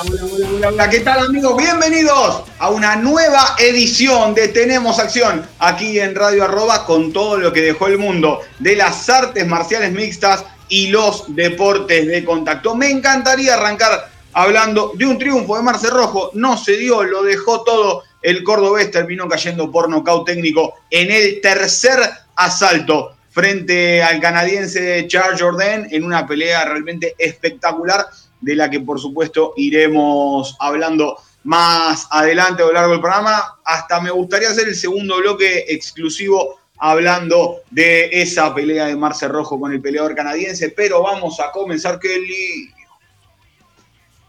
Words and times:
Hola, 0.00 0.22
hola, 0.32 0.68
hola, 0.68 0.90
¿qué 0.90 1.00
tal 1.00 1.26
amigos? 1.26 1.56
Bienvenidos 1.56 2.44
a 2.60 2.70
una 2.70 2.94
nueva 2.94 3.56
edición 3.58 4.32
de 4.32 4.46
Tenemos 4.46 5.00
Acción 5.00 5.44
aquí 5.58 5.98
en 5.98 6.14
Radio 6.14 6.44
Arroba 6.44 6.86
con 6.86 7.12
todo 7.12 7.36
lo 7.36 7.52
que 7.52 7.62
dejó 7.62 7.88
el 7.88 7.98
mundo 7.98 8.40
de 8.60 8.76
las 8.76 9.08
artes 9.08 9.44
marciales 9.46 9.90
mixtas 9.90 10.44
y 10.68 10.88
los 10.88 11.34
deportes 11.34 12.06
de 12.06 12.24
contacto. 12.24 12.76
Me 12.76 12.90
encantaría 12.90 13.54
arrancar 13.54 14.08
hablando 14.34 14.92
de 14.94 15.04
un 15.04 15.18
triunfo 15.18 15.56
de 15.56 15.62
Marce 15.62 15.90
Rojo, 15.90 16.30
no 16.34 16.56
se 16.56 16.76
dio, 16.76 17.02
lo 17.02 17.24
dejó 17.24 17.64
todo. 17.64 18.04
El 18.22 18.44
cordobés 18.44 18.92
terminó 18.92 19.26
cayendo 19.28 19.72
por 19.72 19.88
nocaut 19.88 20.24
técnico 20.24 20.74
en 20.90 21.10
el 21.10 21.40
tercer 21.40 21.98
asalto 22.36 23.16
frente 23.30 24.02
al 24.02 24.20
canadiense 24.20 25.06
Charles 25.08 25.40
Jordan 25.40 25.88
en 25.90 26.04
una 26.04 26.26
pelea 26.26 26.64
realmente 26.64 27.16
espectacular 27.18 28.06
de 28.40 28.56
la 28.56 28.70
que 28.70 28.80
por 28.80 29.00
supuesto 29.00 29.52
iremos 29.56 30.56
hablando 30.60 31.16
más 31.44 32.06
adelante 32.10 32.62
a 32.62 32.66
lo 32.66 32.72
largo 32.72 32.92
del 32.92 33.00
programa. 33.00 33.58
Hasta 33.64 34.00
me 34.00 34.10
gustaría 34.10 34.50
hacer 34.50 34.68
el 34.68 34.76
segundo 34.76 35.16
bloque 35.18 35.64
exclusivo 35.68 36.58
hablando 36.78 37.62
de 37.70 38.08
esa 38.12 38.54
pelea 38.54 38.86
de 38.86 38.96
Marce 38.96 39.28
Rojo 39.28 39.58
con 39.58 39.72
el 39.72 39.80
peleador 39.80 40.14
canadiense, 40.14 40.70
pero 40.70 41.02
vamos 41.02 41.40
a 41.40 41.50
comenzar. 41.50 41.98
¡Qué 41.98 42.18
lío! 42.18 42.74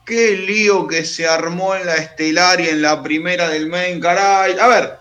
¡Qué 0.06 0.38
lío 0.38 0.88
que 0.88 1.06
se 1.06 1.28
armó 1.28 1.76
en 1.76 1.86
la 1.86 1.96
estelar 1.96 2.60
y 2.60 2.70
en 2.70 2.82
la 2.82 3.04
primera 3.04 3.48
del 3.48 3.68
main, 3.70 4.00
caray! 4.00 4.58
A 4.60 4.68
ver, 4.68 5.00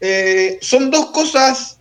eh, 0.00 0.58
son 0.60 0.90
dos 0.90 1.06
cosas 1.06 1.80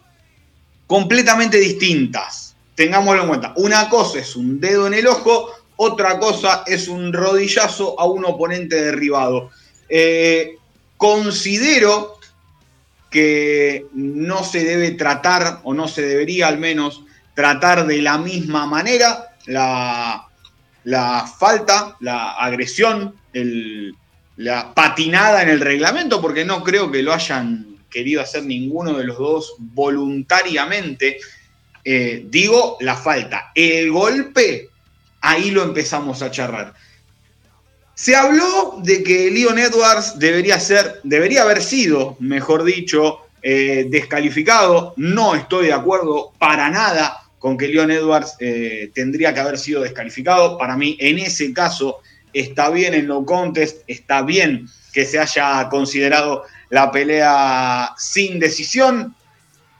completamente 0.87 1.57
distintas. 1.57 2.55
Tengámoslo 2.73 3.21
en 3.21 3.27
cuenta. 3.27 3.53
Una 3.57 3.87
cosa 3.89 4.19
es 4.19 4.35
un 4.35 4.59
dedo 4.59 4.87
en 4.87 4.95
el 4.95 5.07
ojo, 5.07 5.51
otra 5.77 6.19
cosa 6.19 6.63
es 6.65 6.87
un 6.87 7.11
rodillazo 7.11 7.99
a 7.99 8.05
un 8.05 8.25
oponente 8.25 8.81
derribado. 8.81 9.51
Eh, 9.89 10.57
considero 10.97 12.17
que 13.09 13.85
no 13.93 14.43
se 14.43 14.63
debe 14.63 14.91
tratar, 14.91 15.61
o 15.63 15.73
no 15.73 15.87
se 15.87 16.01
debería 16.01 16.47
al 16.47 16.57
menos 16.57 17.03
tratar 17.33 17.85
de 17.85 18.01
la 18.01 18.17
misma 18.17 18.65
manera 18.65 19.35
la, 19.45 20.27
la 20.83 21.25
falta, 21.25 21.97
la 21.99 22.33
agresión, 22.33 23.15
la 24.37 24.73
patinada 24.73 25.43
en 25.43 25.49
el 25.49 25.61
reglamento, 25.61 26.21
porque 26.21 26.45
no 26.45 26.63
creo 26.63 26.91
que 26.91 27.03
lo 27.03 27.13
hayan 27.13 27.77
querido 27.89 28.21
hacer 28.21 28.43
ninguno 28.43 28.93
de 28.93 29.05
los 29.05 29.17
dos 29.17 29.55
voluntariamente. 29.59 31.17
Eh, 31.83 32.25
digo 32.27 32.77
la 32.81 32.95
falta. 32.95 33.51
El 33.53 33.91
golpe 33.91 34.69
ahí 35.25 35.51
lo 35.51 35.63
empezamos 35.63 36.21
a 36.21 36.29
charlar. 36.29 36.73
Se 37.95 38.15
habló 38.15 38.79
de 38.83 39.03
que 39.03 39.31
Leon 39.31 39.57
Edwards 39.57 40.19
debería 40.19 40.59
ser, 40.59 40.99
debería 41.03 41.41
haber 41.41 41.63
sido, 41.63 42.15
mejor 42.19 42.63
dicho, 42.63 43.19
eh, 43.41 43.87
descalificado. 43.89 44.93
No 44.97 45.33
estoy 45.33 45.67
de 45.67 45.73
acuerdo 45.73 46.33
para 46.37 46.69
nada 46.69 47.21
con 47.39 47.57
que 47.57 47.67
Leon 47.67 47.91
Edwards 47.91 48.35
eh, 48.39 48.91
tendría 48.93 49.33
que 49.33 49.39
haber 49.39 49.57
sido 49.57 49.81
descalificado. 49.81 50.57
Para 50.57 50.75
mí, 50.77 50.97
en 50.99 51.19
ese 51.19 51.53
caso, 51.53 51.99
está 52.33 52.69
bien 52.69 52.93
en 52.93 53.07
no 53.07 53.25
contest, 53.25 53.81
está 53.87 54.21
bien 54.21 54.67
que 54.93 55.05
se 55.05 55.19
haya 55.19 55.67
considerado 55.69 56.43
la 56.69 56.91
pelea 56.91 57.93
sin 57.97 58.39
decisión. 58.39 59.15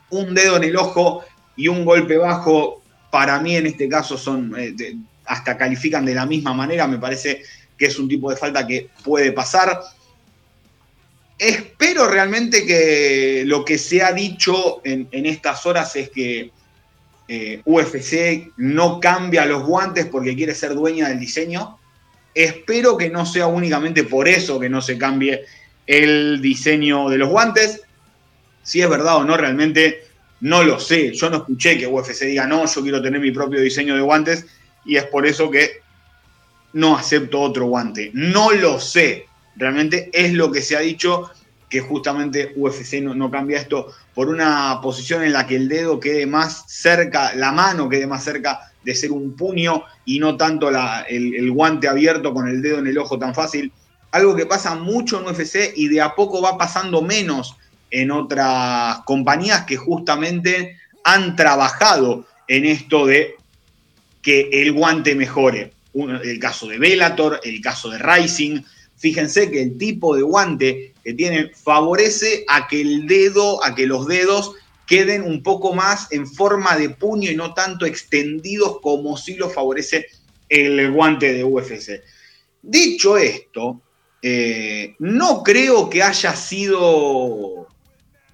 Un 0.10 0.34
dedo 0.34 0.58
en 0.58 0.64
el 0.64 0.78
ojo 0.78 1.24
y 1.56 1.68
un 1.68 1.86
golpe 1.86 2.18
bajo, 2.18 2.82
para 3.12 3.40
mí 3.40 3.56
en 3.56 3.66
este 3.66 3.90
caso 3.90 4.18
son 4.18 4.54
eh, 4.58 4.74
hasta 5.26 5.58
califican 5.58 6.06
de 6.06 6.16
la 6.16 6.26
misma 6.26 6.54
manera, 6.54 6.88
me 6.88 6.98
parece 6.98 7.44
que 7.78 7.88
es 7.88 8.00
un 8.00 8.08
tipo 8.08 8.30
de 8.30 8.38
falta 8.38 8.66
que 8.66 8.90
puede 9.04 9.32
pasar. 9.32 9.80
Espero 11.38 12.08
realmente 12.08 12.66
que 12.66 13.44
lo 13.46 13.66
que 13.66 13.78
se 13.78 14.02
ha 14.02 14.14
dicho 14.14 14.82
en, 14.84 15.08
estas 15.12 15.66
horas 15.66 15.96
es 15.96 16.10
que 16.10 16.52
eh, 17.28 17.62
UFC 17.66 18.54
no 18.58 19.00
cambia 19.00 19.46
los 19.46 19.64
guantes 19.64 20.06
porque 20.06 20.36
quiere 20.36 20.56
ser 20.56 20.74
dueña 20.74 21.10
del 21.10 21.20
diseño. 21.20 21.78
Espero 22.34 22.98
que 22.98 23.10
no 23.10 23.26
sea 23.26 23.48
únicamente 23.48 24.04
por 24.04 24.28
eso 24.28 24.60
que 24.60 24.70
no 24.70 24.82
se 24.82 24.98
cambie 24.98 25.44
el 25.86 26.42
diseño 26.42 27.10
de 27.10 27.18
los 27.18 27.30
guantes. 27.30 27.82
Si 28.64 28.82
es 28.82 28.90
verdad 28.90 29.18
o 29.18 29.26
no, 29.26 29.36
realmente 29.36 30.06
no 30.42 30.64
lo 30.64 30.80
sé. 30.80 31.14
Yo 31.14 31.30
no 31.30 31.38
escuché 31.38 31.78
que 31.78 31.88
UFC 31.88 32.22
diga, 32.22 32.48
no, 32.48 32.66
yo 32.66 32.82
quiero 32.82 33.02
tener 33.02 33.20
mi 33.20 33.32
propio 33.32 33.60
diseño 33.60 33.96
de 33.96 34.02
guantes 34.02 34.46
y 34.86 34.98
es 34.98 35.06
por 35.06 35.26
eso 35.26 35.50
que 35.50 35.82
no 36.74 36.98
acepto 36.98 37.42
otro 37.42 37.68
guante. 37.68 38.12
No 38.14 38.52
lo 38.52 38.80
sé. 38.80 39.28
Realmente 39.56 40.10
es 40.14 40.34
lo 40.34 40.52
que 40.52 40.62
se 40.62 40.76
ha 40.76 40.82
dicho 40.82 41.32
que 41.70 41.80
justamente 41.80 42.54
UFC 42.56 43.02
no, 43.02 43.16
no, 43.16 43.32
cambia 43.32 43.60
esto 43.60 43.92
por 44.14 44.30
una 44.30 44.80
posición 44.82 45.24
en 45.24 45.34
la 45.34 45.48
que 45.48 45.56
el 45.56 45.68
dedo 45.68 46.00
quede 46.00 46.26
más 46.26 46.66
cerca, 46.68 47.34
la 47.36 47.52
mano 47.52 47.90
quede 47.90 48.06
más 48.06 48.24
cerca 48.24 48.72
de 48.84 48.94
ser 48.94 49.12
un 49.12 49.36
puño 49.36 49.84
y 50.06 50.20
no 50.20 50.38
tanto 50.38 50.70
la, 50.70 51.02
el, 51.10 51.34
el, 51.36 51.52
guante 51.52 51.88
abierto 51.88 52.34
con 52.34 52.48
el 52.48 52.62
dedo 52.62 52.80
en 52.80 52.88
el 52.88 52.98
ojo 52.98 53.18
tan 53.18 53.34
fácil. 53.34 53.72
Algo 54.12 54.36
que 54.36 54.46
pasa 54.46 54.76
mucho 54.76 55.20
en 55.20 55.28
UFC 55.28 55.74
y 55.76 55.88
de 55.88 56.02
a 56.02 56.14
poco 56.14 56.42
va 56.42 56.58
pasando 56.58 57.02
menos 57.02 57.56
en 57.90 58.12
otras 58.12 59.00
compañías 59.06 59.66
que 59.66 59.78
justamente 59.78 60.78
han 61.04 61.36
trabajado 61.36 62.26
en 62.48 62.66
esto 62.66 63.06
de 63.06 63.36
que 64.26 64.50
el 64.52 64.74
guante 64.74 65.14
mejore. 65.14 65.72
El 65.94 66.40
caso 66.40 66.68
de 66.68 66.80
Bellator, 66.80 67.40
el 67.44 67.62
caso 67.62 67.92
de 67.92 68.00
Rising. 68.00 68.60
Fíjense 68.98 69.52
que 69.52 69.62
el 69.62 69.78
tipo 69.78 70.16
de 70.16 70.24
guante 70.24 70.96
que 71.04 71.14
tienen 71.14 71.52
favorece 71.54 72.44
a 72.50 72.68
que 72.68 72.82
el 72.82 73.06
dedo, 73.06 73.64
a 73.64 73.76
que 73.76 73.86
los 73.86 74.08
dedos 74.08 74.54
queden 74.88 75.22
un 75.22 75.44
poco 75.44 75.74
más 75.74 76.12
en 76.12 76.28
forma 76.28 76.76
de 76.76 76.90
puño 76.90 77.30
y 77.30 77.36
no 77.36 77.54
tanto 77.54 77.86
extendidos 77.86 78.80
como 78.82 79.16
si 79.16 79.36
lo 79.36 79.50
favorece 79.50 80.08
el 80.50 80.92
guante 80.92 81.32
de 81.32 81.44
UFC. 81.44 82.02
Dicho 82.64 83.18
esto, 83.18 83.84
eh, 84.24 84.96
no 84.98 85.44
creo 85.44 85.88
que 85.88 86.02
haya 86.02 86.36
sido... 86.36 87.68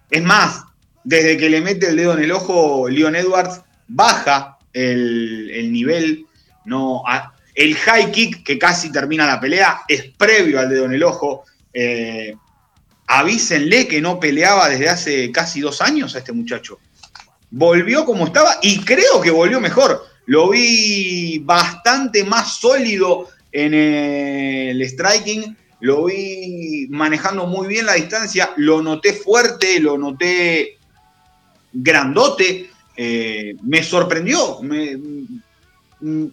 Es 0.10 0.24
más, 0.24 0.64
desde 1.04 1.36
que 1.36 1.50
le 1.50 1.60
mete 1.60 1.90
el 1.90 1.98
dedo 1.98 2.14
en 2.14 2.24
el 2.24 2.32
ojo, 2.32 2.88
Leon 2.88 3.16
Edwards 3.16 3.62
baja 3.88 4.58
el, 4.74 5.50
el 5.52 5.72
nivel, 5.72 6.26
no, 6.66 7.04
el 7.56 7.76
high 7.76 8.12
kick 8.12 8.44
que 8.44 8.58
casi 8.58 8.92
termina 8.92 9.26
la 9.26 9.40
pelea 9.40 9.82
es 9.88 10.06
previo 10.18 10.60
al 10.60 10.70
dedo 10.70 10.86
en 10.86 10.94
el 10.94 11.04
ojo. 11.04 11.44
Eh, 11.74 12.34
avísenle 13.08 13.88
que 13.88 14.02
no 14.02 14.20
peleaba 14.20 14.70
desde 14.70 14.90
hace 14.90 15.32
casi 15.32 15.60
dos 15.60 15.82
años 15.82 16.16
a 16.16 16.20
este 16.20 16.32
muchacho. 16.32 16.80
Volvió 17.50 18.06
como 18.06 18.26
estaba 18.26 18.58
y 18.62 18.80
creo 18.80 19.22
que 19.22 19.32
volvió 19.32 19.60
mejor. 19.60 20.06
Lo 20.26 20.50
vi 20.50 21.40
bastante 21.40 22.24
más 22.24 22.56
sólido 22.60 23.28
en 23.52 23.74
el 23.74 24.82
striking, 24.88 25.58
lo 25.82 26.06
vi 26.06 26.88
manejando 26.90 27.48
muy 27.48 27.68
bien 27.68 27.86
la 27.86 27.94
distancia, 27.94 28.52
lo 28.56 28.82
noté 28.82 29.14
fuerte, 29.14 29.80
lo 29.80 29.98
noté 29.98 30.78
grandote, 31.74 32.71
eh, 32.96 33.56
me 33.64 33.84
sorprendió. 33.84 34.60
Mm, 34.62 36.26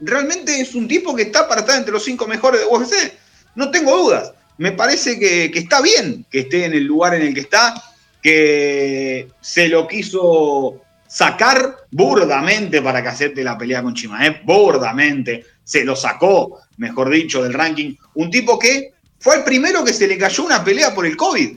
realmente 0.00 0.60
es 0.60 0.74
un 0.74 0.88
tipo 0.88 1.14
que 1.14 1.22
está 1.22 1.48
para 1.48 1.60
estar 1.62 1.76
entre 1.76 1.92
los 1.92 2.04
cinco 2.04 2.26
mejores 2.26 2.60
de 2.60 2.66
UFC. 2.66 3.12
No 3.54 3.70
tengo 3.70 3.96
dudas. 3.96 4.32
Me 4.58 4.72
parece 4.72 5.18
que, 5.18 5.46
está 5.46 5.80
bien 5.80 6.26
que 6.30 6.40
esté 6.40 6.66
en 6.66 6.74
el 6.74 6.84
lugar 6.84 7.14
en 7.14 7.22
el 7.22 7.34
que 7.34 7.40
está, 7.40 7.82
que 8.22 9.28
se 9.40 9.68
lo 9.68 9.88
quiso 9.88 10.82
sacar 11.08 11.76
burdamente 11.90 12.82
para 12.82 13.02
que 13.02 13.08
acepte 13.08 13.42
la 13.42 13.56
pelea 13.56 13.82
con 13.82 13.94
Chimaev, 13.94 14.44
burdamente. 14.44 15.44
Se 15.64 15.84
lo 15.84 15.96
sacó, 15.96 16.60
mejor 16.76 17.10
dicho, 17.10 17.42
del 17.42 17.54
ranking. 17.54 17.94
Un 18.14 18.30
tipo 18.30 18.58
que 18.58 18.92
fue 19.18 19.36
el 19.36 19.44
primero 19.44 19.84
que 19.84 19.92
se 19.92 20.06
le 20.06 20.18
cayó 20.18 20.44
una 20.44 20.62
pelea 20.62 20.94
por 20.94 21.06
el 21.06 21.16
COVID. 21.16 21.56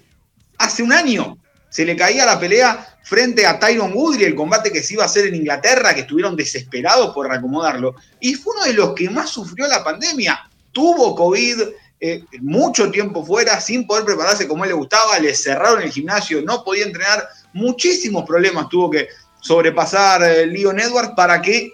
Hace 0.59 0.83
un 0.83 0.93
año 0.93 1.37
se 1.73 1.85
le 1.85 1.95
caía 1.95 2.23
la 2.23 2.39
pelea 2.39 2.97
frente 3.01 3.47
a 3.47 3.57
Tyron 3.57 3.93
Woodley, 3.95 4.25
el 4.25 4.35
combate 4.35 4.71
que 4.71 4.83
se 4.83 4.93
iba 4.93 5.01
a 5.01 5.07
hacer 5.07 5.25
en 5.25 5.33
Inglaterra, 5.33 5.95
que 5.95 6.01
estuvieron 6.01 6.35
desesperados 6.35 7.11
por 7.15 7.27
reacomodarlo. 7.27 7.95
Y 8.19 8.35
fue 8.35 8.53
uno 8.53 8.65
de 8.65 8.73
los 8.73 8.93
que 8.93 9.09
más 9.09 9.31
sufrió 9.31 9.67
la 9.67 9.83
pandemia. 9.83 10.39
Tuvo 10.71 11.15
COVID, 11.15 11.61
eh, 11.99 12.25
mucho 12.41 12.91
tiempo 12.91 13.25
fuera, 13.25 13.59
sin 13.59 13.87
poder 13.87 14.05
prepararse 14.05 14.47
como 14.47 14.65
él 14.65 14.69
le 14.69 14.75
gustaba, 14.75 15.17
le 15.17 15.33
cerraron 15.33 15.81
el 15.81 15.91
gimnasio, 15.91 16.43
no 16.43 16.63
podía 16.63 16.85
entrenar, 16.85 17.27
muchísimos 17.53 18.23
problemas 18.23 18.69
tuvo 18.69 18.91
que 18.91 19.07
sobrepasar 19.41 20.21
eh, 20.21 20.45
Leon 20.45 20.79
Edwards 20.79 21.13
para 21.15 21.41
que 21.41 21.71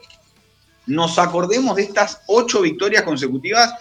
nos 0.85 1.19
acordemos 1.19 1.75
de 1.75 1.81
estas 1.83 2.21
ocho 2.27 2.61
victorias 2.61 3.03
consecutivas 3.03 3.73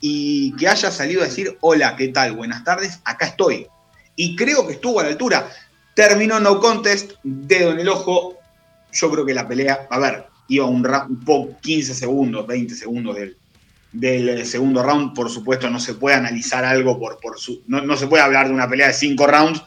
y 0.00 0.52
que 0.56 0.66
haya 0.66 0.90
salido 0.90 1.22
a 1.22 1.26
decir, 1.26 1.56
hola, 1.60 1.94
¿qué 1.94 2.08
tal? 2.08 2.32
Buenas 2.32 2.64
tardes, 2.64 2.98
acá 3.04 3.26
estoy. 3.26 3.68
Y 4.20 4.36
creo 4.36 4.66
que 4.66 4.74
estuvo 4.74 5.00
a 5.00 5.04
la 5.04 5.08
altura. 5.08 5.50
Terminó 5.94 6.38
no 6.38 6.60
contest, 6.60 7.12
dedo 7.22 7.72
en 7.72 7.80
el 7.80 7.88
ojo. 7.88 8.36
Yo 8.92 9.10
creo 9.10 9.24
que 9.24 9.32
la 9.32 9.48
pelea, 9.48 9.86
a 9.88 9.98
ver, 9.98 10.26
iba 10.48 10.66
un, 10.66 10.86
un 10.86 11.24
poco 11.24 11.58
15 11.62 11.94
segundos, 11.94 12.46
20 12.46 12.74
segundos 12.74 13.16
del, 13.16 13.38
del 13.92 14.44
segundo 14.44 14.82
round. 14.82 15.14
Por 15.14 15.30
supuesto, 15.30 15.70
no 15.70 15.80
se 15.80 15.94
puede 15.94 16.16
analizar 16.16 16.66
algo 16.66 16.98
por, 16.98 17.18
por 17.18 17.40
su. 17.40 17.62
No, 17.66 17.80
no, 17.80 17.96
se 17.96 18.08
puede 18.08 18.22
hablar 18.22 18.48
de 18.48 18.52
una 18.52 18.68
pelea 18.68 18.88
de 18.88 18.92
cinco 18.92 19.26
rounds 19.26 19.62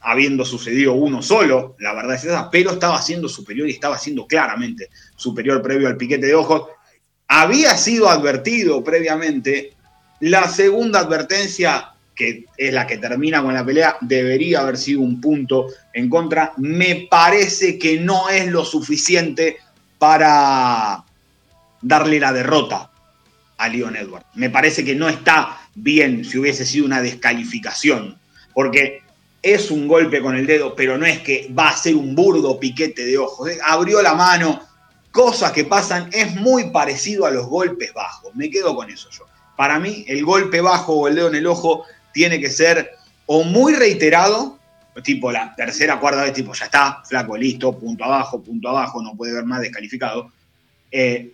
habiendo 0.00 0.44
sucedido 0.44 0.94
uno 0.94 1.22
solo, 1.22 1.76
la 1.78 1.94
verdad 1.94 2.16
es 2.16 2.24
esa, 2.24 2.50
pero 2.50 2.72
estaba 2.72 3.00
siendo 3.00 3.28
superior 3.28 3.68
y 3.68 3.74
estaba 3.74 3.96
siendo 3.96 4.26
claramente 4.26 4.88
superior 5.14 5.62
previo 5.62 5.86
al 5.86 5.96
piquete 5.96 6.26
de 6.26 6.34
ojos. 6.34 6.64
Había 7.28 7.76
sido 7.76 8.10
advertido 8.10 8.82
previamente. 8.82 9.76
La 10.18 10.48
segunda 10.48 10.98
advertencia, 10.98 11.91
que 12.14 12.46
es 12.56 12.72
la 12.72 12.86
que 12.86 12.98
termina 12.98 13.42
con 13.42 13.54
la 13.54 13.64
pelea, 13.64 13.96
debería 14.00 14.60
haber 14.60 14.76
sido 14.76 15.00
un 15.00 15.20
punto 15.20 15.66
en 15.92 16.08
contra. 16.08 16.52
Me 16.56 17.06
parece 17.10 17.78
que 17.78 17.98
no 17.98 18.28
es 18.28 18.46
lo 18.48 18.64
suficiente 18.64 19.56
para 19.98 21.04
darle 21.80 22.20
la 22.20 22.32
derrota 22.32 22.90
a 23.56 23.68
Leon 23.68 23.96
Edwards. 23.96 24.26
Me 24.34 24.50
parece 24.50 24.84
que 24.84 24.94
no 24.94 25.08
está 25.08 25.68
bien 25.74 26.24
si 26.24 26.38
hubiese 26.38 26.66
sido 26.66 26.84
una 26.84 27.00
descalificación, 27.00 28.18
porque 28.52 29.02
es 29.42 29.70
un 29.70 29.88
golpe 29.88 30.20
con 30.20 30.36
el 30.36 30.46
dedo, 30.46 30.74
pero 30.74 30.98
no 30.98 31.06
es 31.06 31.20
que 31.20 31.50
va 31.56 31.70
a 31.70 31.76
ser 31.76 31.96
un 31.96 32.14
burdo 32.14 32.58
piquete 32.60 33.04
de 33.04 33.18
ojos. 33.18 33.50
¿eh? 33.50 33.58
Abrió 33.64 34.00
la 34.02 34.14
mano, 34.14 34.60
cosas 35.10 35.52
que 35.52 35.64
pasan, 35.64 36.08
es 36.12 36.34
muy 36.36 36.70
parecido 36.70 37.26
a 37.26 37.30
los 37.30 37.46
golpes 37.46 37.92
bajos. 37.92 38.34
Me 38.34 38.50
quedo 38.50 38.74
con 38.74 38.90
eso 38.90 39.08
yo. 39.10 39.26
Para 39.56 39.78
mí, 39.78 40.04
el 40.08 40.24
golpe 40.24 40.60
bajo 40.60 40.94
o 40.94 41.08
el 41.08 41.16
dedo 41.16 41.28
en 41.28 41.34
el 41.36 41.46
ojo 41.46 41.84
tiene 42.12 42.40
que 42.40 42.50
ser 42.50 42.92
o 43.26 43.44
muy 43.44 43.74
reiterado, 43.74 44.58
tipo 45.02 45.32
la 45.32 45.54
tercera, 45.54 45.98
cuarta 45.98 46.22
vez, 46.22 46.32
tipo 46.32 46.52
ya 46.52 46.66
está, 46.66 47.02
flaco, 47.04 47.36
listo, 47.36 47.78
punto 47.78 48.04
abajo, 48.04 48.42
punto 48.42 48.68
abajo, 48.68 49.02
no 49.02 49.16
puede 49.16 49.32
ver 49.32 49.44
más 49.44 49.60
descalificado. 49.60 50.30
Eh, 50.90 51.32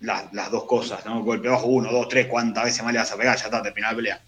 las 0.00 0.50
dos 0.50 0.64
cosas, 0.64 1.04
¿no? 1.04 1.22
Golpe 1.22 1.48
bajo, 1.48 1.66
uno, 1.66 1.92
dos, 1.92 2.08
tres, 2.08 2.26
cuántas 2.26 2.64
veces 2.64 2.82
más 2.82 2.92
le 2.92 3.00
vas 3.00 3.12
a 3.12 3.16
pegar, 3.16 3.36
ya 3.36 3.44
está, 3.44 3.62
termina 3.62 3.90
la 3.90 3.96
pelea. 3.96 4.22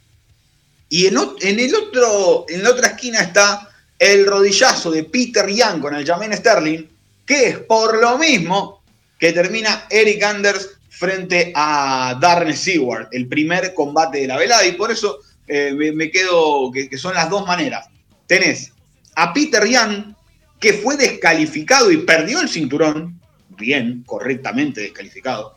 Y 0.88 1.06
en, 1.06 1.16
el 1.16 1.74
otro, 1.74 2.44
en 2.48 2.62
la 2.62 2.70
otra 2.70 2.88
esquina 2.88 3.20
está 3.20 3.70
el 3.98 4.26
rodillazo 4.26 4.90
de 4.90 5.04
Peter 5.04 5.48
Young 5.48 5.80
con 5.80 5.94
el 5.94 6.04
Jermaine 6.04 6.36
Sterling, 6.36 6.86
que 7.24 7.48
es 7.48 7.58
por 7.60 7.98
lo 7.98 8.18
mismo 8.18 8.82
que 9.18 9.32
termina 9.32 9.86
Eric 9.88 10.22
Anders 10.22 10.68
frente 10.90 11.52
a 11.54 12.18
Darren 12.20 12.54
Seward, 12.54 13.08
el 13.12 13.26
primer 13.26 13.72
combate 13.72 14.18
de 14.18 14.26
la 14.26 14.36
velada, 14.36 14.66
y 14.66 14.72
por 14.72 14.90
eso 14.90 15.20
eh, 15.46 15.92
me, 15.94 16.10
quedo 16.10 16.70
que, 16.72 16.96
son 16.96 17.14
las 17.14 17.28
dos 17.28 17.46
maneras. 17.46 17.88
Tenés 18.26 18.72
a 19.14 19.32
Peter 19.32 19.66
Young, 19.66 20.14
que 20.60 20.74
fue 20.74 20.96
descalificado 20.96 21.90
y 21.90 21.98
perdió 21.98 22.40
el 22.40 22.48
cinturón, 22.48 23.20
bien, 23.50 24.02
correctamente 24.06 24.80
descalificado, 24.80 25.56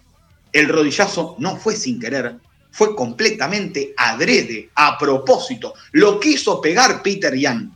el 0.52 0.68
rodillazo 0.70 1.36
no 1.40 1.58
fue 1.58 1.76
sin 1.76 2.00
querer, 2.00 2.36
fue 2.72 2.96
completamente 2.96 3.94
adrede, 3.96 4.70
a 4.76 4.98
propósito. 4.98 5.74
Lo 5.94 6.20
quiso 6.20 6.60
pegar 6.60 7.02
Peter 7.02 7.34
Young. 7.34 7.70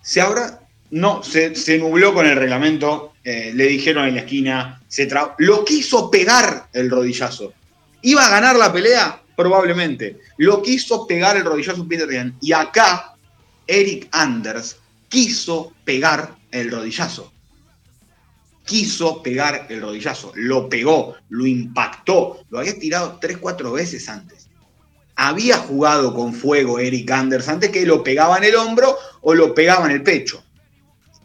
Se 0.00 0.20
habrá. 0.20 0.60
No, 0.90 1.22
se, 1.22 1.54
se 1.54 1.78
nubló 1.78 2.14
con 2.14 2.26
el 2.26 2.36
reglamento. 2.36 3.14
Eh, 3.22 3.52
le 3.54 3.66
dijeron 3.66 4.06
en 4.06 4.14
la 4.14 4.20
esquina. 4.20 4.82
Se 4.88 5.08
lo 5.38 5.64
quiso 5.64 6.10
pegar 6.10 6.68
el 6.72 6.90
rodillazo. 6.90 7.52
¿Iba 8.02 8.26
a 8.26 8.30
ganar 8.30 8.56
la 8.56 8.72
pelea? 8.72 9.20
Probablemente. 9.40 10.20
Lo 10.36 10.60
quiso 10.60 11.06
pegar 11.06 11.36
el 11.36 11.44
rodillazo 11.44 11.88
Peter 11.88 12.10
Young. 12.10 12.34
Y 12.42 12.52
acá, 12.52 13.14
Eric 13.66 14.08
Anders 14.12 14.76
quiso 15.08 15.72
pegar 15.84 16.36
el 16.50 16.70
rodillazo 16.70 17.32
quiso 18.70 19.20
pegar 19.20 19.66
el 19.68 19.80
rodillazo, 19.80 20.30
lo 20.36 20.68
pegó, 20.68 21.16
lo 21.30 21.44
impactó, 21.44 22.44
lo 22.50 22.60
había 22.60 22.78
tirado 22.78 23.18
tres, 23.20 23.38
cuatro 23.38 23.72
veces 23.72 24.08
antes. 24.08 24.48
Había 25.16 25.56
jugado 25.58 26.14
con 26.14 26.32
fuego 26.32 26.78
Eric 26.78 27.10
Anders 27.10 27.48
antes 27.48 27.70
que 27.70 27.84
lo 27.84 28.04
pegaba 28.04 28.38
en 28.38 28.44
el 28.44 28.54
hombro 28.54 28.96
o 29.22 29.34
lo 29.34 29.54
pegaba 29.56 29.86
en 29.86 29.90
el 29.90 30.04
pecho. 30.04 30.44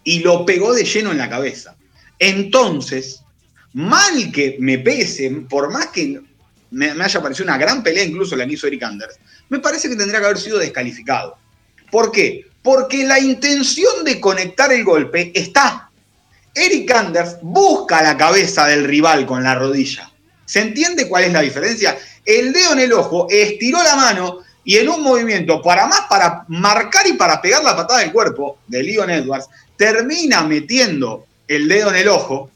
Y 0.04 0.22
lo 0.22 0.44
pegó 0.44 0.74
de 0.74 0.86
lleno 0.86 1.12
en 1.12 1.20
la 1.20 1.30
cabeza. 1.30 1.76
Entonces, 2.18 3.22
mal 3.74 4.32
que 4.32 4.58
me 4.60 4.80
pese, 4.80 5.30
por 5.48 5.72
más 5.72 5.88
que 5.90 6.20
me, 6.72 6.92
haya 6.92 7.22
parecido 7.22 7.46
una 7.46 7.58
gran 7.58 7.84
pelea, 7.84 8.04
incluso 8.04 8.36
la 8.36 8.46
que 8.46 8.54
hizo 8.54 8.68
Eric 8.68 8.84
Anders, 8.84 9.20
me 9.50 9.60
parece 9.60 9.90
que 9.90 9.96
tendría 9.96 10.20
que 10.20 10.26
haber 10.26 10.38
sido 10.38 10.58
descalificado. 10.58 11.38
¿Por 11.92 12.12
qué? 12.12 12.46
Porque 12.62 13.06
la 13.06 13.20
intención 13.20 14.04
de 14.04 14.20
conectar 14.20 14.72
el 14.72 14.84
golpe 14.84 15.32
está 15.36 15.86
Eric 16.56 16.90
Anders 16.92 17.38
busca 17.42 18.02
la 18.02 18.16
cabeza 18.16 18.66
del 18.66 18.86
rival 18.86 19.26
con 19.26 19.44
la 19.44 19.56
rodilla. 19.56 20.10
¿Se 20.46 20.62
entiende 20.62 21.10
cuál 21.10 21.26
es 21.26 21.34
la 21.34 21.42
diferencia? 21.42 21.98
El 22.24 22.54
dedo 22.54 22.74
en 22.74 22.80
el 22.80 22.94
ojo 22.94 23.28
estiró 23.30 23.84
la 23.84 23.98
mano 23.98 24.40
y 24.64 24.78
en 24.78 24.88
un 24.88 25.04
movimiento 25.04 25.62
para 25.62 25.86
más 25.86 26.02
para 26.10 26.46
marcar 26.48 27.06
y 27.08 27.14
para 27.14 27.42
pegar 27.42 27.64
la 27.64 27.76
patada 27.76 28.00
del 28.00 28.14
cuerpo 28.14 28.60
de 28.68 28.84
Leon 28.84 29.10
Edwards, 29.10 29.48
termina 29.78 30.44
metiendo 30.44 31.26
el 31.48 31.68
dedo 31.68 31.90
en 31.90 31.98
el 31.98 32.08
ojo, 32.08 32.50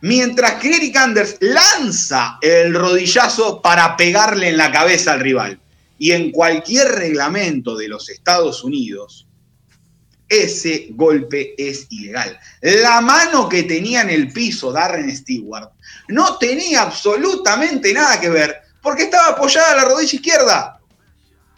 mientras 0.00 0.54
que 0.54 0.76
Eric 0.76 0.96
Anders 0.96 1.36
lanza 1.40 2.38
el 2.40 2.74
rodillazo 2.74 3.60
para 3.62 3.96
pegarle 3.96 4.48
en 4.48 4.56
la 4.56 4.70
cabeza 4.70 5.12
al 5.12 5.20
rival. 5.20 5.60
Y 5.98 6.12
en 6.12 6.30
cualquier 6.30 6.88
reglamento 6.88 7.76
de 7.76 7.88
los 7.88 8.08
Estados 8.10 8.62
Unidos, 8.62 9.26
ese 10.28 10.88
golpe 10.90 11.54
es 11.56 11.86
ilegal. 11.90 12.38
La 12.60 13.00
mano 13.00 13.48
que 13.48 13.62
tenía 13.62 14.02
en 14.02 14.10
el 14.10 14.32
piso 14.32 14.72
Darren 14.72 15.14
Stewart 15.16 15.70
no 16.08 16.36
tenía 16.36 16.82
absolutamente 16.82 17.92
nada 17.92 18.20
que 18.20 18.28
ver 18.28 18.62
porque 18.82 19.04
estaba 19.04 19.28
apoyada 19.28 19.72
a 19.72 19.76
la 19.76 19.84
rodilla 19.84 20.14
izquierda. 20.14 20.80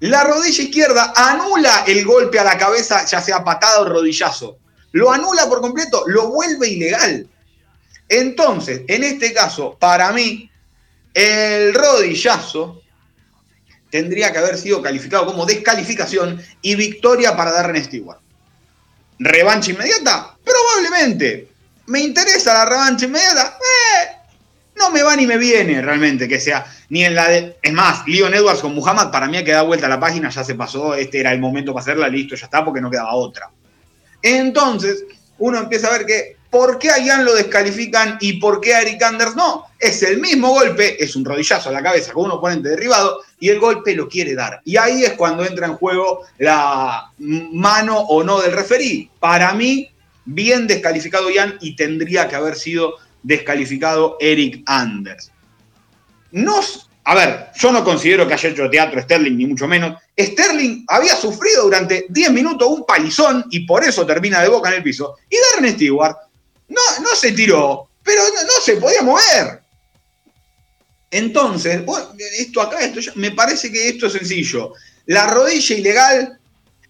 La 0.00 0.22
rodilla 0.22 0.62
izquierda 0.62 1.12
anula 1.16 1.84
el 1.86 2.04
golpe 2.04 2.38
a 2.38 2.44
la 2.44 2.56
cabeza, 2.56 3.04
ya 3.04 3.20
sea 3.20 3.42
patada 3.42 3.80
o 3.80 3.88
rodillazo. 3.88 4.58
Lo 4.92 5.10
anula 5.10 5.48
por 5.48 5.60
completo, 5.60 6.04
lo 6.06 6.28
vuelve 6.28 6.68
ilegal. 6.68 7.28
Entonces, 8.08 8.82
en 8.88 9.04
este 9.04 9.32
caso, 9.32 9.76
para 9.78 10.12
mí, 10.12 10.50
el 11.14 11.74
rodillazo 11.74 12.82
tendría 13.90 14.32
que 14.32 14.38
haber 14.38 14.56
sido 14.58 14.82
calificado 14.82 15.26
como 15.26 15.46
descalificación 15.46 16.42
y 16.62 16.74
victoria 16.74 17.36
para 17.36 17.52
Darren 17.52 17.82
Stewart. 17.82 18.20
¿Revancha 19.18 19.72
inmediata? 19.72 20.36
Probablemente. 20.44 21.48
¿Me 21.86 22.00
interesa 22.00 22.54
la 22.54 22.64
revancha 22.64 23.06
inmediata? 23.06 23.58
Eh, 23.58 24.18
no 24.76 24.90
me 24.90 25.02
va 25.02 25.16
ni 25.16 25.26
me 25.26 25.36
viene 25.36 25.82
realmente 25.82 26.28
que 26.28 26.38
sea. 26.38 26.64
Ni 26.90 27.04
en 27.04 27.14
la 27.14 27.28
de. 27.28 27.56
Es 27.60 27.72
más, 27.72 28.06
Leon 28.06 28.32
Edwards 28.32 28.60
con 28.60 28.74
Muhammad, 28.74 29.10
para 29.10 29.26
mí 29.26 29.36
ha 29.36 29.44
quedado 29.44 29.66
vuelta 29.66 29.88
la 29.88 29.98
página, 29.98 30.30
ya 30.30 30.44
se 30.44 30.54
pasó, 30.54 30.94
este 30.94 31.20
era 31.20 31.32
el 31.32 31.40
momento 31.40 31.72
para 31.74 31.82
hacerla, 31.82 32.08
listo, 32.08 32.36
ya 32.36 32.46
está, 32.46 32.64
porque 32.64 32.80
no 32.80 32.90
quedaba 32.90 33.14
otra. 33.14 33.50
Entonces, 34.22 35.04
uno 35.38 35.58
empieza 35.58 35.88
a 35.88 35.98
ver 35.98 36.06
que 36.06 36.37
¿Por 36.50 36.78
qué 36.78 36.90
a 36.90 36.98
Ian 36.98 37.26
lo 37.26 37.34
descalifican 37.34 38.16
y 38.20 38.34
por 38.34 38.60
qué 38.60 38.74
a 38.74 38.80
Eric 38.80 39.02
Anders 39.02 39.36
no? 39.36 39.66
Es 39.78 40.02
el 40.02 40.18
mismo 40.18 40.48
golpe, 40.48 41.02
es 41.02 41.14
un 41.14 41.24
rodillazo 41.24 41.68
a 41.68 41.72
la 41.72 41.82
cabeza 41.82 42.12
con 42.12 42.24
un 42.24 42.30
oponente 42.32 42.70
derribado 42.70 43.20
y 43.38 43.50
el 43.50 43.60
golpe 43.60 43.94
lo 43.94 44.08
quiere 44.08 44.34
dar. 44.34 44.62
Y 44.64 44.78
ahí 44.78 45.04
es 45.04 45.12
cuando 45.12 45.44
entra 45.44 45.66
en 45.66 45.74
juego 45.74 46.22
la 46.38 47.12
mano 47.18 47.98
o 47.98 48.24
no 48.24 48.40
del 48.40 48.52
referí. 48.52 49.10
Para 49.20 49.52
mí, 49.52 49.90
bien 50.24 50.66
descalificado 50.66 51.30
Ian 51.30 51.58
y 51.60 51.76
tendría 51.76 52.28
que 52.28 52.36
haber 52.36 52.56
sido 52.56 52.94
descalificado 53.22 54.16
Eric 54.18 54.62
Anders. 54.64 55.30
Nos, 56.30 56.88
a 57.04 57.14
ver, 57.14 57.48
yo 57.56 57.72
no 57.72 57.84
considero 57.84 58.26
que 58.26 58.34
haya 58.34 58.48
hecho 58.48 58.70
teatro 58.70 59.02
Sterling, 59.02 59.36
ni 59.36 59.46
mucho 59.46 59.68
menos. 59.68 59.98
Sterling 60.18 60.84
había 60.88 61.14
sufrido 61.14 61.64
durante 61.64 62.06
10 62.08 62.32
minutos 62.32 62.68
un 62.68 62.86
palizón 62.86 63.44
y 63.50 63.60
por 63.60 63.84
eso 63.84 64.06
termina 64.06 64.40
de 64.40 64.48
boca 64.48 64.70
en 64.70 64.76
el 64.76 64.82
piso. 64.82 65.16
Y 65.28 65.36
Darren 65.54 65.74
Stewart 65.74 66.16
no, 66.68 66.80
no 67.00 67.16
se 67.16 67.32
tiró, 67.32 67.88
pero 68.02 68.22
no, 68.22 68.62
se 68.64 68.76
podía 68.76 69.02
mover. 69.02 69.62
Entonces, 71.10 71.82
esto 72.38 72.60
acá, 72.60 72.80
esto 72.80 73.12
me 73.14 73.30
parece 73.30 73.72
que 73.72 73.88
esto 73.88 74.06
es 74.06 74.12
sencillo. 74.12 74.72
La 75.06 75.26
rodilla 75.26 75.76
ilegal, 75.76 76.38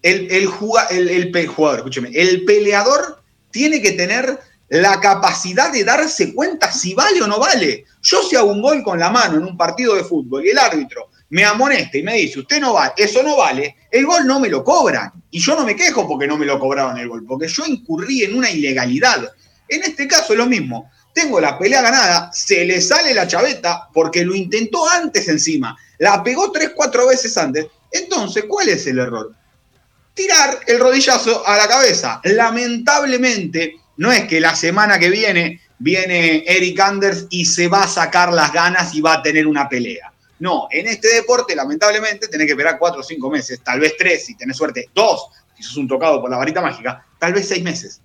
el, 0.02 0.47
jugador, 0.47 1.76
escúcheme, 1.76 2.11
el 2.14 2.44
peleador 2.44 3.23
tiene 3.50 3.80
que 3.80 3.92
tener 3.92 4.38
la 4.68 5.00
capacidad 5.00 5.73
de 5.73 5.85
darse 5.85 6.35
cuenta 6.35 6.70
si 6.73 6.94
vale 6.94 7.23
o 7.23 7.26
no 7.26 7.38
vale. 7.38 7.85
Yo 8.02 8.23
si 8.23 8.37
hago 8.37 8.50
un 8.50 8.62
gol 8.62 8.82
con 8.82 8.99
la 8.99 9.11
mano 9.11 9.37
en 9.37 9.44
un 9.44 9.56
partido 9.56 9.94
de 9.94 10.04
fútbol 10.04 10.44
y 10.44 10.50
el 10.50 10.58
árbitro 10.58 11.11
me 11.30 11.44
amonesta 11.44 11.99
y 11.99 12.02
me 12.02 12.14
dice, 12.14 12.40
usted 12.40 12.61
no 12.61 12.73
vale, 12.75 12.92
eso 12.97 13.23
no 13.23 13.37
vale, 13.37 13.76
el 13.90 14.06
gol 14.06 14.26
no 14.26 14.40
me 14.40 14.49
lo 14.49 14.64
cobran. 14.64 15.12
Y 15.30 15.40
yo 15.40 15.54
no 15.54 15.64
me 15.64 15.76
quejo 15.76 16.08
porque 16.08 16.26
no 16.26 16.38
me 16.38 16.47
lo 16.47 16.58
cobraron 16.58 16.97
el 16.99 17.08
gol, 17.08 17.25
porque 17.26 17.49
yo 17.49 17.66
incurrí 17.66 18.25
en 18.25 18.37
una 18.37 18.50
ilegalidad. 18.50 19.30
En 19.68 19.82
este 19.82 20.06
caso 20.06 20.32
es 20.32 20.38
lo 20.38 20.46
mismo. 20.46 20.90
Tengo 21.12 21.40
la 21.40 21.58
pelea 21.58 21.82
ganada, 21.82 22.30
se 22.32 22.64
le 22.64 22.80
sale 22.80 23.12
la 23.12 23.26
chaveta 23.26 23.88
porque 23.92 24.25
lo 24.25 24.34
intentó 24.34 24.88
antes 24.88 25.28
encima. 25.28 25.76
La 25.98 26.22
pegó 26.22 26.52
tres, 26.52 26.70
cuatro 26.75 27.08
veces 27.08 27.37
antes. 27.37 27.66
Entonces, 27.90 28.44
¿cuál 28.48 28.68
es 28.68 28.87
el 28.87 28.98
error? 28.98 29.34
Tirar 30.14 30.60
el 30.66 30.78
rodillazo 30.78 31.46
a 31.46 31.56
la 31.56 31.66
cabeza. 31.66 32.20
Lamentablemente, 32.25 33.76
no 33.96 34.12
es 34.12 34.25
que 34.25 34.40
la 34.40 34.54
semana 34.54 34.98
que 34.98 35.10
viene 35.10 35.60
viene 35.78 36.44
Eric 36.46 36.78
Anders 36.80 37.26
y 37.30 37.44
se 37.46 37.68
va 37.68 37.84
a 37.84 37.88
sacar 37.88 38.32
las 38.32 38.52
ganas 38.52 38.94
y 38.94 39.00
va 39.00 39.14
a 39.14 39.22
tener 39.22 39.46
una 39.46 39.68
pelea. 39.68 40.12
No, 40.40 40.68
en 40.70 40.87
este 40.87 41.08
deporte, 41.14 41.56
lamentablemente, 41.56 42.28
tenés 42.28 42.46
que 42.46 42.52
esperar 42.52 42.78
cuatro 42.78 43.00
o 43.00 43.04
cinco 43.04 43.28
meses, 43.30 43.60
tal 43.64 43.80
vez 43.80 43.96
tres, 43.98 44.26
si 44.26 44.37
tenés 44.37 44.56
suerte, 44.56 44.88
dos, 44.94 45.28
si 45.56 45.62
sos 45.64 45.76
un 45.76 45.88
tocado 45.88 46.20
por 46.20 46.30
la 46.30 46.37
varita 46.37 46.60
mágica, 46.60 47.04
tal 47.18 47.32
vez 47.32 47.48
seis 47.48 47.62
meses. 47.62 48.00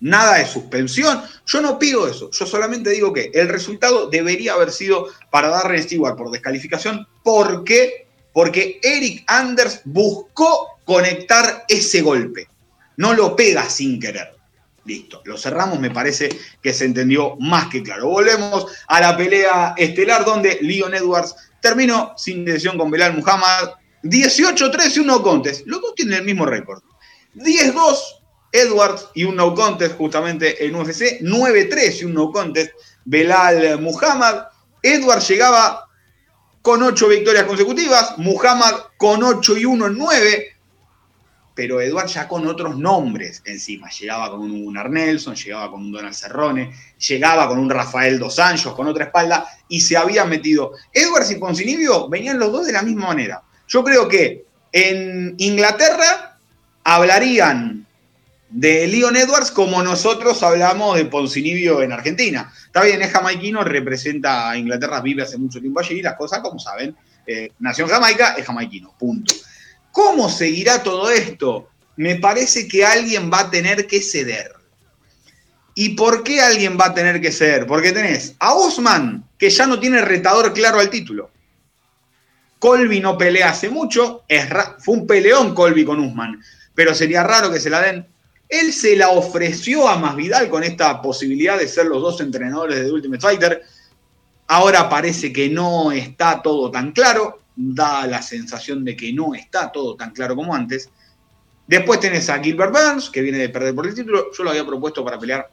Nada 0.00 0.38
de 0.38 0.46
suspensión. 0.46 1.22
Yo 1.46 1.60
no 1.60 1.78
pido 1.78 2.08
eso. 2.08 2.30
Yo 2.30 2.46
solamente 2.46 2.90
digo 2.90 3.12
que 3.12 3.30
el 3.34 3.48
resultado 3.48 4.08
debería 4.08 4.54
haber 4.54 4.72
sido 4.72 5.08
para 5.30 5.48
darle 5.48 5.82
Stewart 5.82 6.16
por 6.16 6.30
descalificación. 6.30 7.06
¿Por 7.22 7.64
qué? 7.64 8.06
Porque 8.32 8.80
Eric 8.82 9.24
Anders 9.26 9.82
buscó 9.84 10.78
conectar 10.84 11.64
ese 11.68 12.00
golpe. 12.00 12.48
No 12.96 13.12
lo 13.12 13.36
pega 13.36 13.68
sin 13.68 14.00
querer. 14.00 14.34
Listo, 14.86 15.20
lo 15.24 15.36
cerramos, 15.36 15.78
me 15.78 15.90
parece 15.90 16.30
que 16.62 16.72
se 16.72 16.86
entendió 16.86 17.36
más 17.36 17.68
que 17.68 17.82
claro. 17.82 18.08
Volvemos 18.08 18.66
a 18.88 19.00
la 19.00 19.16
pelea 19.16 19.74
estelar 19.76 20.24
donde 20.24 20.58
Leon 20.62 20.94
Edwards 20.94 21.36
terminó 21.60 22.14
sin 22.16 22.44
decisión 22.44 22.78
con 22.78 22.90
Belal 22.90 23.16
Muhammad. 23.16 23.74
18-3 24.02 24.96
y 24.96 24.98
un 25.00 25.08
no 25.08 25.22
contest. 25.22 25.66
Los 25.66 25.82
dos 25.82 25.94
tienen 25.94 26.20
el 26.20 26.24
mismo 26.24 26.46
récord. 26.46 26.82
10-2 27.34 28.19
Edwards 28.52 29.08
y 29.14 29.24
un 29.24 29.36
no 29.36 29.54
contest 29.54 29.96
justamente 29.96 30.64
en 30.64 30.74
UFC. 30.74 31.20
9-3 31.20 32.00
y 32.00 32.04
un 32.04 32.14
no 32.14 32.30
contest 32.30 32.72
Belal 33.04 33.80
Muhammad. 33.80 34.44
Edwards 34.82 35.28
llegaba 35.28 35.86
con 36.62 36.82
8 36.82 37.08
victorias 37.08 37.44
consecutivas. 37.44 38.18
Muhammad 38.18 38.74
con 38.96 39.22
8 39.22 39.56
y 39.56 39.64
1 39.64 39.86
en 39.86 39.98
9 39.98 40.56
pero 41.60 41.78
Eduard 41.78 42.06
ya 42.06 42.26
con 42.26 42.46
otros 42.46 42.78
nombres 42.78 43.42
encima. 43.44 43.90
Llegaba 43.90 44.30
con 44.30 44.40
un 44.40 44.64
Gunnar 44.64 44.88
Nelson, 44.88 45.34
llegaba 45.34 45.70
con 45.70 45.82
un 45.82 45.92
Donald 45.92 46.14
Cerrone, 46.14 46.72
llegaba 47.06 47.46
con 47.48 47.58
un 47.58 47.68
Rafael 47.68 48.18
Dos 48.18 48.38
Anjos, 48.38 48.74
con 48.74 48.86
otra 48.86 49.04
espalda, 49.04 49.46
y 49.68 49.82
se 49.82 49.94
había 49.94 50.24
metido. 50.24 50.72
Edwards 50.90 51.30
y 51.30 51.34
Poncinibio 51.34 52.08
venían 52.08 52.38
los 52.38 52.50
dos 52.50 52.66
de 52.66 52.72
la 52.72 52.80
misma 52.80 53.08
manera. 53.08 53.42
Yo 53.68 53.84
creo 53.84 54.08
que 54.08 54.46
en 54.72 55.34
Inglaterra 55.36 56.38
hablarían 56.82 57.79
de 58.50 58.86
Leon 58.88 59.16
Edwards 59.16 59.50
como 59.50 59.82
nosotros 59.82 60.42
hablamos 60.42 60.96
de 60.96 61.04
Poncinibio 61.04 61.82
en 61.82 61.92
Argentina. 61.92 62.52
Está 62.66 62.82
bien, 62.82 63.00
es 63.00 63.10
jamaiquino, 63.12 63.62
representa 63.62 64.50
a 64.50 64.56
Inglaterra, 64.56 65.00
vive 65.00 65.22
hace 65.22 65.38
mucho 65.38 65.60
tiempo 65.60 65.80
allí, 65.80 66.02
las 66.02 66.16
cosas, 66.16 66.40
como 66.40 66.58
saben, 66.58 66.94
eh, 67.26 67.52
nació 67.60 67.84
en 67.84 67.90
Jamaica, 67.92 68.34
es 68.36 68.44
jamaiquino, 68.44 68.92
punto. 68.98 69.34
¿Cómo 69.92 70.28
seguirá 70.28 70.82
todo 70.82 71.10
esto? 71.10 71.68
Me 71.96 72.16
parece 72.16 72.66
que 72.66 72.84
alguien 72.84 73.30
va 73.32 73.40
a 73.40 73.50
tener 73.50 73.86
que 73.86 74.02
ceder. 74.02 74.52
¿Y 75.74 75.90
por 75.90 76.24
qué 76.24 76.40
alguien 76.40 76.76
va 76.78 76.86
a 76.86 76.94
tener 76.94 77.20
que 77.20 77.32
ceder? 77.32 77.66
Porque 77.66 77.92
tenés 77.92 78.34
a 78.40 78.54
Osman, 78.54 79.24
que 79.38 79.50
ya 79.50 79.66
no 79.66 79.78
tiene 79.78 80.00
retador 80.02 80.52
claro 80.52 80.80
al 80.80 80.90
título. 80.90 81.30
Colby 82.58 83.00
no 83.00 83.16
pelea 83.16 83.50
hace 83.50 83.70
mucho, 83.70 84.24
fue 84.78 84.94
un 84.94 85.06
peleón 85.06 85.54
Colby 85.54 85.84
con 85.84 86.00
Usman, 86.00 86.42
pero 86.74 86.94
sería 86.94 87.22
raro 87.22 87.50
que 87.50 87.60
se 87.60 87.70
la 87.70 87.80
den. 87.80 88.06
Él 88.50 88.72
se 88.72 88.96
la 88.96 89.10
ofreció 89.10 89.88
a 89.88 89.96
Masvidal 89.96 90.50
con 90.50 90.64
esta 90.64 91.00
posibilidad 91.00 91.56
de 91.56 91.68
ser 91.68 91.86
los 91.86 92.02
dos 92.02 92.20
entrenadores 92.20 92.80
de 92.80 92.90
Ultimate 92.90 93.20
Fighter. 93.20 93.62
Ahora 94.48 94.88
parece 94.88 95.32
que 95.32 95.48
no 95.48 95.92
está 95.92 96.42
todo 96.42 96.68
tan 96.70 96.90
claro 96.90 97.42
da 97.54 98.06
la 98.06 98.20
sensación 98.22 98.84
de 98.84 98.96
que 98.96 99.12
no 99.12 99.34
está 99.34 99.70
todo 99.70 99.94
tan 99.94 100.10
claro 100.10 100.34
como 100.34 100.52
antes. 100.54 100.90
Después 101.66 102.00
tenés 102.00 102.28
a 102.28 102.42
Gilbert 102.42 102.72
Burns, 102.72 103.10
que 103.10 103.22
viene 103.22 103.38
de 103.38 103.48
perder 103.48 103.74
por 103.74 103.86
el 103.86 103.94
título. 103.94 104.32
Yo 104.36 104.42
lo 104.42 104.50
había 104.50 104.66
propuesto 104.66 105.04
para 105.04 105.18
pelear 105.18 105.48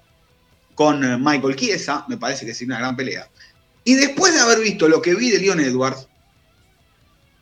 con 0.74 1.24
Michael 1.24 1.56
Chiesa, 1.56 2.06
me 2.08 2.18
parece 2.18 2.46
que 2.46 2.54
sería 2.54 2.76
una 2.76 2.80
gran 2.80 2.96
pelea. 2.96 3.28
Y 3.84 3.94
después 3.96 4.34
de 4.34 4.40
haber 4.40 4.60
visto 4.60 4.88
lo 4.88 5.02
que 5.02 5.16
vi 5.16 5.32
de 5.32 5.40
Leon 5.40 5.60
Edwards, 5.60 6.07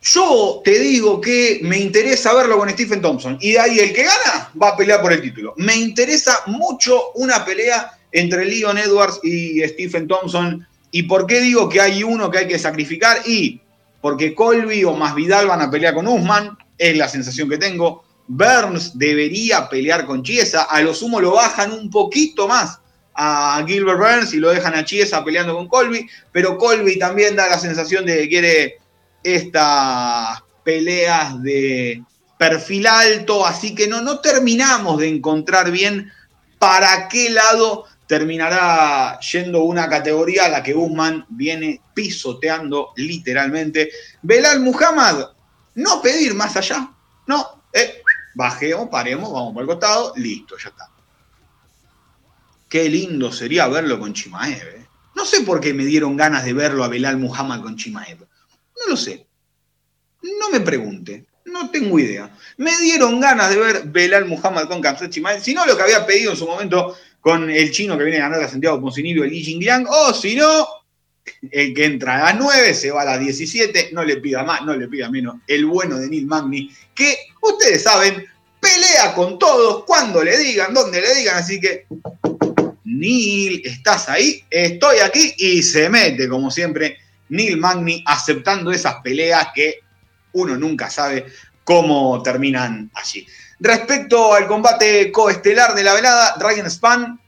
yo 0.06 0.62
te 0.64 0.80
digo 0.80 1.20
que 1.20 1.60
me 1.64 1.80
interesa 1.80 2.34
verlo 2.34 2.58
con 2.58 2.70
Stephen 2.70 3.02
Thompson. 3.02 3.38
Y 3.42 3.54
de 3.54 3.60
ahí 3.60 3.80
el 3.80 3.94
que 3.94 4.04
gana 4.04 4.52
va 4.62 4.70
a 4.70 4.78
pelear 4.78 5.02
por 5.02 5.12
el 5.12 5.22
título. 5.22 5.54
Me 5.58 5.76
interesa 5.76 6.44
mucho 6.46 7.12
una 7.16 7.44
pelea 7.44 7.98
entre 8.12 8.46
Leon 8.46 8.78
Edwards 8.78 9.20
y 9.24 9.62
Stephen 9.68 10.08
Thompson. 10.08 10.66
¿Y 10.92 11.04
por 11.04 11.26
qué 11.26 11.42
digo 11.42 11.68
que 11.68 11.82
hay 11.82 12.04
uno 12.04 12.30
que 12.30 12.38
hay 12.40 12.48
que 12.48 12.60
sacrificar? 12.60 13.18
Y 13.26 13.60
porque 14.00 14.36
Colby 14.36 14.84
o 14.84 14.94
más 14.94 15.16
Vidal 15.16 15.48
van 15.48 15.62
a 15.62 15.72
pelear 15.72 15.96
con 15.96 16.08
Usman, 16.08 16.56
es 16.78 16.96
la 16.96 17.10
sensación 17.10 17.50
que 17.50 17.58
tengo. 17.58 18.04
Burns 18.28 18.98
debería 18.98 19.68
pelear 19.68 20.06
con 20.06 20.24
Chiesa, 20.24 20.64
a 20.64 20.82
lo 20.82 20.94
sumo 20.94 21.20
lo 21.20 21.34
bajan 21.34 21.72
un 21.72 21.90
poquito 21.90 22.48
más 22.48 22.80
a 23.16 23.64
Gilbert 23.66 23.98
Burns 23.98 24.34
y 24.34 24.38
lo 24.38 24.52
dejan 24.52 24.76
a 24.76 24.86
Chiesa 24.86 25.24
peleando 25.24 25.56
con 25.56 25.68
Colby, 25.68 26.08
pero 26.32 26.58
Colby 26.58 27.00
también 27.00 27.36
da 27.36 27.48
la 27.48 27.58
sensación 27.58 28.06
de 28.06 28.18
que 28.18 28.30
quiere 28.30 28.80
estas 29.26 30.44
peleas 30.64 31.42
de 31.42 32.04
perfil 32.38 32.86
alto, 32.86 33.46
así 33.46 33.74
que 33.74 33.88
no, 33.88 34.02
no 34.02 34.20
terminamos 34.20 35.00
de 35.00 35.10
encontrar 35.10 35.72
bien 35.72 36.12
para 36.60 37.08
qué 37.08 37.30
lado 37.32 37.86
terminará 38.08 39.20
yendo 39.20 39.64
una 39.64 39.90
categoría 39.90 40.46
a 40.46 40.50
la 40.50 40.64
que 40.64 40.74
Guzmán 40.74 41.26
viene 41.30 41.82
pisoteando 41.94 42.94
literalmente. 42.98 43.90
Belal 44.22 44.60
Muhammad, 44.60 45.30
no 45.76 46.02
pedir 46.02 46.36
más 46.36 46.56
allá, 46.56 46.92
no, 47.26 47.64
eh, 47.74 48.04
bajemos, 48.36 48.90
paremos, 48.90 49.32
vamos 49.32 49.54
por 49.54 49.64
el 49.64 49.68
costado, 49.68 50.14
listo, 50.18 50.56
ya 50.62 50.70
está. 50.70 50.90
Qué 52.70 52.90
lindo 52.90 53.32
sería 53.32 53.68
verlo 53.68 54.00
con 54.00 54.14
Chimaev. 54.14 54.68
Eh. 54.68 54.88
No 55.16 55.26
sé 55.26 55.42
por 55.42 55.62
qué 55.62 55.74
me 55.74 55.86
dieron 55.86 56.16
ganas 56.18 56.44
de 56.44 56.54
verlo 56.54 56.84
a 56.84 56.90
Belal 56.90 57.18
Muhammad 57.18 57.62
con 57.62 57.76
Chimaev. 57.76 58.28
No 58.86 58.92
lo 58.92 58.98
sé. 58.98 59.26
No 60.22 60.50
me 60.52 60.60
pregunte. 60.60 61.26
No 61.46 61.70
tengo 61.70 62.00
idea. 62.00 62.36
Me 62.58 62.76
dieron 62.78 63.20
ganas 63.20 63.50
de 63.50 63.58
ver 63.58 63.84
Belal 63.86 64.26
Muhammad 64.26 64.68
con 64.68 64.82
Kamsat 64.82 65.12
Chimaev. 65.12 65.42
Si 65.42 65.54
no, 65.54 65.66
lo 65.66 65.76
que 65.78 65.84
había 65.84 66.06
pedido 66.06 66.32
en 66.32 66.38
su 66.38 66.46
momento 66.46 66.96
con 67.20 67.50
el 67.50 67.72
chino 67.72 67.98
que 67.98 68.04
viene 68.04 68.20
a 68.20 68.30
ganar 68.30 68.44
a 68.44 68.50
Santiago 68.50 68.80
Poncinibio, 68.80 69.24
el 69.24 69.32
Li 69.32 69.44
Jingliang, 69.44 69.88
o 69.88 70.14
si 70.14 70.36
no, 70.36 70.68
el 71.50 71.74
que 71.74 71.86
entra 71.86 72.16
a 72.16 72.34
las 72.34 72.40
9 72.40 72.74
se 72.76 72.92
va 72.92 73.02
a 73.02 73.06
las 73.06 73.20
17, 73.20 73.90
no 73.94 74.04
le 74.04 74.18
pida 74.18 74.44
más, 74.44 74.62
no 74.64 74.76
le 74.76 74.88
pida 74.88 75.10
menos, 75.10 75.38
el 75.48 75.66
bueno 75.66 75.98
de 75.98 76.08
Neil 76.08 76.28
Magni, 76.28 76.70
que 76.94 77.18
ustedes 77.42 77.82
saben, 77.82 78.26
pelea 78.60 79.16
con 79.16 79.40
todos 79.40 79.86
cuando 79.86 80.24
le 80.24 80.38
digan, 80.38 80.72
donde 80.72 81.02
le 81.02 81.16
digan, 81.16 81.38
así 81.38 81.60
que 81.60 81.88
Neil, 82.84 83.64
¿estás 83.66 84.08
ahí? 84.08 84.44
Estoy 84.50 85.00
aquí 85.00 85.34
y 85.38 85.64
se 85.64 85.90
mete, 85.90 86.30
como 86.30 86.52
siempre, 86.52 86.98
Neil 87.30 87.58
Magni 87.58 88.04
aceptando 88.06 88.72
esas 88.72 88.96
peleas 89.02 89.48
que 89.54 89.80
uno 90.34 90.56
nunca 90.58 90.90
sabe 90.90 91.26
cómo 91.64 92.22
terminan 92.22 92.92
allí. 92.94 93.26
Respecto 93.60 94.34
al 94.34 94.48
combate 94.48 95.12
coestelar 95.12 95.74
de 95.74 95.84
la 95.84 95.94
velada, 95.94 96.36
Ryan 96.40 96.70
Span, 96.70 97.20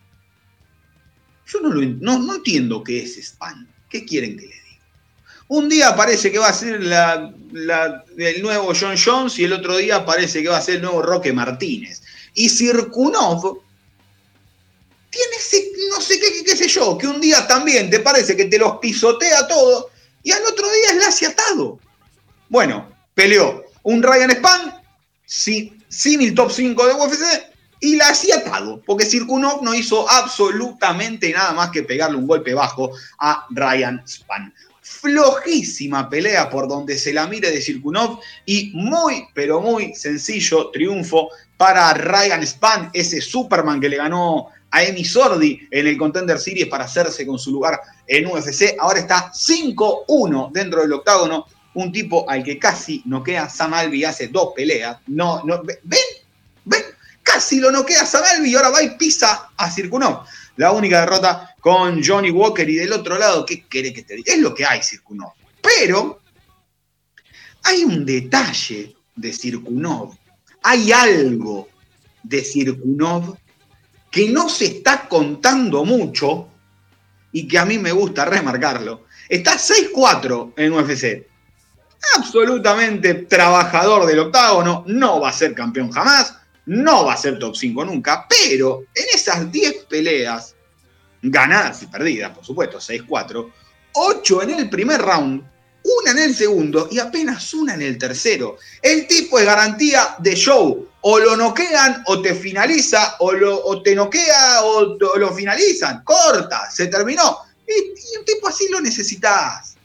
yo 1.46 1.60
no, 1.62 2.36
entiendo 2.36 2.84
qué 2.84 3.04
es 3.04 3.18
Span. 3.18 3.68
¿Qué 3.90 4.06
quieren 4.06 4.38
que 4.38 4.46
le 4.46 4.54
diga? 4.54 4.86
Un 5.48 5.70
día 5.70 5.96
parece 5.96 6.30
que 6.30 6.40
va 6.40 6.50
a 6.50 6.54
ser 6.54 6.82
el 6.82 8.42
nuevo 8.42 8.74
John 8.78 8.98
Jones 8.98 9.40
y 9.40 9.46
el 9.46 9.54
otro 9.54 9.78
día 9.78 10.06
parece 10.06 10.44
que 10.44 10.50
va 10.50 10.58
a 10.58 10.62
ser 10.62 10.76
el 10.76 10.82
nuevo 10.82 11.02
Roque 11.02 11.32
Martínez. 11.32 12.04
Y 12.34 12.50
Sirkunov 12.50 13.62
tiene 15.10 15.36
ese, 15.38 15.72
no 15.90 16.02
sé 16.02 16.20
qué, 16.20 16.47
yo, 16.68 16.98
que 16.98 17.08
un 17.08 17.22
día 17.22 17.48
también 17.48 17.90
te 17.90 18.00
parece 18.00 18.36
que 18.36 18.46
te 18.46 18.58
los 18.58 18.78
pisotea 18.78 19.48
todo 19.48 19.90
y 20.24 20.32
al 20.32 20.44
otro 20.44 20.66
día 20.72 21.08
es 21.10 21.22
la 21.22 21.30
atado. 21.30 21.80
Bueno, 22.50 22.92
peleó 23.14 23.66
un 23.84 24.04
Ryan 24.04 24.32
Span, 24.32 24.82
sí, 25.26 25.74
sin 25.88 26.22
el 26.22 26.36
top 26.36 26.52
5 26.52 26.88
de 26.88 26.94
UFC 26.94 27.24
y 27.80 27.96
la 27.96 28.10
hacía 28.10 28.38
atado, 28.38 28.82
porque 28.86 29.06
Sirkunov 29.06 29.64
no 29.64 29.74
hizo 29.74 30.10
absolutamente 30.10 31.32
nada 31.32 31.54
más 31.54 31.70
que 31.70 31.84
pegarle 31.84 32.18
un 32.18 32.28
golpe 32.28 32.54
bajo 32.54 32.92
a 33.20 33.46
Ryan 33.52 34.04
Span. 34.08 34.54
Flojísima 34.82 36.10
pelea 36.10 36.50
por 36.50 36.68
donde 36.68 36.98
se 36.98 37.14
la 37.14 37.28
mire 37.28 37.52
de 37.52 37.62
Sirkunov 37.62 38.20
y 38.46 38.72
muy, 38.74 39.28
pero 39.34 39.62
muy 39.62 39.94
sencillo 39.94 40.72
triunfo 40.72 41.30
para 41.58 41.94
Ryan 41.94 42.46
Span, 42.46 42.90
ese 42.94 43.22
Superman 43.22 43.80
que 43.80 43.90
le 43.90 43.98
ganó 43.98 44.50
a 44.72 44.84
Emi 44.84 45.04
Sordi 45.04 45.68
en 45.72 45.88
el 45.88 45.98
Contender 45.98 46.40
Series 46.40 46.68
para 46.68 46.86
hacerse 46.86 47.26
con 47.26 47.40
su 47.40 47.52
lugar 47.52 47.80
en 48.06 48.26
UFC. 48.28 48.76
Ahora 48.80 49.00
está 49.00 49.32
5-1 49.32 50.52
dentro 50.52 50.82
del 50.82 50.94
octágono 50.94 51.46
un 51.74 51.92
tipo 51.92 52.28
al 52.28 52.44
que 52.44 52.58
casi 52.58 53.04
noquea 53.06 53.50
Sam 53.50 53.74
Alvey 53.76 54.04
hace 54.04 54.28
dos 54.30 54.54
peleas. 54.56 54.98
No, 55.08 55.44
no, 55.44 55.62
ven, 55.64 55.78
ven, 56.66 56.82
casi 57.22 57.60
lo 57.60 57.72
noquea 57.72 58.06
Sam 58.06 58.24
Alvey 58.26 58.52
y 58.52 58.56
ahora 58.56 58.70
va 58.70 58.82
y 58.82 58.98
pisa 58.98 59.52
a 59.56 59.70
Circunov. 59.70 60.26
La 60.56 60.72
única 60.72 61.02
derrota 61.02 61.56
con 61.60 62.04
Johnny 62.04 62.32
Walker 62.32 62.68
y 62.68 62.76
del 62.76 62.94
otro 62.94 63.18
lado, 63.18 63.46
¿qué 63.46 63.64
quiere 63.68 63.94
que 63.94 64.02
te 64.02 64.16
diga? 64.16 64.34
Es 64.34 64.40
lo 64.40 64.56
que 64.56 64.66
hay, 64.66 64.82
Circunov. 64.82 65.34
Pero 65.62 66.20
hay 67.64 67.84
un 67.84 68.06
detalle 68.06 68.96
de 69.16 69.34
Circunov. 69.34 70.18
Hay 70.64 70.92
algo 70.92 71.68
de 72.24 72.44
Circunov 72.44 73.38
que 74.18 74.30
no 74.30 74.50
se 74.50 74.66
está 74.66 75.08
contando 75.08 75.86
mucho 75.86 76.48
y 77.32 77.48
que 77.48 77.60
a 77.60 77.66
mí 77.66 77.78
me 77.78 77.92
gusta 77.92 78.26
remarcarlo. 78.26 79.06
Está 79.30 79.60
6-4 79.60 80.54
en 80.58 80.74
UFC. 80.74 81.28
Absolutamente 82.16 83.14
trabajador 83.14 84.08
del 84.08 84.18
octágono, 84.18 84.84
no 84.88 85.22
va 85.22 85.30
a 85.30 85.34
ser 85.34 85.54
campeón 85.54 85.92
jamás, 85.92 86.36
no 86.66 87.06
va 87.06 87.14
a 87.14 87.18
ser 87.18 87.38
top 87.38 87.56
5 87.56 87.86
nunca, 87.86 88.26
pero 88.28 88.86
en 88.96 89.06
esas 89.14 89.52
10 89.52 89.86
peleas, 89.88 90.56
ganadas 91.22 91.84
y 91.84 91.86
perdidas, 91.86 92.32
por 92.32 92.44
supuesto, 92.44 92.80
6-4, 92.80 93.52
8 93.94 94.42
en 94.42 94.50
el 94.50 94.68
primer 94.68 95.00
round, 95.00 95.44
una 95.84 96.10
en 96.10 96.18
el 96.18 96.34
segundo 96.34 96.88
y 96.90 96.98
apenas 96.98 97.54
una 97.54 97.76
en 97.76 97.84
el 97.84 98.00
tercero. 98.00 98.58
El 98.82 99.06
tipo 99.06 99.38
es 99.38 99.46
garantía 99.46 100.16
de 100.18 100.36
show. 100.36 100.88
O 101.10 101.20
lo 101.20 101.38
noquean 101.38 102.04
o 102.08 102.22
te 102.22 102.36
finaliza, 102.36 103.16
o, 103.20 103.32
lo, 103.32 103.82
te 103.82 103.96
noquea 103.96 104.62
o, 104.64 104.98
lo 105.18 105.34
finalizan. 105.34 106.04
Corta, 106.04 106.70
se 106.70 106.88
terminó. 106.88 107.44
Y, 107.66 108.18
un 108.18 108.26
tipo 108.26 108.50
así 108.50 108.68
lo 108.68 108.82
necesitas. 108.82 109.78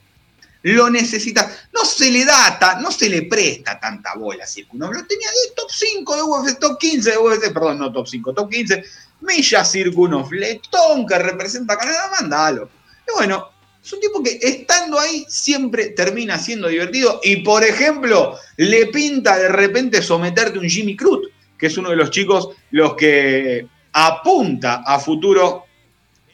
Lo 0.62 0.90
necesitas. 0.90 1.68
No 1.72 1.84
se 1.84 2.10
le 2.10 2.24
da, 2.24 2.76
no 2.80 2.90
se 2.90 3.08
le 3.08 3.22
presta 3.22 3.78
tanta 3.78 4.16
bola 4.16 4.44
Circunov. 4.48 4.92
Lo 4.92 5.06
tenía 5.06 5.28
top 5.54 5.70
5 5.70 6.16
de 6.16 6.22
UFC, 6.24 6.58
top 6.58 6.76
15 6.80 7.10
de 7.12 7.18
UFC, 7.18 7.52
perdón, 7.52 7.78
no 7.78 7.92
top 7.92 8.08
5, 8.08 8.34
top 8.34 8.50
15. 8.50 8.84
Milla 9.20 9.64
Circunov, 9.64 10.32
Letón 10.32 11.06
que 11.06 11.20
representa 11.20 11.74
a 11.74 11.78
Canadá, 11.78 12.10
mandalo. 12.20 12.68
Y 13.06 13.12
bueno, 13.14 13.48
es 13.82 13.92
un 13.92 14.00
tipo 14.00 14.22
que 14.22 14.38
estando 14.40 14.98
ahí 14.98 15.24
siempre 15.28 15.88
termina 15.88 16.38
siendo 16.38 16.68
divertido 16.68 17.20
y, 17.24 17.36
por 17.36 17.64
ejemplo, 17.64 18.38
le 18.56 18.86
pinta 18.86 19.36
de 19.38 19.48
repente 19.48 20.00
someterte 20.02 20.58
un 20.58 20.68
Jimmy 20.68 20.96
Cruz, 20.96 21.28
que 21.58 21.66
es 21.66 21.76
uno 21.76 21.90
de 21.90 21.96
los 21.96 22.10
chicos 22.10 22.50
los 22.70 22.94
que 22.94 23.66
apunta 23.92 24.84
a 24.86 25.00
futuro 25.00 25.64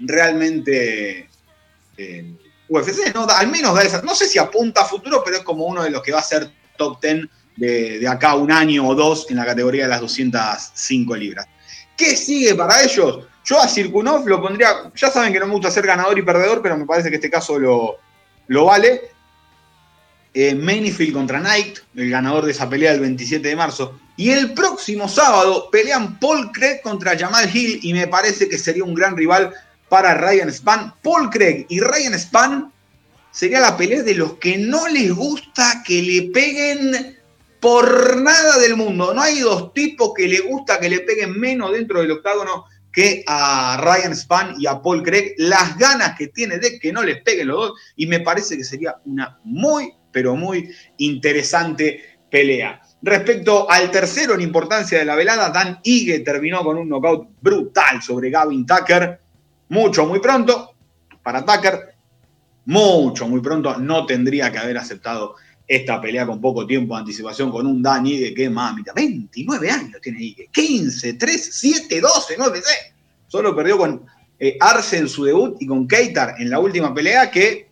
realmente 0.01 1.29
eh, 1.97 2.33
UFC, 2.69 3.15
¿no? 3.15 3.27
Al 3.27 3.49
menos 3.49 3.75
da 3.75 3.83
esa, 3.83 4.03
no 4.03 4.15
sé 4.15 4.29
si 4.29 4.39
apunta 4.39 4.83
a 4.83 4.85
futuro, 4.85 5.23
pero 5.25 5.39
es 5.39 5.43
como 5.43 5.65
uno 5.65 5.83
de 5.83 5.91
los 5.91 6.03
que 6.03 6.13
va 6.13 6.19
a 6.19 6.23
ser 6.23 6.51
top 6.77 7.01
10 7.01 7.27
de, 7.57 7.99
de 7.99 8.09
acá 8.09 8.35
un 8.35 8.53
año 8.53 8.87
o 8.87 8.95
dos 8.95 9.27
en 9.31 9.37
la 9.37 9.47
categoría 9.47 9.85
de 9.85 9.89
las 9.89 10.01
205 10.03 11.17
libras. 11.17 11.47
¿Qué 11.97 12.15
sigue 12.15 12.55
para 12.55 12.83
ellos? 12.83 13.27
Yo 13.49 13.59
a 13.59 13.67
Circunov 13.67 14.29
lo 14.29 14.43
pondría, 14.43 14.93
ya 14.95 15.11
saben 15.11 15.33
que 15.33 15.41
no 15.41 15.47
me 15.47 15.55
gusta 15.55 15.71
ser 15.71 15.87
ganador 15.87 16.19
y 16.19 16.23
perdedor, 16.23 16.61
pero 16.61 16.77
me 16.77 16.85
parece 16.85 17.09
que 17.09 17.15
este 17.15 17.31
caso 17.31 17.59
lo, 17.59 17.97
lo 18.47 18.67
vale. 18.67 19.11
Eh, 20.35 21.11
contra 21.15 21.41
Knight, 21.41 21.79
el 21.97 22.11
ganador 22.11 22.45
de 22.45 22.51
esa 22.51 22.69
pelea 22.69 22.93
del 22.93 23.01
27 23.01 23.49
de 23.49 23.57
marzo. 23.57 23.99
Y 24.19 24.33
el 24.33 24.53
próximo 24.53 25.09
sábado 25.09 25.71
pelean 25.73 26.19
Paul 26.21 26.53
Craig 26.53 26.83
contra 26.83 27.19
Jamal 27.19 27.49
Hill 27.51 27.81
y 27.83 27.95
me 27.95 28.07
parece 28.07 28.51
que 28.51 28.59
sería 28.59 28.85
un 28.85 28.93
gran 28.93 29.17
rival 29.17 29.55
para 29.89 30.13
Ryan 30.13 30.53
Span. 30.53 30.93
Paul 31.03 31.31
Craig 31.31 31.65
y 31.71 31.81
Ryan 31.81 32.19
Span 32.19 32.71
sería 33.31 33.61
la 33.61 33.79
pelea 33.79 34.03
de 34.03 34.15
los 34.15 34.35
que 34.35 34.59
no 34.59 34.87
les 34.89 35.11
gusta 35.11 35.83
que 35.87 36.03
le 36.03 36.31
peguen 36.33 37.17
por 37.61 38.19
nada 38.19 38.59
del 38.59 38.77
mundo. 38.77 39.15
No 39.15 39.23
hay 39.23 39.41
dos 39.41 39.73
tipos 39.73 40.13
que 40.15 40.29
le 40.29 40.41
gusta 40.41 40.79
que 40.79 40.91
le 40.91 41.01
peguen 41.01 41.41
menos 41.41 41.73
dentro 41.73 42.03
del 42.03 42.11
octágono 42.11 42.67
que 42.93 43.23
a 43.27 43.79
Ryan 43.81 44.15
Span 44.15 44.55
y 44.59 44.67
a 44.67 44.81
Paul 44.81 45.03
Craig, 45.03 45.35
las 45.39 45.77
ganas 45.79 46.17
que 46.17 46.29
tiene 46.29 46.59
de 46.59 46.79
que 46.79 46.93
no 46.93 47.03
les 47.03 47.23
peguen 47.23 47.49
los 47.49 47.57
dos, 47.57 47.73
y 47.97 48.07
me 48.07 48.21
parece 48.21 48.57
que 48.57 48.65
sería 48.65 48.97
una 49.05 49.39
muy, 49.45 49.93
pero 50.11 50.37
muy 50.37 50.71
interesante 50.99 52.19
pelea. 52.31 52.81
Respecto 53.03 53.71
al 53.71 53.91
tercero 53.91 54.35
en 54.35 54.41
importancia 54.41 54.99
de 54.99 55.05
la 55.05 55.15
velada, 55.15 55.51
Dan 55.51 55.79
Ige 55.83 56.21
terminó 56.21 56.65
con 56.65 56.79
un 56.79 56.89
knockout 56.89 57.29
brutal 57.41 58.03
sobre 58.03 58.31
Gavin 58.31 58.67
Tucker, 58.67 59.21
mucho, 59.69 60.07
muy 60.07 60.21
pronto, 60.21 60.75
para 61.23 61.45
Tucker, 61.45 61.95
mucho, 62.65 63.29
muy 63.29 63.41
pronto, 63.41 63.77
no 63.79 64.05
tendría 64.07 64.51
que 64.51 64.59
haber 64.59 64.79
aceptado 64.79 65.37
esta 65.69 66.01
pelea 66.01 66.27
con 66.27 66.41
poco 66.41 66.67
tiempo 66.67 66.95
de 66.95 67.01
anticipación 67.01 67.51
con 67.51 67.67
un 67.67 67.83
Dan 67.83 68.07
Ige 68.07 68.33
que 68.33 68.49
mamita, 68.49 68.95
29 68.95 69.71
años 69.71 70.01
tiene 70.01 70.23
Ige, 70.23 70.49
15, 70.51 71.13
3, 71.13 71.49
7, 71.53 72.01
12, 72.01 72.35
9, 72.39 72.61
6. 72.65 72.77
Solo 73.27 73.55
perdió 73.55 73.77
con 73.77 74.07
eh, 74.39 74.57
Arce 74.59 74.97
en 74.97 75.09
su 75.09 75.25
debut 75.25 75.57
y 75.61 75.67
con 75.67 75.87
Keitar 75.87 76.37
en 76.39 76.49
la 76.49 76.59
última 76.59 76.95
pelea 76.95 77.31
que 77.31 77.69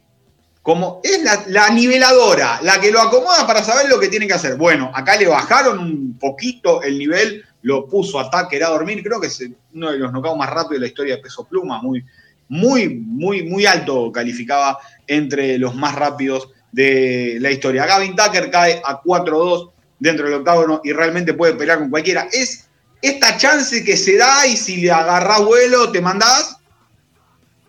como 0.60 1.00
es 1.04 1.22
la, 1.46 1.70
niveladora, 1.70 2.58
la 2.60 2.80
que 2.80 2.90
lo 2.90 3.00
acomoda 3.00 3.46
para 3.46 3.62
saber 3.62 3.88
lo 3.88 4.00
que 4.00 4.08
tiene 4.08 4.26
que 4.26 4.32
hacer. 4.32 4.56
Bueno, 4.56 4.90
acá 4.92 5.16
le 5.16 5.28
bajaron 5.28 5.78
un 5.78 6.18
poquito 6.18 6.82
el 6.82 6.98
nivel, 6.98 7.44
lo 7.62 7.86
puso 7.86 8.18
a 8.18 8.28
Tucker 8.28 8.64
a 8.64 8.70
dormir, 8.70 9.00
creo 9.00 9.20
que 9.20 9.28
es 9.28 9.44
uno 9.72 9.92
de 9.92 9.98
los 9.98 10.10
knockouts 10.10 10.36
más 10.36 10.50
rápidos 10.50 10.72
de 10.72 10.80
la 10.80 10.86
historia 10.88 11.16
de 11.16 11.22
peso 11.22 11.44
pluma, 11.44 11.80
muy, 11.80 12.04
muy, 12.48 12.88
muy, 12.88 13.44
muy 13.44 13.64
alto 13.64 14.10
calificaba 14.10 14.76
entre 15.06 15.56
los 15.56 15.76
más 15.76 15.94
rápidos 15.94 16.48
de 16.76 17.38
la 17.40 17.50
historia. 17.50 17.86
Gavin 17.86 18.14
Tucker 18.14 18.50
cae 18.50 18.82
a 18.84 19.02
4-2 19.02 19.72
dentro 19.98 20.26
del 20.26 20.34
octágono 20.34 20.82
y 20.84 20.92
realmente 20.92 21.32
puede 21.32 21.54
pelear 21.54 21.78
con 21.78 21.88
cualquiera. 21.88 22.28
Es 22.30 22.68
esta 23.00 23.34
chance 23.38 23.82
que 23.82 23.96
se 23.96 24.18
da 24.18 24.46
y 24.46 24.58
si 24.58 24.82
le 24.82 24.90
agarrás 24.90 25.42
vuelo 25.42 25.90
te 25.90 26.02
mandás. 26.02 26.58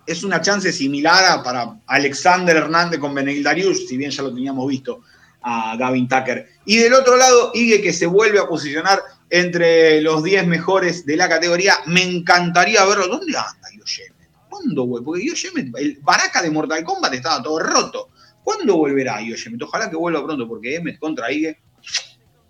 Es 0.06 0.26
una 0.26 0.42
chance 0.42 0.74
similar 0.74 1.24
a 1.24 1.42
para 1.42 1.80
Alexander 1.88 2.58
Hernández 2.58 3.00
con 3.00 3.16
Benedict 3.16 3.46
Darius, 3.46 3.88
si 3.88 3.96
bien 3.96 4.12
ya 4.12 4.24
lo 4.24 4.34
teníamos 4.34 4.68
visto 4.68 5.00
a 5.42 5.78
Gavin 5.78 6.10
Tucker. 6.10 6.46
Y 6.66 6.76
del 6.76 6.94
otro 6.94 7.16
lado, 7.16 7.52
Ige 7.54 7.82
que 7.82 7.94
se 7.94 8.08
vuelve 8.08 8.40
a 8.40 8.48
posicionar 8.48 9.02
entre 9.30 10.02
los 10.02 10.22
10 10.22 10.48
mejores 10.48 11.06
de 11.06 11.16
la 11.16 11.30
categoría. 11.30 11.76
Me 11.86 12.04
encantaría 12.04 12.84
verlo. 12.86 13.08
¿Dónde 13.08 13.38
anda 13.38 13.70
Yosheme? 13.74 14.28
¿Cuándo, 14.50 14.84
güey? 14.84 15.02
Porque 15.02 15.26
Yosheme, 15.26 15.72
el 15.78 15.98
baraca 16.02 16.42
de 16.42 16.52
Mortal 16.52 16.84
Kombat 16.84 17.14
estaba 17.14 17.42
todo 17.42 17.60
roto. 17.60 18.10
¿Cuándo 18.48 18.78
volverá 18.78 19.22
Yoshemit? 19.22 19.62
Ojalá 19.64 19.90
que 19.90 19.98
vuelva 19.98 20.24
pronto, 20.24 20.48
porque 20.48 20.76
Emmet 20.76 20.98
contra 21.00 21.30
Ige, 21.30 21.60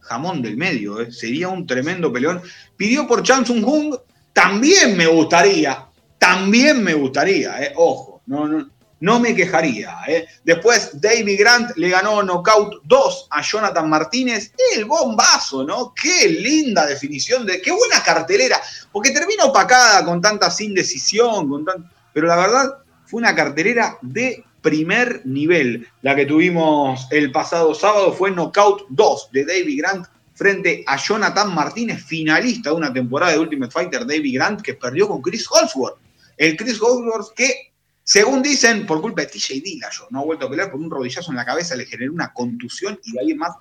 jamón 0.02 0.44
del 0.44 0.56
medio, 0.56 1.02
¿eh? 1.02 1.12
sería 1.12 1.48
un 1.48 1.66
tremendo 1.66 2.14
peleón. 2.14 2.40
Pidió 2.76 3.08
por 3.08 3.24
Chan 3.24 3.48
Sung 3.48 3.66
Hung, 3.66 3.96
también 4.32 4.96
me 4.96 5.08
gustaría, 5.08 5.88
también 6.20 6.84
me 6.84 6.94
gustaría, 6.94 7.64
¿eh? 7.64 7.74
ojo, 7.76 8.22
no, 8.28 8.48
no, 8.48 8.70
no 9.00 9.20
me 9.20 9.34
quejaría. 9.34 9.98
¿eh? 10.08 10.28
Después 10.44 11.02
David 11.02 11.40
Grant 11.40 11.76
le 11.78 11.90
ganó 11.90 12.22
knockout 12.22 12.84
2 12.84 13.28
a 13.32 13.42
Jonathan 13.42 13.90
Martínez. 13.90 14.54
El 14.76 14.86
bombazo, 14.86 15.64
¿no? 15.64 15.96
Qué 16.00 16.30
linda 16.30 16.86
definición, 16.86 17.44
de 17.44 17.60
qué 17.60 17.72
buena 17.72 18.04
cartelera, 18.04 18.62
porque 18.92 19.10
termina 19.10 19.46
opacada 19.46 20.06
con 20.06 20.22
tanta 20.22 20.54
indecisión, 20.60 21.50
con 21.50 21.66
tan... 21.66 21.92
pero 22.14 22.28
la 22.28 22.36
verdad 22.36 22.84
fue 23.08 23.18
una 23.18 23.34
cartelera 23.34 23.98
de 24.04 24.44
primer 24.62 25.22
nivel. 25.26 25.88
La 26.02 26.16
que 26.16 26.26
tuvimos 26.26 27.08
el 27.12 27.32
pasado 27.32 27.74
sábado 27.74 28.14
fue 28.14 28.32
Knockout 28.32 28.88
2 28.90 29.30
de 29.32 29.46
David 29.46 29.80
Grant 29.80 30.08
frente 30.34 30.84
a 30.86 30.98
Jonathan 30.98 31.54
Martínez, 31.54 32.04
finalista 32.04 32.70
de 32.70 32.76
una 32.76 32.94
temporada 32.94 33.32
de 33.32 33.40
Ultimate 33.40 33.72
Fighter, 33.72 34.06
David 34.06 34.36
Grant, 34.36 34.62
que 34.62 34.76
perdió 34.76 35.08
con 35.08 35.22
Chris 35.22 35.48
Holsworth. 35.50 35.98
El 36.38 36.56
Chris 36.56 36.80
Holsworth 36.80 37.34
que, 37.36 37.74
según 38.04 38.44
dicen, 38.44 38.86
por 38.86 39.02
culpa 39.02 39.22
de 39.22 39.28
TJ 39.28 39.62
Dillashaw, 39.64 40.08
no 40.12 40.20
ha 40.20 40.26
vuelto 40.26 40.46
a 40.46 40.50
pelear 40.50 40.70
por 40.70 40.80
un 40.80 40.92
rodillazo 40.92 41.32
en 41.32 41.38
la 41.38 41.46
cabeza, 41.46 41.76
le 41.76 41.86
generó 41.86 42.14
una 42.14 42.32
contusión 42.34 43.00
y 43.04 43.14
de 43.14 43.20
ahí 43.20 43.34
más 43.34 43.56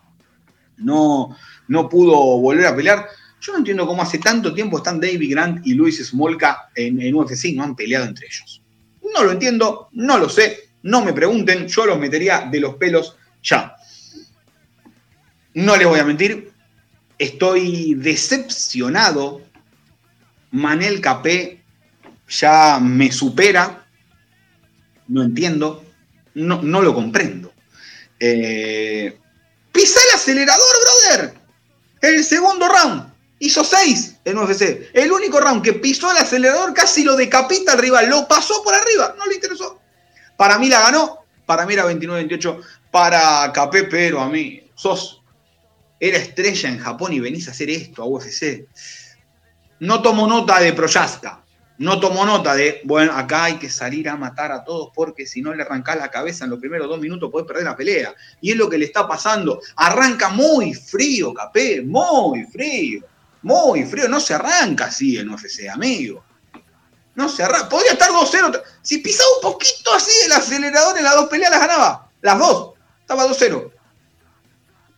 no, 0.76 1.37
no 1.68 1.88
pudo 1.88 2.14
volver 2.38 2.66
a 2.66 2.76
pelear. 2.76 3.09
Yo 3.40 3.52
no 3.52 3.59
entiendo 3.59 3.87
cómo 3.87 4.02
hace 4.02 4.18
tanto 4.18 4.52
tiempo 4.52 4.78
están 4.78 5.00
David 5.00 5.30
Grant 5.30 5.66
y 5.66 5.74
Luis 5.74 6.04
Smolka 6.04 6.70
en, 6.74 7.14
UFC 7.14 7.54
no 7.54 7.62
han 7.62 7.76
peleado 7.76 8.06
entre 8.06 8.26
ellos. 8.26 8.62
No 9.14 9.24
lo 9.24 9.32
entiendo, 9.32 9.88
no 9.92 10.18
lo 10.18 10.28
sé, 10.28 10.65
no 10.87 11.05
me 11.05 11.12
pregunten, 11.12 11.66
yo 11.66 11.85
los 11.85 11.99
metería 11.99 12.49
de 12.49 12.61
los 12.61 12.77
pelos 12.77 13.16
ya. 13.42 13.77
No 15.53 15.77
les 15.77 15.88
voy 15.88 15.99
a 15.99 16.05
mentir, 16.05 16.53
estoy 17.18 17.94
decepcionado. 17.94 19.42
Manel 20.53 21.01
Capé 21.01 21.64
ya 22.29 22.79
me 22.81 23.11
supera. 23.11 23.85
No 25.09 25.25
entiendo, 25.25 25.85
no, 26.35 26.62
no 26.62 26.81
lo 26.83 26.94
comprendo. 26.94 27.53
Eh, 28.20 29.18
pisa 29.72 30.01
el 30.09 30.14
acelerador, 30.14 30.75
brother. 30.83 31.35
El 32.01 32.22
segundo 32.22 32.68
round. 32.68 33.12
Hizo 33.40 33.64
seis 33.64 34.18
en 34.25 34.38
UFC. 34.38 34.88
El 34.94 35.11
único 35.11 35.40
round 35.40 35.62
que 35.62 35.72
pisó 35.72 36.12
el 36.12 36.18
acelerador 36.18 36.72
casi 36.75 37.03
lo 37.03 37.16
decapita 37.16 37.72
al 37.72 37.79
rival. 37.79 38.09
Lo 38.09 38.29
pasó 38.29 38.62
por 38.62 38.72
arriba. 38.72 39.16
No 39.18 39.27
le 39.27 39.35
interesó. 39.35 39.81
Para 40.37 40.59
mí 40.59 40.68
la 40.68 40.81
ganó, 40.81 41.25
para 41.46 41.66
mí 41.66 41.75
era 41.75 41.87
29-28 41.87 42.62
para 42.90 43.53
Capé, 43.53 43.85
pero 43.85 44.20
a 44.20 44.29
mí, 44.29 44.70
sos, 44.75 45.22
era 45.99 46.18
estrella 46.18 46.68
en 46.68 46.79
Japón 46.79 47.12
y 47.12 47.20
venís 47.20 47.49
a 47.49 47.53
hacer 47.53 47.70
esto 47.70 48.03
a 48.03 48.07
UFC. 48.07 48.66
No 49.81 50.03
tomo 50.03 50.27
nota 50.27 50.61
de 50.61 50.72
Proyaska, 50.72 51.44
no 51.79 52.01
tomo 52.01 52.25
nota 52.25 52.55
de, 52.55 52.81
bueno, 52.85 53.12
acá 53.12 53.44
hay 53.44 53.57
que 53.57 53.68
salir 53.68 54.09
a 54.09 54.16
matar 54.16 54.51
a 54.51 54.64
todos 54.64 54.90
porque 54.94 55.27
si 55.27 55.42
no 55.42 55.53
le 55.53 55.62
arrancás 55.62 55.99
la 55.99 56.11
cabeza 56.11 56.44
en 56.44 56.51
los 56.51 56.59
primeros 56.59 56.88
dos 56.88 56.99
minutos 56.99 57.31
podés 57.31 57.46
perder 57.46 57.64
la 57.64 57.77
pelea. 57.77 58.14
Y 58.40 58.53
es 58.53 58.57
lo 58.57 58.68
que 58.68 58.79
le 58.79 58.87
está 58.87 59.07
pasando. 59.07 59.61
Arranca 59.77 60.31
muy 60.31 60.72
frío, 60.72 61.35
Capé, 61.35 61.83
muy 61.83 62.44
frío, 62.44 63.05
muy 63.42 63.85
frío. 63.85 64.09
No 64.09 64.20
se 64.20 64.35
arranca 64.35 64.87
así 64.87 65.18
en 65.18 65.29
UFC, 65.29 65.68
amigo. 65.70 66.25
No 67.16 67.29
se. 67.31 67.44
Podría 67.70 67.92
estar 67.92 68.11
2-0. 68.11 68.62
Si 68.83 68.98
pisaba 68.98 69.29
un 69.37 69.52
poquito 69.52 69.92
así 69.94 70.12
el 70.26 70.33
acelerador 70.33 70.96
en 70.98 71.05
las 71.05 71.14
dos 71.14 71.29
peleas, 71.29 71.50
las 71.50 71.61
ganaba. 71.61 72.09
Las 72.20 72.38
dos. 72.38 72.74
Estaba 73.00 73.26
2-0. 73.26 73.70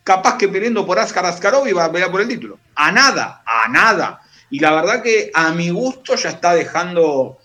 Capaz 0.03 0.37
que 0.37 0.49
peleando 0.49 0.85
por 0.85 0.99
Askar 0.99 1.25
Askarov 1.25 1.67
iba 1.67 1.85
a 1.85 1.91
pelear 1.91 2.11
por 2.11 2.21
el 2.21 2.27
título. 2.27 2.59
A 2.75 2.91
nada, 2.91 3.41
a 3.45 3.69
nada. 3.69 4.21
Y 4.49 4.59
la 4.59 4.73
verdad 4.73 5.01
que 5.01 5.31
a 5.33 5.51
mi 5.51 5.69
gusto 5.69 6.15
ya 6.15 6.29
está 6.29 6.53
dejando, 6.53 7.37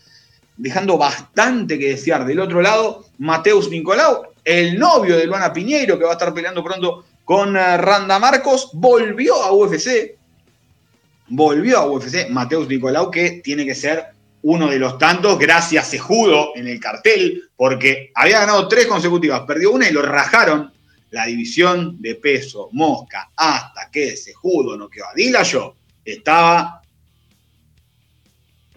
dejando 0.57 0.99
bastante 0.99 1.79
que 1.79 1.91
desear. 1.91 2.25
Del 2.25 2.41
otro 2.41 2.61
lado, 2.61 3.07
Mateus 3.19 3.71
Nicolau, 3.71 4.33
el 4.45 4.77
novio 4.77 5.17
de 5.17 5.27
Luana 5.27 5.53
Piñeiro, 5.53 5.99
que 5.99 6.05
va 6.05 6.11
a 6.11 6.15
estar 6.15 6.35
peleando 6.35 6.65
pronto 6.65 7.05
con 7.25 7.57
eh, 7.57 7.77
Randa 7.77 8.19
Marcos, 8.19 8.71
volvió 8.73 9.41
a 9.41 9.53
UFC. 9.53 10.17
Volvió 11.29 11.79
a 11.79 11.87
UFC 11.87 12.29
Mateus 12.31 12.67
Nicolau, 12.67 13.11
que 13.11 13.43
tiene 13.45 13.65
que 13.65 13.75
ser 13.75 14.15
uno 14.45 14.69
de 14.69 14.79
los 14.79 14.99
tantos, 14.99 15.39
gracias 15.39 15.87
a 15.87 15.91
Sejudo 15.91 16.53
en 16.55 16.69
el 16.69 16.79
cartel, 16.79 17.49
porque 17.57 18.13
había 18.15 18.41
ganado 18.41 18.69
tres 18.69 18.87
consecutivas, 18.87 19.43
perdió 19.47 19.73
una 19.73 19.89
y 19.89 19.93
lo 19.93 20.03
rajaron 20.03 20.71
la 21.11 21.27
división 21.27 22.01
de 22.01 22.17
peso 22.17 22.69
mosca 22.73 23.31
hasta 23.37 23.91
que 23.91 24.17
Sejudo 24.17 24.77
no 24.77 24.89
quedó 24.89 25.07
a 25.07 25.43
yo 25.43 25.77
estaba 26.05 26.83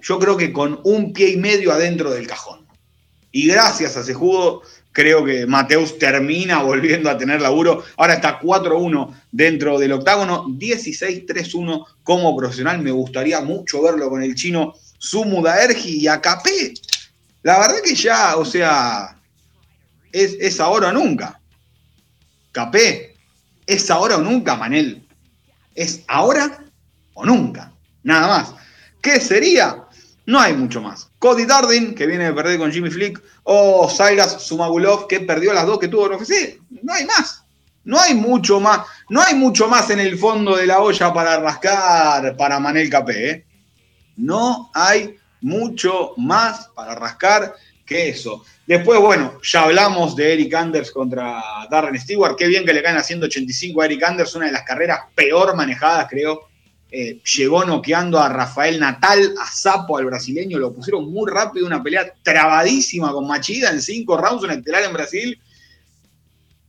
yo 0.02 0.20
creo 0.20 0.38
que 0.38 0.54
con 0.54 0.80
un 0.86 1.12
pie 1.12 1.32
y 1.32 1.38
medio 1.38 1.74
adentro 1.74 2.12
del 2.12 2.28
cajón. 2.28 2.66
Y 3.34 3.48
gracias 3.48 3.98
a 3.98 4.02
ese 4.02 4.14
jugo, 4.14 4.62
creo 4.94 5.26
que 5.26 5.46
Mateus 5.46 5.98
termina 6.00 6.64
volviendo 6.64 7.10
a 7.10 7.18
tener 7.18 7.42
laburo. 7.42 7.84
Ahora 7.98 8.14
está 8.14 8.40
4-1 8.40 9.14
dentro 9.34 9.78
del 9.78 9.92
octágono, 9.92 10.46
16-3-1 10.46 11.86
como 12.04 12.38
profesional. 12.38 12.82
Me 12.82 12.92
gustaría 12.92 13.42
mucho 13.42 13.82
verlo 13.82 14.10
con 14.10 14.24
el 14.24 14.34
chino 14.34 14.76
Sumu 14.98 15.42
Daergi 15.42 15.98
y 16.02 16.08
Acapé. 16.08 16.74
La 17.44 17.60
verdad 17.60 17.78
que 17.84 17.96
ya, 17.96 18.36
o 18.38 18.46
sea, 18.46 19.18
es, 20.12 20.36
es 20.40 20.60
ahora 20.60 20.90
o 20.90 20.94
nunca. 20.94 21.40
Capé, 22.52 23.16
es 23.66 23.90
ahora 23.92 24.18
o 24.18 24.22
nunca, 24.22 24.56
Manel. 24.56 25.08
Es 25.76 26.04
ahora 26.08 26.64
o 27.14 27.26
nunca. 27.26 27.72
Nada 28.04 28.28
más. 28.28 28.54
¿Qué 29.02 29.20
sería? 29.20 29.84
No 30.26 30.40
hay 30.40 30.54
mucho 30.54 30.82
más. 30.82 31.10
Cody 31.20 31.46
Darden, 31.46 31.96
que 31.96 32.06
viene 32.06 32.26
de 32.26 32.34
perder 32.34 32.58
con 32.58 32.72
Jimmy 32.72 32.90
Flick, 32.90 33.22
o 33.44 33.90
Saigas 33.90 34.42
Sumagulov, 34.42 35.08
que 35.08 35.22
perdió 35.22 35.54
las 35.54 35.66
dos 35.66 35.80
que 35.80 35.88
tuvo 35.88 36.08
en 36.08 36.14
UFC. 36.14 36.60
No 36.84 36.94
hay 36.94 37.06
más. 37.06 37.44
No 37.86 38.00
hay 38.00 38.14
mucho 38.14 38.60
más. 38.60 38.82
No 39.10 39.22
hay 39.22 39.36
mucho 39.36 39.70
más 39.70 39.90
en 39.90 40.00
el 40.00 40.18
fondo 40.18 40.58
de 40.58 40.68
la 40.68 40.80
olla 40.80 41.14
para 41.14 41.40
rascar 41.40 42.36
para 42.36 42.60
Manel 42.60 42.90
Capé. 42.90 43.30
¿eh? 43.30 43.47
No 44.18 44.70
hay 44.74 45.16
mucho 45.42 46.14
más 46.18 46.70
para 46.76 46.96
rascar 46.96 47.56
que 47.86 48.10
eso. 48.10 48.44
Después, 48.66 49.00
bueno, 49.00 49.40
ya 49.42 49.64
hablamos 49.64 50.16
de 50.16 50.34
Eric 50.34 50.54
Anders 50.54 50.92
contra 50.92 51.42
Darren 51.72 52.00
Stewart. 52.00 52.36
Qué 52.36 52.48
bien 52.48 52.66
que 52.66 52.74
le 52.74 52.84
caen 52.84 52.98
a 52.98 53.04
185 53.04 53.82
a 53.82 53.86
Eric 53.86 54.04
Anders, 54.04 54.36
una 54.36 54.48
de 54.48 54.52
las 54.52 54.64
carreras 54.64 55.00
peor 55.16 55.56
manejadas, 55.56 56.08
creo, 56.10 56.50
eh, 56.90 57.22
llegó 57.36 57.66
noqueando 57.66 58.18
a 58.20 58.30
Rafael 58.30 58.80
Natal, 58.80 59.34
a 59.42 59.46
Sapo, 59.46 59.98
al 59.98 60.06
brasileño, 60.06 60.58
lo 60.58 60.74
pusieron 60.74 61.12
muy 61.12 61.30
rápido, 61.30 61.66
una 61.66 61.84
pelea 61.84 62.14
trabadísima 62.24 63.12
con 63.12 63.28
Machida 63.28 63.72
en 63.72 63.82
cinco 63.82 64.18
rounds, 64.18 64.44
un 64.44 64.52
estelar 64.52 64.84
en 64.84 64.94
Brasil. 64.94 65.40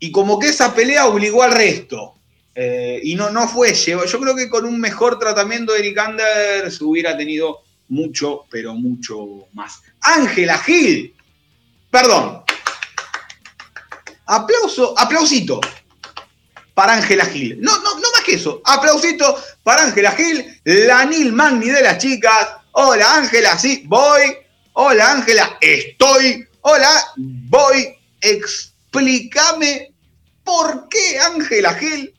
Y 0.01 0.13
como 0.13 0.39
que 0.39 0.49
esa 0.49 0.75
pelea 0.75 1.07
obligó 1.07 1.43
al 1.43 1.53
resto. 1.53 2.15
Eh, 2.61 2.99
y 3.05 3.15
no, 3.15 3.31
no 3.31 3.47
fue, 3.47 3.73
yo 3.73 4.01
creo 4.03 4.35
que 4.35 4.49
con 4.49 4.65
un 4.65 4.81
mejor 4.81 5.17
tratamiento 5.21 5.73
de 5.73 5.79
Eric 5.79 5.99
Anders 5.99 6.81
hubiera 6.81 7.17
tenido 7.17 7.63
mucho, 7.87 8.47
pero 8.51 8.75
mucho 8.75 9.47
más. 9.53 9.81
Ángela 10.01 10.59
Gil, 10.59 11.15
perdón. 11.89 12.43
Aplauso, 14.27 14.93
aplausito 14.99 15.61
para 16.75 16.95
Ángela 16.95 17.27
Gil. 17.27 17.61
No, 17.61 17.79
no, 17.79 17.95
no 17.95 18.11
más 18.11 18.23
que 18.27 18.35
eso. 18.35 18.61
Aplausito 18.65 19.41
para 19.63 19.85
Ángela 19.85 20.11
Gil, 20.11 20.61
la 20.65 21.05
Nil 21.05 21.33
Magni 21.33 21.69
de 21.69 21.83
las 21.83 21.99
chicas. 21.99 22.49
Hola 22.73 23.19
Ángela, 23.19 23.57
sí, 23.57 23.85
voy. 23.87 24.37
Hola 24.73 25.13
Ángela, 25.13 25.59
estoy. 25.61 26.45
Hola, 26.63 26.91
voy. 27.17 27.95
Explícame 28.21 29.93
por 30.43 30.89
qué 30.89 31.21
Ángela 31.21 31.73
Gil, 31.75 32.18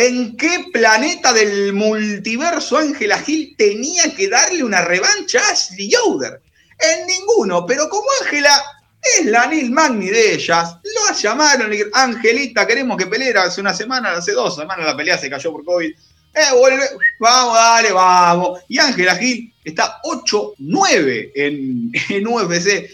en 0.00 0.36
qué 0.36 0.66
planeta 0.72 1.32
del 1.32 1.72
multiverso 1.72 2.78
Ángela 2.78 3.18
Gil 3.18 3.56
tenía 3.58 4.14
que 4.14 4.28
darle 4.28 4.62
una 4.62 4.82
revancha 4.82 5.40
a 5.40 5.50
Ashley 5.50 5.90
Yoder. 5.90 6.40
En 6.78 7.04
ninguno, 7.04 7.66
pero 7.66 7.88
como 7.88 8.06
Ángela 8.22 8.62
es 9.02 9.26
la 9.26 9.46
Nil 9.46 9.72
Magni 9.72 10.06
de 10.06 10.34
ellas. 10.34 10.76
Lo 10.84 11.16
llamaron, 11.16 11.72
Angelita, 11.94 12.64
queremos 12.64 12.96
que 12.96 13.08
pelee. 13.08 13.36
Hace 13.36 13.60
una 13.60 13.74
semana, 13.74 14.12
hace 14.12 14.30
dos 14.32 14.54
semanas 14.54 14.86
la 14.86 14.96
pelea 14.96 15.18
se 15.18 15.28
cayó 15.28 15.50
por 15.50 15.64
COVID. 15.64 15.90
Eh, 15.90 16.56
vuelve, 16.56 16.84
vamos, 17.18 17.54
dale, 17.56 17.90
vamos. 17.90 18.60
Y 18.68 18.78
Ángela 18.78 19.16
Gil 19.16 19.52
está 19.64 20.00
8-9 20.04 21.32
en, 21.34 21.90
en 22.10 22.26
UFC. 22.28 22.88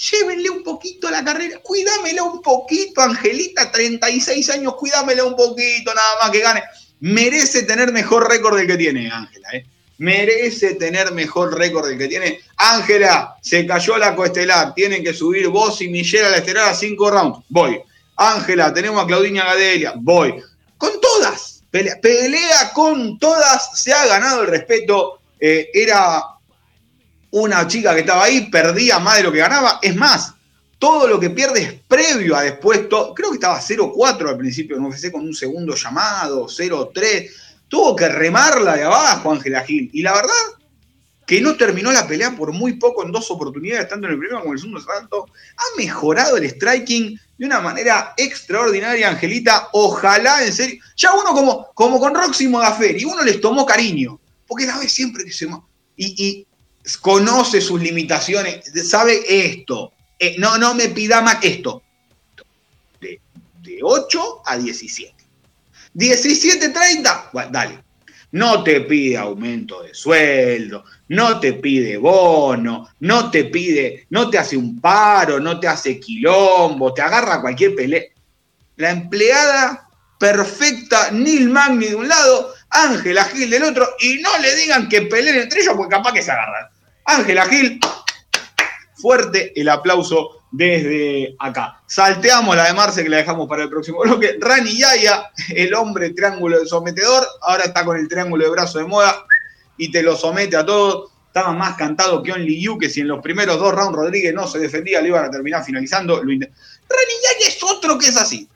Llévenle 0.00 0.50
un 0.50 0.62
poquito 0.62 1.10
la 1.10 1.24
carrera, 1.24 1.58
cuídamela 1.58 2.22
un 2.22 2.40
poquito, 2.40 3.00
Angelita, 3.02 3.70
36 3.70 4.50
años, 4.50 4.74
cuídamela 4.76 5.24
un 5.24 5.36
poquito, 5.36 5.94
nada 5.94 6.14
más 6.22 6.30
que 6.30 6.40
gane. 6.40 6.62
Merece 7.00 7.62
tener 7.64 7.92
mejor 7.92 8.28
récord 8.28 8.56
del 8.56 8.66
que 8.66 8.76
tiene 8.76 9.10
Ángela, 9.10 9.48
¿eh? 9.52 9.64
merece 10.00 10.76
tener 10.76 11.12
mejor 11.12 11.56
récord 11.56 11.86
del 11.86 11.98
que 11.98 12.08
tiene. 12.08 12.40
Ángela, 12.56 13.36
se 13.42 13.66
cayó 13.66 13.98
la 13.98 14.16
coestelar, 14.16 14.74
tienen 14.74 15.04
que 15.04 15.12
subir 15.12 15.48
vos 15.48 15.80
y 15.82 15.88
Michelle 15.88 16.26
a 16.26 16.30
la 16.30 16.38
estelar 16.38 16.70
a 16.70 16.74
cinco 16.74 17.10
rounds. 17.10 17.44
Voy. 17.48 17.80
Ángela, 18.16 18.72
tenemos 18.72 19.02
a 19.02 19.06
Claudinia 19.06 19.44
Gadelia. 19.44 19.92
Voy. 19.96 20.42
Con 20.78 20.98
todas. 21.00 21.62
Pelea, 21.70 22.00
pelea 22.00 22.72
con 22.72 23.18
todas. 23.18 23.78
Se 23.78 23.92
ha 23.92 24.06
ganado 24.06 24.42
el 24.42 24.48
respeto. 24.48 25.20
Eh, 25.38 25.68
era 25.72 26.22
una 27.30 27.66
chica 27.66 27.94
que 27.94 28.00
estaba 28.00 28.24
ahí, 28.24 28.50
perdía 28.50 28.98
más 28.98 29.18
de 29.18 29.22
lo 29.24 29.32
que 29.32 29.38
ganaba. 29.38 29.78
Es 29.82 29.94
más, 29.96 30.34
todo 30.78 31.06
lo 31.06 31.20
que 31.20 31.30
pierde 31.30 31.62
es 31.62 31.72
previo 31.86 32.36
a 32.36 32.42
después. 32.42 32.80
creo 32.88 33.30
que 33.30 33.34
estaba 33.34 33.60
0-4 33.60 34.28
al 34.28 34.38
principio 34.38 34.78
no 34.78 34.88
UFC 34.88 35.10
con 35.10 35.22
un 35.22 35.34
segundo 35.34 35.74
llamado, 35.74 36.46
0-3 36.46 37.30
tuvo 37.70 37.96
que 37.96 38.08
remarla 38.08 38.76
de 38.76 38.82
abajo 38.82 39.32
Ángela 39.32 39.62
Gil. 39.62 39.88
Y 39.94 40.02
la 40.02 40.12
verdad 40.12 40.34
que 41.26 41.40
no 41.40 41.56
terminó 41.56 41.92
la 41.92 42.06
pelea 42.06 42.36
por 42.36 42.52
muy 42.52 42.74
poco 42.74 43.04
en 43.04 43.12
dos 43.12 43.30
oportunidades, 43.30 43.88
tanto 43.88 44.06
en 44.06 44.14
el 44.14 44.18
primero 44.18 44.40
como 44.40 44.50
en 44.50 44.56
el 44.56 44.60
segundo 44.60 44.80
salto. 44.80 45.26
Ha 45.56 45.76
mejorado 45.78 46.36
el 46.36 46.50
striking 46.50 47.18
de 47.38 47.46
una 47.46 47.60
manera 47.60 48.12
extraordinaria, 48.16 49.08
Angelita. 49.08 49.68
Ojalá, 49.72 50.44
en 50.44 50.52
serio. 50.52 50.82
Ya 50.96 51.12
uno 51.14 51.30
como, 51.30 51.68
como 51.72 52.00
con 52.00 52.14
Roxy 52.14 52.48
Modaferi, 52.48 53.04
uno 53.04 53.22
les 53.22 53.40
tomó 53.40 53.64
cariño. 53.64 54.20
Porque 54.46 54.66
la 54.66 54.78
ve 54.78 54.88
siempre 54.88 55.24
que 55.24 55.30
se... 55.30 55.48
Y, 55.96 56.26
y 56.26 56.46
conoce 57.00 57.60
sus 57.60 57.80
limitaciones, 57.80 58.64
sabe 58.88 59.20
esto. 59.26 59.92
Eh, 60.18 60.36
no, 60.38 60.58
no 60.58 60.74
me 60.74 60.88
pida 60.88 61.20
más 61.20 61.38
esto. 61.42 61.82
De, 63.00 63.20
de 63.62 63.78
8 63.82 64.42
a 64.44 64.56
17. 64.58 65.14
17.30, 65.94 67.30
bueno, 67.32 67.50
dale. 67.52 67.78
No 68.32 68.62
te 68.62 68.82
pide 68.82 69.16
aumento 69.16 69.82
de 69.82 69.92
sueldo, 69.92 70.84
no 71.08 71.40
te 71.40 71.54
pide 71.54 71.96
bono, 71.96 72.88
no 73.00 73.28
te 73.28 73.46
pide, 73.46 74.06
no 74.10 74.30
te 74.30 74.38
hace 74.38 74.56
un 74.56 74.80
paro, 74.80 75.40
no 75.40 75.58
te 75.58 75.66
hace 75.66 75.98
quilombo, 75.98 76.94
te 76.94 77.02
agarra 77.02 77.40
cualquier 77.40 77.74
pelea. 77.74 78.04
La 78.76 78.90
empleada 78.90 79.88
perfecta, 80.20 81.10
Neil 81.10 81.48
Magni 81.48 81.86
de 81.86 81.96
un 81.96 82.06
lado, 82.06 82.54
Ángela 82.70 83.24
Gil 83.24 83.50
del 83.50 83.64
otro, 83.64 83.88
y 84.00 84.18
no 84.18 84.38
le 84.38 84.54
digan 84.56 84.88
que 84.88 85.02
peleen 85.02 85.36
entre 85.36 85.60
ellos 85.60 85.74
porque 85.76 85.96
capaz 85.96 86.12
que 86.12 86.22
se 86.22 86.30
agarran. 86.30 86.68
Ángela 87.04 87.46
Gil, 87.46 87.80
fuerte 88.94 89.52
el 89.60 89.68
aplauso 89.68 90.40
desde 90.52 91.34
acá. 91.38 91.80
Salteamos 91.86 92.56
la 92.56 92.66
de 92.66 92.74
Marce 92.74 93.02
que 93.02 93.08
la 93.08 93.18
dejamos 93.18 93.48
para 93.48 93.64
el 93.64 93.68
próximo 93.68 94.00
bloque. 94.00 94.36
Rani 94.40 94.76
Yaya, 94.76 95.30
el 95.50 95.74
hombre 95.74 96.10
triángulo 96.10 96.58
de 96.58 96.66
sometedor, 96.66 97.26
ahora 97.42 97.64
está 97.64 97.84
con 97.84 97.96
el 97.96 98.08
triángulo 98.08 98.44
de 98.44 98.50
brazo 98.50 98.78
de 98.78 98.84
moda 98.84 99.24
y 99.76 99.90
te 99.90 100.02
lo 100.02 100.16
somete 100.16 100.56
a 100.56 100.64
todos. 100.64 101.10
Estaba 101.26 101.52
más 101.52 101.76
cantado 101.76 102.22
que 102.24 102.32
Only 102.32 102.60
You, 102.60 102.76
que 102.76 102.90
si 102.90 103.02
en 103.02 103.08
los 103.08 103.22
primeros 103.22 103.60
dos 103.60 103.72
rounds 103.72 103.94
Rodríguez 103.94 104.34
no 104.34 104.48
se 104.48 104.58
defendía, 104.58 105.00
le 105.00 105.08
iban 105.08 105.24
a 105.24 105.30
terminar 105.30 105.64
finalizando. 105.64 106.20
Rani 106.20 106.40
es 107.46 107.62
otro 107.62 107.96
que 107.96 108.06
es 108.06 108.16
así. 108.16 108.48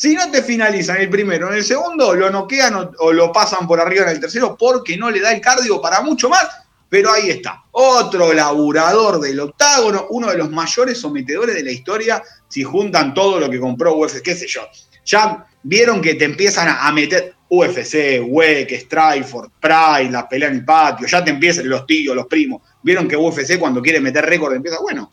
Si 0.00 0.14
no 0.14 0.30
te 0.30 0.42
finalizan 0.42 0.96
el 0.96 1.10
primero 1.10 1.48
en 1.48 1.56
el 1.56 1.62
segundo, 1.62 2.14
lo 2.14 2.30
noquean 2.30 2.90
o, 3.00 3.12
lo 3.12 3.30
pasan 3.30 3.66
por 3.66 3.78
arriba 3.78 4.04
en 4.04 4.12
el 4.12 4.20
tercero 4.20 4.56
porque 4.58 4.96
no 4.96 5.10
le 5.10 5.20
da 5.20 5.30
el 5.30 5.42
cardio 5.42 5.78
para 5.78 6.00
mucho 6.00 6.30
más. 6.30 6.48
Pero 6.88 7.12
ahí 7.12 7.28
está, 7.28 7.64
otro 7.70 8.32
laburador 8.32 9.20
del 9.20 9.38
octágono, 9.40 10.06
uno 10.08 10.30
de 10.30 10.38
los 10.38 10.50
mayores 10.50 10.96
sometedores 10.96 11.54
de 11.54 11.62
la 11.64 11.70
historia, 11.70 12.22
si 12.48 12.64
juntan 12.64 13.12
todo 13.12 13.38
lo 13.38 13.50
que 13.50 13.60
compró 13.60 13.94
UFC, 13.94 14.22
qué 14.22 14.34
sé 14.34 14.46
yo. 14.46 14.62
Ya 15.04 15.46
vieron 15.64 16.00
que 16.00 16.14
te 16.14 16.24
empiezan 16.24 16.74
a 16.80 16.90
meter 16.92 17.34
UFC, 17.50 18.22
WEC, 18.26 18.80
Strikeforce, 18.80 19.52
Pride, 19.60 20.10
la 20.10 20.26
pelea 20.26 20.48
en 20.48 20.54
el 20.54 20.64
patio, 20.64 21.06
ya 21.08 21.22
te 21.22 21.30
empiezan 21.30 21.68
los 21.68 21.84
tíos, 21.84 22.16
los 22.16 22.26
primos. 22.26 22.62
Vieron 22.82 23.06
que 23.06 23.18
UFC 23.18 23.58
cuando 23.58 23.82
quiere 23.82 24.00
meter 24.00 24.24
récord 24.24 24.54
empieza, 24.54 24.80
bueno, 24.80 25.12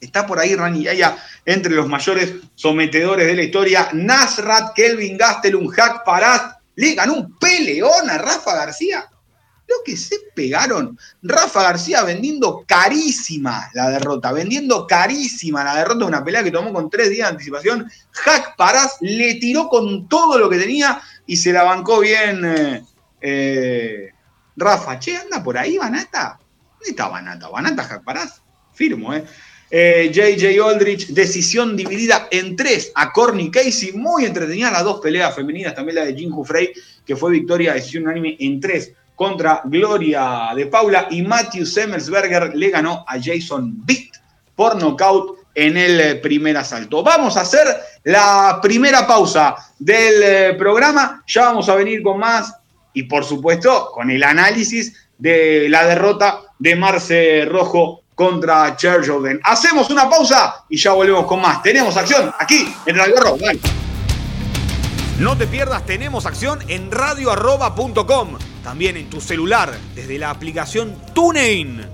está 0.00 0.26
por 0.26 0.38
ahí 0.38 0.54
Rani 0.54 0.84
Yaya 0.84 1.16
entre 1.44 1.72
los 1.72 1.88
mayores 1.88 2.34
sometedores 2.54 3.26
de 3.26 3.36
la 3.36 3.42
historia. 3.42 3.88
Nasrat, 3.92 4.74
Kelvin 4.74 5.16
Gastelum, 5.16 5.68
Hack 5.68 6.04
Parat, 6.04 6.58
le 6.76 6.94
ganó 6.94 7.14
un 7.14 7.38
peleón 7.38 8.08
a 8.10 8.18
Rafa 8.18 8.54
García. 8.54 9.08
Lo 9.68 9.76
que 9.84 9.96
se 9.96 10.16
pegaron. 10.34 10.96
Rafa 11.22 11.62
García 11.62 12.04
vendiendo 12.04 12.64
carísima 12.66 13.68
la 13.74 13.90
derrota, 13.90 14.30
vendiendo 14.30 14.86
carísima 14.86 15.64
la 15.64 15.76
derrota 15.76 16.00
de 16.00 16.04
una 16.04 16.24
pelea 16.24 16.44
que 16.44 16.52
tomó 16.52 16.72
con 16.72 16.88
tres 16.88 17.10
días 17.10 17.28
de 17.28 17.32
anticipación. 17.32 17.90
Hack 18.12 18.56
Paraz 18.56 18.98
le 19.00 19.34
tiró 19.34 19.68
con 19.68 20.08
todo 20.08 20.38
lo 20.38 20.48
que 20.48 20.58
tenía 20.58 21.00
y 21.26 21.36
se 21.36 21.52
la 21.52 21.64
bancó 21.64 21.98
bien 21.98 22.44
eh, 22.44 22.84
eh, 23.20 24.10
Rafa. 24.56 25.00
Che, 25.00 25.16
anda 25.16 25.42
por 25.42 25.58
ahí, 25.58 25.78
Banata. 25.78 26.38
¿Dónde 26.72 26.90
está 26.90 27.08
Banata? 27.08 27.48
Banata 27.48 27.82
Hack 27.82 28.04
Paraz. 28.04 28.42
Firmo, 28.72 29.14
¿eh? 29.14 29.24
JJ 29.70 30.44
eh, 30.44 30.60
Aldrich, 30.64 31.08
decisión 31.08 31.76
dividida 31.76 32.28
en 32.30 32.54
tres 32.56 32.92
a 32.94 33.12
Corny 33.12 33.50
Casey. 33.50 33.92
Muy 33.92 34.24
entretenida 34.24 34.70
las 34.70 34.84
dos 34.84 35.00
peleas 35.00 35.34
femeninas, 35.34 35.74
también 35.74 35.96
la 35.96 36.04
de 36.04 36.14
Jin 36.14 36.32
Frey, 36.44 36.72
que 37.04 37.16
fue 37.16 37.32
victoria 37.32 37.72
de 37.72 37.80
decisión 37.80 38.04
unánime 38.04 38.36
en 38.38 38.60
tres 38.60 38.92
contra 39.14 39.62
Gloria 39.64 40.50
de 40.54 40.66
Paula. 40.66 41.08
Y 41.10 41.22
Matthew 41.22 41.66
Semmelsberger 41.66 42.54
le 42.54 42.70
ganó 42.70 43.04
a 43.08 43.16
Jason 43.20 43.84
Bitt 43.84 44.14
por 44.54 44.80
nocaut 44.80 45.38
en 45.54 45.76
el 45.76 46.20
primer 46.20 46.56
asalto. 46.56 47.02
Vamos 47.02 47.36
a 47.36 47.40
hacer 47.40 47.66
la 48.04 48.60
primera 48.62 49.06
pausa 49.06 49.56
del 49.78 50.22
eh, 50.22 50.54
programa. 50.54 51.24
Ya 51.26 51.46
vamos 51.46 51.68
a 51.68 51.74
venir 51.74 52.02
con 52.02 52.18
más 52.18 52.54
y, 52.92 53.04
por 53.04 53.24
supuesto, 53.24 53.90
con 53.92 54.10
el 54.10 54.22
análisis 54.22 55.08
de 55.18 55.68
la 55.68 55.86
derrota 55.86 56.42
de 56.58 56.76
Marce 56.76 57.46
Rojo 57.46 58.02
contra 58.16 58.74
Cher 58.76 59.06
Jordan. 59.06 59.38
Hacemos 59.44 59.90
una 59.90 60.10
pausa 60.10 60.64
y 60.68 60.76
ya 60.76 60.92
volvemos 60.92 61.26
con 61.26 61.40
más. 61.40 61.62
Tenemos 61.62 61.96
acción 61.96 62.34
aquí 62.40 62.74
en 62.86 62.96
Radio 62.96 63.20
Rock. 63.20 63.40
No 65.20 65.36
te 65.36 65.46
pierdas, 65.46 65.84
tenemos 65.86 66.26
acción 66.26 66.58
en 66.68 66.90
radioarroba.com. 66.90 68.38
También 68.64 68.96
en 68.96 69.08
tu 69.08 69.20
celular, 69.20 69.72
desde 69.94 70.18
la 70.18 70.30
aplicación 70.30 70.96
TuneIn. 71.14 71.86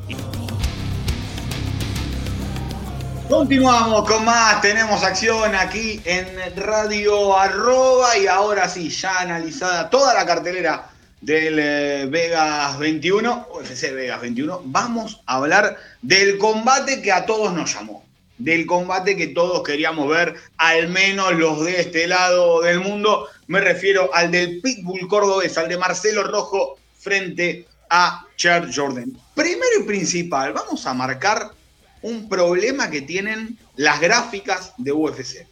Continuamos 3.29 4.09
con 4.09 4.25
más, 4.25 4.61
tenemos 4.61 5.03
acción 5.03 5.55
aquí 5.55 6.01
en 6.05 6.27
Radio 6.57 7.37
Arroba 7.37 8.17
y 8.17 8.27
ahora 8.27 8.69
sí, 8.69 8.91
ya 8.91 9.21
analizada 9.21 9.89
toda 9.89 10.15
la 10.15 10.27
cartelera 10.27 10.87
del 11.23 11.59
eh, 11.59 12.07
Vegas 12.11 12.79
21, 12.79 13.49
UFC 13.55 13.93
Vegas 13.93 14.21
21, 14.21 14.63
vamos 14.67 15.23
a 15.25 15.37
hablar 15.37 15.79
del 16.03 16.37
combate 16.37 17.01
que 17.01 17.13
a 17.13 17.25
todos 17.25 17.55
nos 17.55 17.73
llamó, 17.73 18.05
del 18.39 18.67
combate 18.67 19.17
que 19.17 19.29
todos 19.29 19.63
queríamos 19.63 20.09
ver, 20.09 20.35
al 20.57 20.89
menos 20.89 21.33
los 21.35 21.65
de 21.65 21.81
este 21.81 22.09
lado 22.09 22.61
del 22.61 22.81
mundo, 22.81 23.29
me 23.47 23.61
refiero 23.61 24.13
al 24.13 24.33
del 24.33 24.61
Pitbull 24.61 25.07
cordobés, 25.07 25.57
al 25.57 25.69
de 25.69 25.79
Marcelo 25.79 26.25
Rojo 26.25 26.77
frente 26.99 27.67
a 27.89 28.27
Chad 28.37 28.71
Jordan. 28.75 29.17
Primero 29.35 29.81
y 29.81 29.85
principal, 29.85 30.53
vamos 30.53 30.85
a 30.87 30.95
marcar 30.95 31.53
un 32.03 32.29
problema 32.29 32.91
que 32.91 33.03
tienen 33.03 33.57
las 33.77 34.01
gráficas 34.01 34.73
de 34.77 34.91
UFC. 34.91 35.47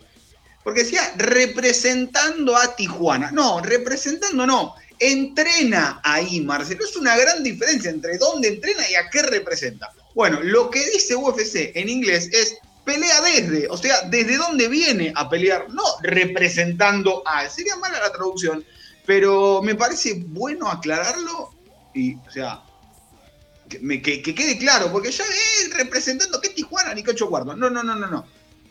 Porque 0.64 0.82
decía 0.82 1.00
representando 1.16 2.56
a 2.56 2.74
Tijuana. 2.74 3.30
No, 3.30 3.60
representando 3.60 4.46
no 4.46 4.74
entrena 5.00 6.00
ahí, 6.04 6.40
Marcelo. 6.42 6.84
Es 6.84 6.96
una 6.96 7.16
gran 7.16 7.42
diferencia 7.42 7.90
entre 7.90 8.18
dónde 8.18 8.48
entrena 8.48 8.88
y 8.88 8.94
a 8.94 9.08
qué 9.10 9.22
representa. 9.22 9.90
Bueno, 10.14 10.40
lo 10.42 10.70
que 10.70 10.84
dice 10.90 11.16
UFC 11.16 11.72
en 11.74 11.88
inglés 11.88 12.28
es 12.32 12.58
pelea 12.84 13.20
desde, 13.22 13.68
o 13.68 13.76
sea, 13.76 14.02
desde 14.08 14.36
dónde 14.36 14.68
viene 14.68 15.12
a 15.16 15.28
pelear, 15.28 15.70
no 15.70 15.82
representando 16.02 17.22
a. 17.26 17.48
Sería 17.48 17.76
mala 17.76 17.98
la 17.98 18.12
traducción, 18.12 18.64
pero 19.06 19.62
me 19.62 19.74
parece 19.74 20.22
bueno 20.26 20.68
aclararlo 20.68 21.50
y, 21.94 22.14
o 22.14 22.30
sea, 22.30 22.62
que, 23.68 24.02
que, 24.02 24.34
quede 24.34 24.58
claro, 24.58 24.90
porque 24.90 25.10
ya 25.10 25.24
es 25.24 25.72
representando 25.74 26.40
que 26.40 26.50
Tijuana 26.50 26.94
ni 26.94 27.02
que 27.02 27.12
ocho. 27.12 27.30
No, 27.30 27.54
no, 27.54 27.70
no, 27.70 27.82
no, 27.82 28.06
no. 28.06 28.26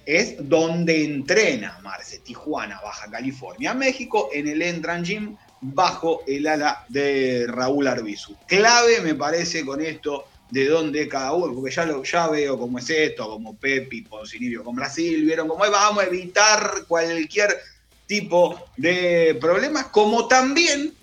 Es 0.05 0.35
donde 0.49 1.03
entrena 1.03 1.79
Marce, 1.83 2.19
Tijuana, 2.19 2.79
Baja 2.81 3.09
California, 3.09 3.73
México, 3.73 4.29
en 4.33 4.47
el 4.47 4.61
Entran 4.61 5.03
Gym 5.03 5.37
bajo 5.61 6.21
el 6.27 6.47
ala 6.47 6.85
de 6.89 7.45
Raúl 7.47 7.87
Arbizu. 7.87 8.35
Clave 8.47 9.01
me 9.01 9.15
parece 9.15 9.65
con 9.65 9.81
esto 9.81 10.25
de 10.49 10.65
dónde 10.67 11.07
cada 11.07 11.33
uno, 11.33 11.53
porque 11.53 11.73
ya, 11.73 11.85
lo, 11.85 12.03
ya 12.03 12.27
veo 12.27 12.57
cómo 12.57 12.79
es 12.79 12.89
esto, 12.89 13.29
como 13.29 13.55
Pepi, 13.55 14.01
Poncinibio 14.01 14.63
con 14.63 14.75
Brasil, 14.75 15.23
vieron 15.23 15.47
cómo 15.47 15.59
vamos 15.69 16.03
a 16.03 16.07
evitar 16.07 16.85
cualquier 16.87 17.55
tipo 18.07 18.69
de 18.75 19.37
problemas, 19.39 19.85
como 19.87 20.27
también, 20.27 20.93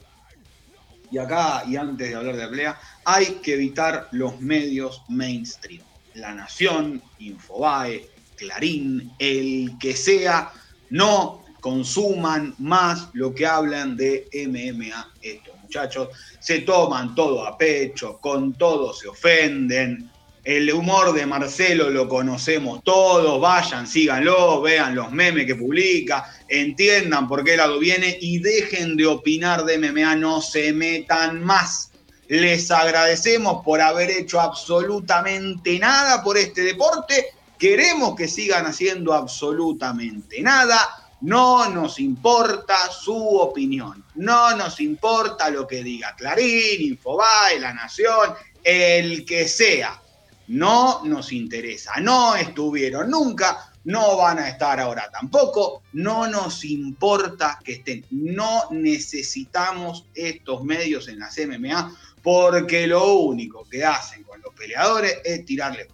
y 1.10 1.18
acá 1.18 1.62
y 1.66 1.76
antes 1.76 2.08
de 2.08 2.16
hablar 2.16 2.36
de 2.36 2.48
pelea, 2.48 2.80
hay 3.04 3.26
que 3.42 3.54
evitar 3.54 4.08
los 4.10 4.40
medios 4.40 5.02
mainstream. 5.08 5.82
La 6.14 6.34
Nación, 6.34 7.00
Infobae, 7.20 8.08
Clarín, 8.36 9.12
el 9.18 9.70
que 9.78 9.94
sea, 9.94 10.50
no 10.90 11.45
consuman 11.66 12.54
más 12.58 13.08
lo 13.14 13.34
que 13.34 13.44
hablan 13.44 13.96
de 13.96 14.28
MMA 14.32 15.14
estos 15.20 15.60
muchachos. 15.60 16.10
Se 16.38 16.60
toman 16.60 17.12
todo 17.16 17.44
a 17.44 17.58
pecho, 17.58 18.18
con 18.18 18.54
todo 18.54 18.94
se 18.94 19.08
ofenden. 19.08 20.08
El 20.44 20.72
humor 20.72 21.12
de 21.12 21.26
Marcelo 21.26 21.90
lo 21.90 22.08
conocemos 22.08 22.84
todos, 22.84 23.40
vayan, 23.40 23.88
síganlo, 23.88 24.62
vean 24.62 24.94
los 24.94 25.10
memes 25.10 25.44
que 25.44 25.56
publica, 25.56 26.32
entiendan 26.48 27.26
por 27.26 27.42
qué 27.42 27.56
lado 27.56 27.80
viene 27.80 28.16
y 28.20 28.38
dejen 28.38 28.96
de 28.96 29.06
opinar 29.06 29.64
de 29.64 29.76
MMA, 29.78 30.14
no 30.14 30.40
se 30.40 30.72
metan 30.72 31.42
más. 31.42 31.90
Les 32.28 32.70
agradecemos 32.70 33.64
por 33.64 33.80
haber 33.80 34.08
hecho 34.08 34.40
absolutamente 34.40 35.80
nada 35.80 36.22
por 36.22 36.38
este 36.38 36.62
deporte. 36.62 37.26
Queremos 37.58 38.14
que 38.14 38.28
sigan 38.28 38.66
haciendo 38.66 39.12
absolutamente 39.12 40.40
nada 40.42 41.05
no 41.22 41.68
nos 41.70 41.98
importa 41.98 42.90
su 42.90 43.16
opinión, 43.16 44.04
no 44.16 44.56
nos 44.56 44.80
importa 44.80 45.50
lo 45.50 45.66
que 45.66 45.82
diga 45.82 46.14
Clarín, 46.16 46.82
Infobae, 46.82 47.58
La 47.60 47.72
Nación, 47.72 48.34
el 48.62 49.24
que 49.24 49.48
sea. 49.48 50.00
No 50.48 51.02
nos 51.04 51.32
interesa, 51.32 51.94
no 52.00 52.36
estuvieron 52.36 53.10
nunca, 53.10 53.72
no 53.86 54.16
van 54.16 54.38
a 54.38 54.48
estar 54.48 54.78
ahora 54.78 55.10
tampoco, 55.10 55.82
no 55.94 56.28
nos 56.28 56.64
importa 56.64 57.58
que 57.64 57.74
estén, 57.74 58.04
no 58.10 58.64
necesitamos 58.70 60.06
estos 60.14 60.62
medios 60.62 61.08
en 61.08 61.18
las 61.18 61.36
MMA 61.38 61.96
porque 62.22 62.86
lo 62.88 63.14
único 63.14 63.64
que 63.68 63.84
hacen 63.84 64.24
con 64.24 64.40
los 64.42 64.52
peleadores 64.54 65.18
es 65.24 65.44
tirarle 65.44 65.88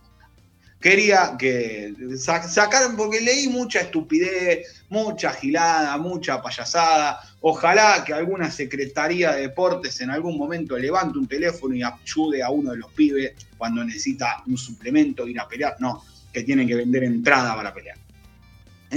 quería 0.83 1.37
que 1.38 1.95
sacaran, 2.18 2.97
porque 2.97 3.21
leí 3.21 3.49
mucha 3.49 3.81
estupidez, 3.81 4.85
mucha 4.90 5.33
gilada, 5.33 5.97
mucha 5.97 6.42
payasada. 6.42 7.21
Ojalá 7.40 8.05
que 8.05 8.12
alguna 8.12 8.51
secretaría 8.51 9.33
de 9.33 9.42
deportes 9.42 10.01
en 10.01 10.11
algún 10.11 10.37
momento 10.37 10.77
levante 10.77 11.18
un 11.18 11.29
teléfono 11.29 11.75
y 11.75 11.83
ayude 11.83 12.42
a 12.42 12.51
uno 12.51 12.73
de 12.73 12.79
los 12.79 12.92
pibes 12.92 13.33
cuando 13.57 13.85
necesita 13.85 14.42
un 14.47 14.59
suplemento, 14.59 15.27
ir 15.27 15.38
a 15.40 15.49
pelear. 15.49 15.77
No, 15.79 16.05
que 16.33 16.42
tienen 16.42 16.66
que 16.66 16.75
vender 16.75 17.05
entrada 17.05 17.55
para 17.55 17.73
pelear. 17.73 17.97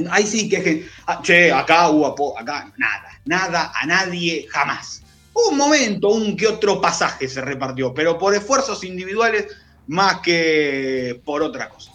Ahí 0.09 0.27
sí 0.27 0.49
que, 0.49 0.85
ah, 1.07 1.21
che, 1.21 1.53
acá 1.53 1.89
hubo, 1.89 2.37
acá 2.37 2.73
nada, 2.77 3.21
nada, 3.25 3.71
a 3.73 3.85
nadie, 3.85 4.45
jamás. 4.49 5.03
Un 5.33 5.57
momento, 5.57 6.09
un 6.09 6.35
que 6.35 6.47
otro 6.47 6.81
pasaje 6.81 7.29
se 7.29 7.41
repartió, 7.41 7.93
pero 7.93 8.17
por 8.17 8.33
esfuerzos 8.33 8.83
individuales 8.83 9.47
más 9.87 10.19
que 10.19 11.21
por 11.23 11.41
otra 11.43 11.69
cosa. 11.69 11.91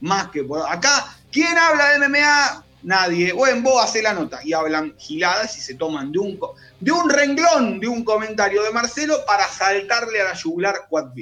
Más 0.00 0.28
que 0.28 0.44
por. 0.44 0.70
Acá, 0.70 1.16
¿quién 1.30 1.56
habla 1.56 1.90
de 1.90 2.08
MMA? 2.08 2.64
Nadie. 2.82 3.32
Bueno, 3.32 3.62
vos 3.62 3.82
hace 3.82 4.02
la 4.02 4.12
nota 4.12 4.40
y 4.44 4.52
hablan 4.52 4.94
giladas 4.96 5.56
y 5.58 5.60
se 5.60 5.74
toman 5.74 6.12
de 6.12 6.18
un, 6.18 6.38
de 6.78 6.92
un 6.92 7.10
renglón 7.10 7.80
de 7.80 7.88
un 7.88 8.04
comentario 8.04 8.62
de 8.62 8.70
Marcelo 8.70 9.24
para 9.26 9.48
saltarle 9.48 10.20
a 10.20 10.24
la 10.24 10.34
yugular 10.34 10.86
Quad. 10.88 11.12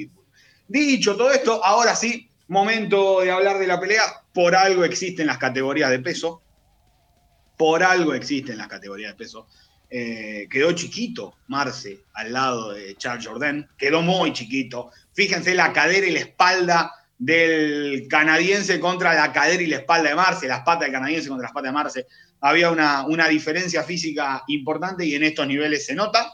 Dicho 0.67 1.15
todo 1.15 1.31
esto, 1.31 1.63
ahora 1.63 1.95
sí, 1.95 2.29
momento 2.47 3.21
de 3.21 3.31
hablar 3.31 3.59
de 3.59 3.67
la 3.67 3.79
pelea. 3.79 4.03
Por 4.33 4.55
algo 4.55 4.83
existen 4.83 5.27
las 5.27 5.37
categorías 5.37 5.89
de 5.89 5.99
peso. 5.99 6.41
Por 7.57 7.83
algo 7.83 8.13
existen 8.13 8.57
las 8.57 8.67
categorías 8.67 9.13
de 9.13 9.17
peso. 9.17 9.47
Eh, 9.89 10.47
quedó 10.49 10.71
chiquito 10.73 11.35
Marce 11.47 12.01
al 12.13 12.33
lado 12.33 12.73
de 12.73 12.95
Charles 12.95 13.25
Jordan. 13.25 13.69
Quedó 13.77 14.01
muy 14.01 14.33
chiquito. 14.33 14.91
Fíjense 15.15 15.55
la 15.55 15.71
cadera 15.71 16.05
y 16.05 16.11
la 16.11 16.19
espalda 16.19 16.91
del 17.17 18.05
canadiense 18.09 18.81
contra 18.81 19.13
la 19.13 19.31
cadera 19.31 19.63
y 19.63 19.67
la 19.67 19.77
espalda 19.77 20.09
de 20.09 20.15
Marce, 20.15 20.47
las 20.47 20.59
patas 20.63 20.81
del 20.81 20.91
canadiense 20.91 21.29
contra 21.29 21.45
las 21.45 21.53
patas 21.53 21.69
de 21.69 21.73
Marce. 21.73 22.07
Había 22.41 22.69
una, 22.69 23.07
una 23.07 23.29
diferencia 23.29 23.81
física 23.83 24.43
importante 24.47 25.05
y 25.05 25.15
en 25.15 25.23
estos 25.23 25.47
niveles 25.47 25.85
se 25.85 25.95
nota. 25.95 26.33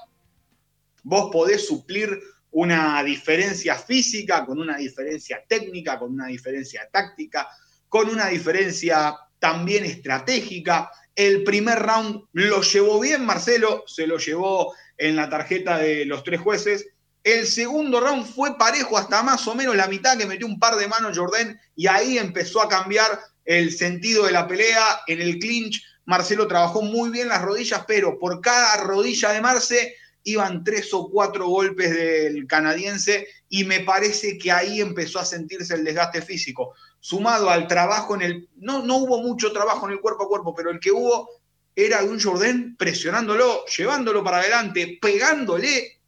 Vos 1.03 1.29
podés 1.31 1.67
suplir 1.67 2.19
una 2.49 3.03
diferencia 3.03 3.75
física 3.75 4.43
con 4.45 4.59
una 4.59 4.77
diferencia 4.77 5.43
técnica, 5.47 5.99
con 5.99 6.13
una 6.13 6.25
diferencia 6.25 6.89
táctica, 6.91 7.47
con 7.87 8.09
una 8.09 8.29
diferencia 8.29 9.15
también 9.37 9.85
estratégica. 9.85 10.89
El 11.15 11.43
primer 11.43 11.77
round 11.77 12.23
lo 12.33 12.61
llevó 12.63 12.99
bien 12.99 13.25
Marcelo, 13.25 13.83
se 13.85 14.07
lo 14.07 14.17
llevó 14.17 14.73
en 14.97 15.15
la 15.15 15.29
tarjeta 15.29 15.77
de 15.77 16.05
los 16.05 16.23
tres 16.23 16.41
jueces 16.41 16.87
el 17.23 17.45
segundo 17.45 17.99
round 17.99 18.25
fue 18.25 18.57
parejo 18.57 18.97
hasta 18.97 19.21
más 19.21 19.47
o 19.47 19.55
menos 19.55 19.75
la 19.75 19.87
mitad 19.87 20.17
que 20.17 20.25
metió 20.25 20.47
un 20.47 20.59
par 20.59 20.75
de 20.75 20.87
manos 20.87 21.17
Jordan 21.17 21.59
y 21.75 21.87
ahí 21.87 22.17
empezó 22.17 22.61
a 22.61 22.69
cambiar 22.69 23.19
el 23.45 23.71
sentido 23.71 24.25
de 24.25 24.31
la 24.31 24.47
pelea. 24.47 25.01
En 25.07 25.21
el 25.21 25.37
clinch 25.37 25.83
Marcelo 26.05 26.47
trabajó 26.47 26.81
muy 26.81 27.09
bien 27.09 27.27
las 27.27 27.41
rodillas, 27.41 27.83
pero 27.87 28.17
por 28.17 28.41
cada 28.41 28.77
rodilla 28.77 29.31
de 29.31 29.41
Marce 29.41 29.95
iban 30.23 30.63
tres 30.63 30.93
o 30.93 31.09
cuatro 31.09 31.47
golpes 31.47 31.91
del 31.91 32.47
canadiense 32.47 33.27
y 33.49 33.63
me 33.65 33.81
parece 33.81 34.37
que 34.37 34.51
ahí 34.51 34.81
empezó 34.81 35.19
a 35.19 35.25
sentirse 35.25 35.75
el 35.75 35.83
desgaste 35.83 36.21
físico. 36.21 36.73
Sumado 36.99 37.49
al 37.49 37.67
trabajo 37.67 38.15
en 38.15 38.21
el... 38.21 38.49
No, 38.55 38.83
no 38.83 38.97
hubo 38.97 39.21
mucho 39.21 39.51
trabajo 39.51 39.87
en 39.87 39.93
el 39.93 39.99
cuerpo 39.99 40.25
a 40.25 40.27
cuerpo, 40.27 40.55
pero 40.55 40.71
el 40.71 40.79
que 40.79 40.91
hubo 40.91 41.29
era 41.75 42.01
de 42.01 42.09
un 42.09 42.21
Jordan 42.21 42.75
presionándolo, 42.77 43.65
llevándolo 43.65 44.23
para 44.23 44.39
adelante, 44.39 44.99
pegándole 45.01 46.00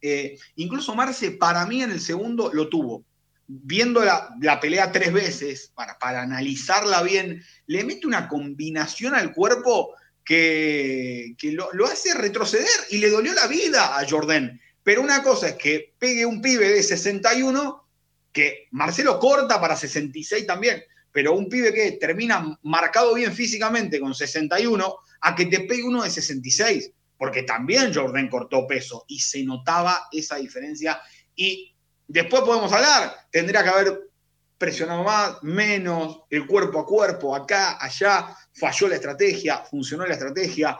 eh, 0.00 0.38
incluso 0.56 0.94
Marce, 0.94 1.32
para 1.32 1.66
mí 1.66 1.82
en 1.82 1.90
el 1.90 2.00
segundo 2.00 2.50
lo 2.52 2.68
tuvo. 2.68 3.04
Viendo 3.48 4.04
la, 4.04 4.60
pelea 4.60 4.90
tres 4.90 5.12
veces, 5.12 5.70
para, 5.74 5.98
para, 5.98 6.22
analizarla 6.22 7.02
bien, 7.02 7.44
le 7.66 7.84
mete 7.84 8.06
una 8.06 8.28
combinación 8.28 9.14
al 9.14 9.32
cuerpo 9.32 9.94
que, 10.24 11.36
lo, 11.52 11.72
lo, 11.72 11.86
hace 11.86 12.12
retroceder 12.14 12.66
y 12.90 12.98
le 12.98 13.10
dolió 13.10 13.32
la 13.34 13.46
vida 13.46 13.98
a 13.98 14.08
Jordan. 14.08 14.60
Pero 14.82 15.02
una 15.02 15.22
cosa 15.22 15.48
es 15.48 15.54
que 15.54 15.94
pegue 15.98 16.26
un 16.26 16.42
pibe 16.42 16.68
de 16.68 16.82
61, 16.82 17.84
que 18.32 18.66
Marcelo 18.72 19.18
corta 19.18 19.60
para 19.60 19.76
66 19.76 20.46
también, 20.46 20.82
pero 21.12 21.32
un 21.32 21.48
pibe 21.48 21.72
que 21.72 21.92
termina 21.92 22.58
marcado 22.62 23.14
bien 23.14 23.32
físicamente 23.32 24.00
con 24.00 24.14
61, 24.14 24.96
a 25.20 25.34
que 25.34 25.46
te 25.46 25.60
pegue 25.60 25.84
uno 25.84 26.02
de 26.02 26.10
66 26.10 26.90
porque 27.18 27.42
también 27.42 27.92
Jordan 27.94 28.28
cortó 28.28 28.66
peso 28.66 29.04
y 29.08 29.20
se 29.20 29.42
notaba 29.44 30.08
esa 30.12 30.36
diferencia. 30.36 31.00
Y 31.34 31.74
después 32.06 32.42
podemos 32.42 32.72
hablar, 32.72 33.14
tendría 33.30 33.62
que 33.62 33.68
haber 33.70 34.10
presionado 34.58 35.04
más, 35.04 35.42
menos, 35.42 36.22
el 36.30 36.46
cuerpo 36.46 36.80
a 36.80 36.86
cuerpo, 36.86 37.34
acá, 37.34 37.78
allá, 37.82 38.36
falló 38.52 38.88
la 38.88 38.96
estrategia, 38.96 39.58
funcionó 39.58 40.06
la 40.06 40.14
estrategia. 40.14 40.78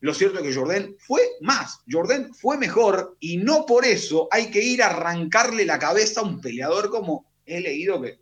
Lo 0.00 0.12
cierto 0.12 0.38
es 0.38 0.44
que 0.44 0.54
Jordan 0.54 0.96
fue 0.98 1.22
más, 1.40 1.80
Jordan 1.90 2.34
fue 2.34 2.58
mejor 2.58 3.16
y 3.20 3.38
no 3.38 3.64
por 3.64 3.84
eso 3.84 4.28
hay 4.30 4.50
que 4.50 4.62
ir 4.62 4.82
a 4.82 4.86
arrancarle 4.86 5.64
la 5.64 5.78
cabeza 5.78 6.20
a 6.20 6.24
un 6.24 6.40
peleador 6.40 6.90
como 6.90 7.32
he 7.46 7.60
leído 7.60 8.02
que, 8.02 8.20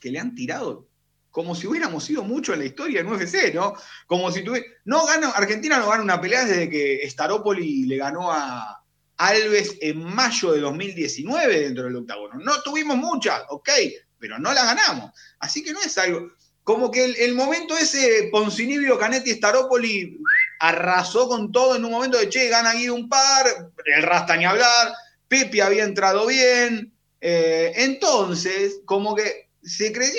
que 0.00 0.10
le 0.10 0.18
han 0.18 0.34
tirado 0.34 0.86
como 1.34 1.56
si 1.56 1.66
hubiéramos 1.66 2.04
sido 2.04 2.22
mucho 2.22 2.52
en 2.52 2.60
la 2.60 2.64
historia 2.64 3.02
del 3.02 3.12
UFC, 3.12 3.52
¿no? 3.52 3.74
Como 4.06 4.30
si 4.30 4.44
tuviera... 4.44 4.68
No 4.84 5.04
gana, 5.04 5.30
Argentina 5.30 5.78
no 5.78 5.88
gana 5.88 6.04
una 6.04 6.20
pelea 6.20 6.44
desde 6.44 6.70
que 6.70 7.00
Staropoli 7.10 7.86
le 7.86 7.96
ganó 7.96 8.30
a 8.30 8.80
Alves 9.16 9.76
en 9.80 10.00
mayo 10.00 10.52
de 10.52 10.60
2019 10.60 11.60
dentro 11.60 11.84
del 11.86 11.96
octágono. 11.96 12.38
No 12.38 12.62
tuvimos 12.62 12.96
muchas, 12.96 13.42
ok, 13.48 13.68
pero 14.16 14.38
no 14.38 14.52
las 14.52 14.64
ganamos. 14.64 15.10
Así 15.40 15.64
que 15.64 15.72
no 15.72 15.80
es 15.80 15.98
algo... 15.98 16.30
Como 16.62 16.92
que 16.92 17.04
el, 17.04 17.34
momento 17.34 17.76
ese, 17.76 18.28
Poncinibio, 18.30 18.96
Canetti, 18.96 19.32
Staropoli 19.32 20.16
arrasó 20.60 21.26
con 21.26 21.50
todo 21.50 21.74
en 21.74 21.84
un 21.84 21.90
momento 21.90 22.16
de, 22.16 22.28
che, 22.28 22.48
gana 22.48 22.74
Guido 22.74 22.94
un 22.94 23.08
par, 23.08 23.72
el 23.86 24.02
Rasta 24.04 24.36
ni 24.36 24.44
hablar, 24.44 24.94
Pepe 25.26 25.62
había 25.62 25.82
entrado 25.82 26.28
bien. 26.28 26.94
Eh, 27.20 27.72
entonces, 27.74 28.78
como 28.84 29.16
que 29.16 29.50
se 29.64 29.92
creyó, 29.92 30.12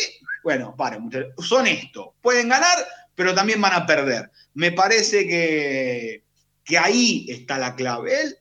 bueno, 0.46 0.76
paren, 0.78 1.02
muchachos. 1.02 1.34
Son 1.40 1.66
esto. 1.66 2.14
Pueden 2.22 2.50
ganar, 2.50 2.78
pero 3.16 3.34
también 3.34 3.60
van 3.60 3.74
a 3.74 3.88
perder. 3.88 4.30
Me 4.54 4.72
parece 4.72 5.26
que, 5.26 6.24
que 6.64 6.78
ahí 6.78 7.26
está 7.28 7.58
la 7.58 7.74
clave. 7.74 8.22
Él, 8.22 8.38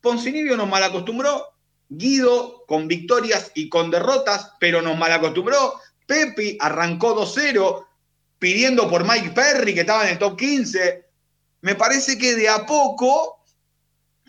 Poncinibio 0.00 0.56
nos 0.56 0.68
mal 0.68 0.84
acostumbró. 0.84 1.48
Guido 1.88 2.64
con 2.68 2.86
victorias 2.86 3.50
y 3.56 3.68
con 3.68 3.90
derrotas, 3.90 4.52
pero 4.60 4.82
nos 4.82 4.96
mal 4.96 5.10
acostumbró. 5.10 5.80
Pepi 6.06 6.56
arrancó 6.60 7.16
2-0 7.16 7.86
pidiendo 8.38 8.88
por 8.88 9.02
Mike 9.04 9.30
Perry, 9.30 9.74
que 9.74 9.80
estaba 9.80 10.04
en 10.04 10.10
el 10.10 10.18
top 10.20 10.38
15. 10.38 11.04
Me 11.62 11.74
parece 11.74 12.16
que 12.16 12.36
de 12.36 12.48
a 12.48 12.64
poco 12.64 13.44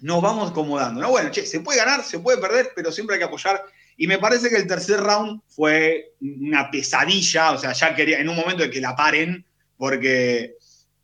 nos 0.02 0.20
vamos 0.20 0.50
acomodando. 0.50 1.00
¿no? 1.00 1.12
Bueno, 1.12 1.30
che, 1.30 1.46
se 1.46 1.60
puede 1.60 1.78
ganar, 1.78 2.04
se 2.04 2.18
puede 2.18 2.40
perder, 2.40 2.72
pero 2.76 2.92
siempre 2.92 3.18
hay 3.18 3.20
que 3.20 3.26
apoyar 3.26 3.64
y 3.98 4.08
me 4.08 4.18
parece 4.18 4.50
que 4.50 4.58
el 4.58 4.68
tercer 4.68 5.00
round 5.00 5.42
fue 5.48 6.14
una 6.20 6.70
pesadilla, 6.72 7.52
o 7.52 7.58
sea, 7.58 7.74
ya 7.74 7.96
quería, 7.96 8.20
en 8.20 8.30
un 8.30 8.36
momento 8.36 8.64
de 8.64 8.70
que 8.70 8.82
la 8.82 8.96
paren, 8.96 9.46
porque 9.78 10.56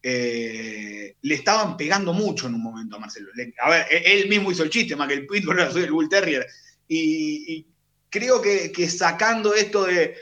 eh, 0.02 1.15
le 1.21 1.36
estaban 1.36 1.75
pegando 1.75 2.13
mucho 2.13 2.47
en 2.47 2.56
un 2.56 2.63
momento 2.63 2.95
a 2.95 2.99
Marcelo. 2.99 3.30
a 3.62 3.69
ver, 3.69 3.86
e-, 3.91 4.13
él 4.13 4.30
mismo 4.30 4.52
hizo 4.52 4.63
el 4.63 4.69
chiste, 4.69 4.95
más 4.95 5.08
que 5.08 5.15
el 5.15 5.28
Pitbull, 5.28 5.60
soy 5.71 5.84
el 5.84 5.91
Bull 5.91 6.10
Terrier. 6.10 6.45
Y, 6.88 7.67
creo 8.10 8.41
que, 8.41 8.89
sacando 8.89 9.54
esto 9.54 9.86
de, 9.86 10.15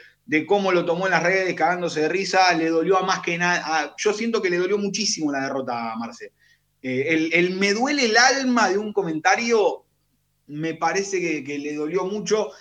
cómo 0.46 0.74
lo 0.74 0.84
tomó 0.84 1.06
en 1.06 1.12
las 1.12 1.24
redes, 1.24 1.54
cagándose 1.56 2.02
de 2.02 2.10
risa, 2.10 2.54
le 2.54 2.68
dolió 2.68 2.98
a 2.98 3.06
más 3.06 3.20
que 3.22 3.38
nada. 3.38 3.96
Yo 3.98 4.12
siento 4.12 4.42
que 4.42 4.50
le 4.50 4.58
dolió 4.58 4.78
muchísimo 4.78 5.32
la 5.32 5.44
derrota 5.44 5.94
a 5.94 5.96
Marcelo. 5.96 6.34
Eh, 6.82 7.30
el, 7.32 7.56
me 7.56 7.74
duele 7.74 8.06
el 8.06 8.18
alma 8.18 8.70
de 8.70 8.78
un 8.78 8.92
comentario 8.94 9.86
me 10.48 10.74
parece 10.74 11.44
que, 11.44 11.60
le 11.60 11.76
dolió 11.76 12.06
mucho. 12.06 12.52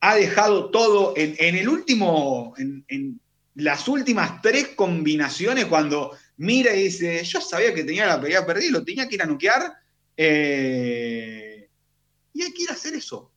Ha 0.00 0.16
dejado 0.16 0.70
todo 0.70 1.14
en, 1.16 1.36
el 1.38 1.68
último, 1.68 2.54
en, 2.58 3.20
las 3.54 3.88
últimas 3.88 4.40
tres 4.42 4.68
combinaciones, 4.76 5.66
cuando 5.66 6.16
mira 6.36 6.74
y 6.74 6.84
dice, 6.84 7.24
yo 7.24 7.40
sabía 7.40 7.74
que 7.74 7.84
tenía 7.84 8.06
la 8.06 8.20
pelea 8.20 8.46
perdida, 8.46 8.70
lo 8.72 8.84
tenía 8.84 9.08
que 9.08 9.16
ir 9.16 9.22
a 9.22 9.26
noquear. 9.26 9.72
Eh, 10.16 11.68
y 12.32 12.42
hay 12.42 12.52
que 12.52 12.62
ir 12.62 12.70
a 12.70 12.74
hacer 12.74 12.94
eso. 12.94 13.32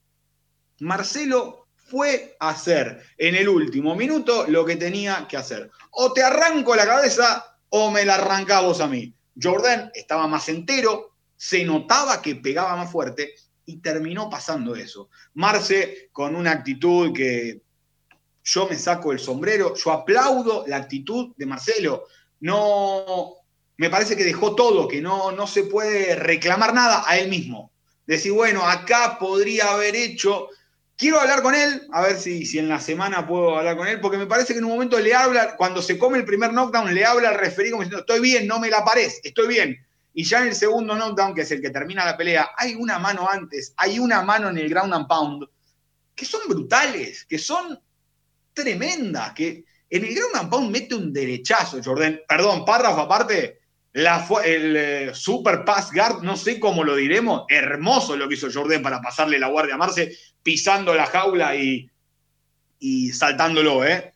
Marcelo 0.79 1.67
fue 1.75 2.35
a 2.39 2.49
hacer 2.49 3.01
en 3.17 3.35
el 3.35 3.49
último 3.49 3.95
minuto 3.95 4.45
lo 4.47 4.65
que 4.65 4.75
tenía 4.75 5.27
que 5.27 5.37
hacer. 5.37 5.71
O 5.91 6.13
te 6.13 6.23
arranco 6.23 6.75
la 6.75 6.85
cabeza 6.85 7.57
o 7.69 7.89
me 7.91 8.05
la 8.05 8.15
arrancás 8.15 8.63
vos 8.63 8.81
a 8.81 8.87
mí. 8.87 9.13
Jordan 9.41 9.91
estaba 9.93 10.27
más 10.27 10.49
entero, 10.49 11.15
se 11.35 11.63
notaba 11.63 12.21
que 12.21 12.35
pegaba 12.35 12.75
más 12.75 12.91
fuerte 12.91 13.33
y 13.65 13.77
terminó 13.77 14.29
pasando 14.29 14.75
eso. 14.75 15.09
Marce 15.33 16.09
con 16.11 16.35
una 16.35 16.51
actitud 16.51 17.13
que 17.13 17.61
yo 18.43 18.67
me 18.67 18.77
saco 18.77 19.11
el 19.11 19.19
sombrero, 19.19 19.75
yo 19.75 19.91
aplaudo 19.91 20.65
la 20.67 20.77
actitud 20.77 21.33
de 21.37 21.45
Marcelo. 21.45 22.05
No, 22.39 23.35
me 23.77 23.89
parece 23.89 24.15
que 24.15 24.23
dejó 24.23 24.55
todo, 24.55 24.87
que 24.87 25.01
no, 25.01 25.31
no 25.31 25.47
se 25.47 25.63
puede 25.63 26.15
reclamar 26.15 26.73
nada 26.73 27.03
a 27.05 27.17
él 27.17 27.29
mismo. 27.29 27.71
Decir, 28.05 28.31
bueno, 28.31 28.67
acá 28.67 29.17
podría 29.19 29.71
haber 29.71 29.95
hecho. 29.95 30.49
Quiero 30.97 31.19
hablar 31.19 31.41
con 31.41 31.55
él, 31.55 31.87
a 31.91 32.01
ver 32.01 32.19
si, 32.19 32.45
si 32.45 32.59
en 32.59 32.69
la 32.69 32.79
semana 32.79 33.25
puedo 33.27 33.57
hablar 33.57 33.77
con 33.77 33.87
él, 33.87 33.99
porque 33.99 34.17
me 34.17 34.27
parece 34.27 34.53
que 34.53 34.59
en 34.59 34.65
un 34.65 34.71
momento 34.71 34.99
le 34.99 35.13
habla, 35.13 35.55
cuando 35.55 35.81
se 35.81 35.97
come 35.97 36.17
el 36.17 36.25
primer 36.25 36.51
knockdown, 36.51 36.93
le 36.93 37.05
habla 37.05 37.29
al 37.29 37.39
referee 37.39 37.71
como 37.71 37.83
diciendo, 37.83 38.01
estoy 38.01 38.19
bien, 38.19 38.47
no 38.47 38.59
me 38.59 38.69
la 38.69 38.83
pares, 38.83 39.19
estoy 39.23 39.47
bien. 39.47 39.77
Y 40.13 40.23
ya 40.23 40.41
en 40.41 40.49
el 40.49 40.55
segundo 40.55 40.95
knockdown, 40.95 41.33
que 41.33 41.41
es 41.41 41.51
el 41.51 41.61
que 41.61 41.69
termina 41.69 42.05
la 42.05 42.17
pelea, 42.17 42.51
hay 42.57 42.75
una 42.75 42.99
mano 42.99 43.29
antes, 43.29 43.73
hay 43.77 43.99
una 43.99 44.21
mano 44.23 44.49
en 44.49 44.57
el 44.57 44.69
ground 44.69 44.93
and 44.93 45.07
pound, 45.07 45.45
que 46.13 46.25
son 46.25 46.41
brutales, 46.47 47.25
que 47.25 47.37
son 47.37 47.79
tremendas, 48.53 49.33
que 49.33 49.63
en 49.89 50.05
el 50.05 50.13
ground 50.13 50.35
and 50.35 50.49
pound 50.49 50.71
mete 50.71 50.95
un 50.95 51.13
derechazo, 51.13 51.81
Jordan. 51.83 52.19
Perdón, 52.27 52.65
párrafo 52.65 53.01
aparte, 53.01 53.61
la, 53.93 54.25
el 54.43 54.75
eh, 54.75 55.11
super 55.13 55.65
pass 55.65 55.91
guard, 55.91 56.23
no 56.23 56.37
sé 56.37 56.59
cómo 56.59 56.83
lo 56.83 56.95
diremos, 56.95 57.43
hermoso 57.49 58.15
lo 58.15 58.27
que 58.27 58.35
hizo 58.35 58.49
Jordan 58.51 58.81
para 58.81 59.01
pasarle 59.01 59.39
la 59.39 59.47
guardia 59.47 59.75
a 59.75 59.77
Marce, 59.77 60.15
pisando 60.43 60.93
la 60.93 61.05
jaula 61.05 61.55
y, 61.55 61.89
y 62.79 63.09
saltándolo, 63.11 63.85
¿eh? 63.85 64.10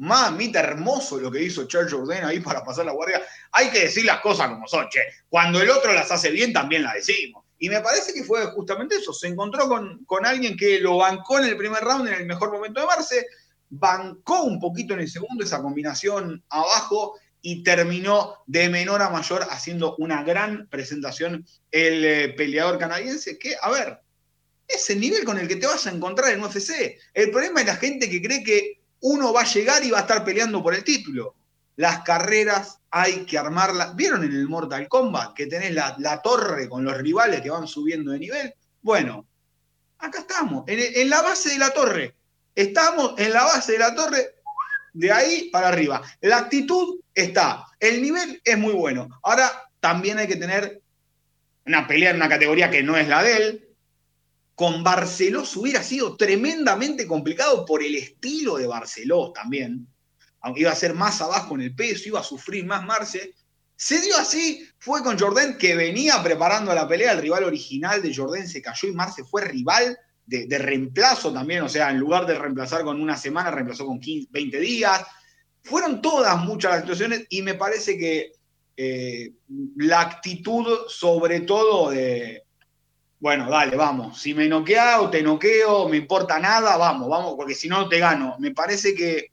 Mamita, 0.00 0.60
hermoso 0.60 1.20
lo 1.20 1.30
que 1.30 1.42
hizo 1.42 1.68
Charles 1.68 1.92
Jordan 1.92 2.24
ahí 2.24 2.40
para 2.40 2.64
pasar 2.64 2.86
la 2.86 2.92
guardia. 2.92 3.20
Hay 3.52 3.68
que 3.68 3.80
decir 3.80 4.06
las 4.06 4.20
cosas 4.20 4.48
como 4.48 4.66
son, 4.66 4.88
che. 4.88 5.00
Cuando 5.28 5.60
el 5.60 5.68
otro 5.68 5.92
las 5.92 6.10
hace 6.10 6.30
bien, 6.30 6.54
también 6.54 6.84
las 6.84 6.94
decimos. 6.94 7.44
Y 7.58 7.68
me 7.68 7.82
parece 7.82 8.14
que 8.14 8.24
fue 8.24 8.46
justamente 8.46 8.96
eso. 8.96 9.12
Se 9.12 9.28
encontró 9.28 9.68
con, 9.68 10.02
con 10.06 10.24
alguien 10.24 10.56
que 10.56 10.80
lo 10.80 10.96
bancó 10.96 11.38
en 11.38 11.44
el 11.44 11.56
primer 11.58 11.84
round 11.84 12.08
en 12.08 12.14
el 12.14 12.24
mejor 12.24 12.50
momento 12.50 12.80
de 12.80 12.86
Marce, 12.86 13.26
bancó 13.68 14.44
un 14.44 14.58
poquito 14.58 14.94
en 14.94 15.00
el 15.00 15.10
segundo 15.10 15.44
esa 15.44 15.60
combinación 15.60 16.42
abajo 16.48 17.18
y 17.42 17.62
terminó 17.62 18.36
de 18.46 18.70
menor 18.70 19.02
a 19.02 19.10
mayor 19.10 19.46
haciendo 19.50 19.96
una 19.96 20.22
gran 20.22 20.66
presentación 20.70 21.46
el 21.70 22.04
eh, 22.06 22.28
peleador 22.30 22.78
canadiense, 22.78 23.38
que, 23.38 23.54
a 23.60 23.70
ver, 23.70 24.00
es 24.66 24.88
el 24.88 24.98
nivel 24.98 25.24
con 25.24 25.38
el 25.38 25.46
que 25.46 25.56
te 25.56 25.66
vas 25.66 25.86
a 25.86 25.90
encontrar 25.90 26.32
en 26.32 26.42
UFC. 26.42 26.98
El 27.12 27.30
problema 27.30 27.60
es 27.60 27.66
la 27.66 27.76
gente 27.76 28.08
que 28.08 28.22
cree 28.22 28.42
que 28.42 28.79
uno 29.00 29.32
va 29.32 29.42
a 29.42 29.52
llegar 29.52 29.84
y 29.84 29.90
va 29.90 29.98
a 29.98 30.02
estar 30.02 30.24
peleando 30.24 30.62
por 30.62 30.74
el 30.74 30.84
título. 30.84 31.34
Las 31.76 32.02
carreras 32.02 32.78
hay 32.90 33.24
que 33.24 33.38
armarlas. 33.38 33.96
¿Vieron 33.96 34.24
en 34.24 34.32
el 34.32 34.48
Mortal 34.48 34.88
Kombat 34.88 35.34
que 35.34 35.46
tenés 35.46 35.72
la, 35.72 36.20
torre 36.22 36.68
con 36.68 36.84
los 36.84 36.96
rivales 36.98 37.40
que 37.40 37.50
van 37.50 37.66
subiendo 37.66 38.12
de 38.12 38.18
nivel? 38.18 38.54
Bueno, 38.82 39.26
acá 39.98 40.20
estamos, 40.20 40.64
en, 40.66 40.78
en 40.78 41.08
la 41.08 41.22
base 41.22 41.50
de 41.50 41.58
la 41.58 41.70
torre. 41.70 42.14
Estamos 42.54 43.14
en 43.18 43.32
la 43.32 43.44
base 43.44 43.72
de 43.72 43.78
la 43.78 43.94
torre, 43.94 44.34
de 44.92 45.12
ahí 45.12 45.48
para 45.50 45.68
arriba. 45.68 46.02
La 46.20 46.38
actitud 46.38 47.00
está, 47.14 47.64
el 47.78 48.02
nivel 48.02 48.40
es 48.44 48.58
muy 48.58 48.74
bueno. 48.74 49.08
Ahora 49.22 49.70
también 49.80 50.18
hay 50.18 50.26
que 50.26 50.36
tener 50.36 50.82
una 51.66 51.86
pelea 51.86 52.10
en 52.10 52.16
una 52.16 52.28
categoría 52.28 52.70
que 52.70 52.82
no 52.82 52.96
es 52.96 53.08
la 53.08 53.22
de 53.22 53.36
él. 53.36 53.68
Con 54.60 54.84
Barceló 54.84 55.42
hubiera 55.56 55.82
sido 55.82 56.18
tremendamente 56.18 57.06
complicado 57.06 57.64
por 57.64 57.82
el 57.82 57.94
estilo 57.94 58.58
de 58.58 58.66
Barceló 58.66 59.32
también. 59.32 59.88
Aunque 60.42 60.60
iba 60.60 60.70
a 60.70 60.74
ser 60.74 60.92
más 60.92 61.22
abajo 61.22 61.54
en 61.54 61.62
el 61.62 61.74
peso, 61.74 62.10
iba 62.10 62.20
a 62.20 62.22
sufrir 62.22 62.66
más 62.66 62.84
Marce. 62.84 63.32
Se 63.74 64.02
dio 64.02 64.14
así, 64.18 64.68
fue 64.76 65.02
con 65.02 65.18
Jordan 65.18 65.56
que 65.56 65.74
venía 65.74 66.22
preparando 66.22 66.74
la 66.74 66.86
pelea, 66.86 67.12
el 67.12 67.22
rival 67.22 67.44
original 67.44 68.02
de 68.02 68.14
Jordan 68.14 68.46
se 68.46 68.60
cayó 68.60 68.86
y 68.86 68.92
Marce 68.92 69.24
fue 69.24 69.46
rival 69.46 69.98
de, 70.26 70.58
reemplazo 70.58 71.32
también, 71.32 71.62
o 71.62 71.68
sea, 71.70 71.88
en 71.90 71.96
lugar 71.96 72.26
de 72.26 72.38
reemplazar 72.38 72.84
con 72.84 73.00
una 73.00 73.16
semana, 73.16 73.50
reemplazó 73.50 73.86
con 73.86 73.98
15, 73.98 74.28
20 74.30 74.60
días. 74.60 75.06
Fueron 75.62 76.02
todas 76.02 76.38
muchas 76.44 76.72
las 76.72 76.80
situaciones 76.82 77.24
y 77.30 77.40
me 77.40 77.54
parece 77.54 77.96
que 77.96 78.32
eh, 78.76 79.32
la 79.76 80.02
actitud, 80.02 80.66
sobre 80.86 81.40
todo 81.40 81.92
de, 81.92 82.44
bueno, 83.20 83.50
dale, 83.50 83.76
vamos, 83.76 84.18
si 84.18 84.32
me 84.32 84.48
noquea 84.48 85.02
o 85.02 85.10
te 85.10 85.22
noqueo, 85.22 85.88
me 85.88 85.98
importa 85.98 86.38
nada, 86.38 86.78
vamos, 86.78 87.08
vamos, 87.08 87.34
porque 87.36 87.54
si 87.54 87.68
no 87.68 87.86
te 87.86 87.98
gano. 87.98 88.36
Me 88.38 88.52
parece 88.52 88.94
que, 88.94 89.26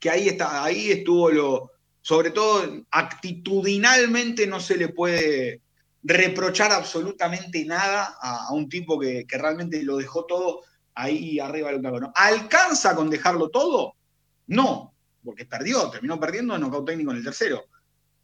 que 0.00 0.08
ahí, 0.08 0.28
está, 0.28 0.64
ahí 0.64 0.90
estuvo 0.90 1.30
lo, 1.30 1.72
sobre 2.00 2.30
todo 2.30 2.84
actitudinalmente 2.90 4.46
no 4.46 4.60
se 4.60 4.78
le 4.78 4.88
puede 4.88 5.60
reprochar 6.02 6.72
absolutamente 6.72 7.64
nada 7.66 8.16
a, 8.20 8.52
un 8.52 8.68
tipo 8.68 8.98
que, 8.98 9.24
realmente 9.28 9.82
lo 9.82 9.98
dejó 9.98 10.24
todo 10.24 10.62
ahí 10.94 11.38
arriba 11.38 11.68
del 11.68 11.76
octágono. 11.76 12.12
¿Alcanza 12.14 12.96
con 12.96 13.10
dejarlo 13.10 13.50
todo? 13.50 13.94
No, 14.46 14.94
porque 15.22 15.44
perdió, 15.44 15.90
terminó 15.90 16.18
perdiendo 16.18 16.54
en 16.54 16.62
knockout 16.62 16.86
técnico 16.86 17.10
en 17.10 17.18
el 17.18 17.24
tercero. 17.24 17.66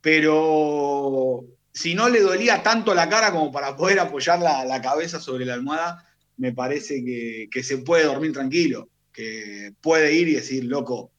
Pero 0.00 1.44
si 1.78 1.94
no 1.94 2.08
le 2.08 2.20
dolía 2.20 2.60
tanto 2.60 2.92
la 2.92 3.08
cara 3.08 3.30
como 3.30 3.52
para 3.52 3.76
poder 3.76 4.00
apoyar 4.00 4.40
la, 4.40 4.82
cabeza 4.82 5.20
sobre 5.20 5.44
la 5.44 5.54
almohada, 5.54 6.04
me 6.36 6.52
parece 6.52 7.04
que, 7.04 7.62
se 7.62 7.78
puede 7.78 8.02
dormir 8.02 8.32
tranquilo, 8.32 8.88
que 9.12 9.72
puede 9.80 10.12
ir 10.12 10.26
y 10.26 10.34
decir, 10.34 10.64
loco, 10.64 11.12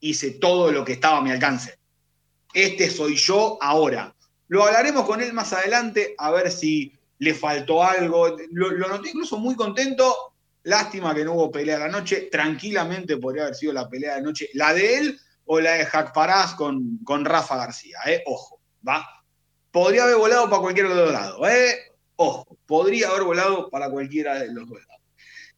hice 0.00 0.32
todo 0.32 0.70
lo 0.70 0.84
que 0.84 0.92
estaba 0.92 1.16
a 1.16 1.22
mi 1.22 1.30
alcance. 1.30 1.78
Este 2.52 2.90
soy 2.90 3.16
yo 3.16 3.56
ahora. 3.62 4.14
Lo 4.48 4.64
hablaremos 4.64 5.06
con 5.06 5.22
él 5.22 5.32
más 5.32 5.54
adelante, 5.54 6.14
a 6.18 6.30
ver 6.30 6.50
si 6.50 6.92
le 7.18 7.32
faltó 7.32 7.82
algo. 7.82 8.36
Lo, 8.50 8.72
noté 8.72 9.08
incluso 9.08 9.38
muy 9.38 9.56
contento. 9.56 10.14
Lástima 10.64 11.14
que 11.14 11.24
no 11.24 11.32
hubo 11.32 11.50
pelea 11.50 11.78
de 11.78 11.84
la 11.84 11.90
noche. 11.90 12.28
Tranquilamente 12.30 13.16
podría 13.16 13.44
haber 13.44 13.54
sido 13.54 13.72
la 13.72 13.88
pelea 13.88 14.16
de 14.16 14.20
la 14.20 14.26
noche, 14.26 14.50
la 14.52 14.74
de 14.74 14.98
él 14.98 15.20
o 15.46 15.58
la 15.58 15.72
de 15.72 15.88
Jack 15.90 16.12
Parás 16.12 16.52
con, 16.52 16.98
con 17.02 17.24
Rafa 17.24 17.56
García. 17.56 17.96
¿eh? 18.06 18.22
Ojo, 18.26 18.60
¿va? 18.86 19.15
Podría 19.76 20.04
haber 20.04 20.16
volado 20.16 20.48
para 20.48 20.62
cualquiera 20.62 20.88
de 20.88 20.94
los 20.94 21.04
dos 21.04 21.12
lados. 21.12 21.48
¿eh? 21.50 21.74
Ojo, 22.16 22.58
podría 22.64 23.10
haber 23.10 23.24
volado 23.24 23.68
para 23.68 23.90
cualquiera 23.90 24.38
de 24.38 24.46
los 24.50 24.66
dos 24.66 24.78
lados. 24.78 25.02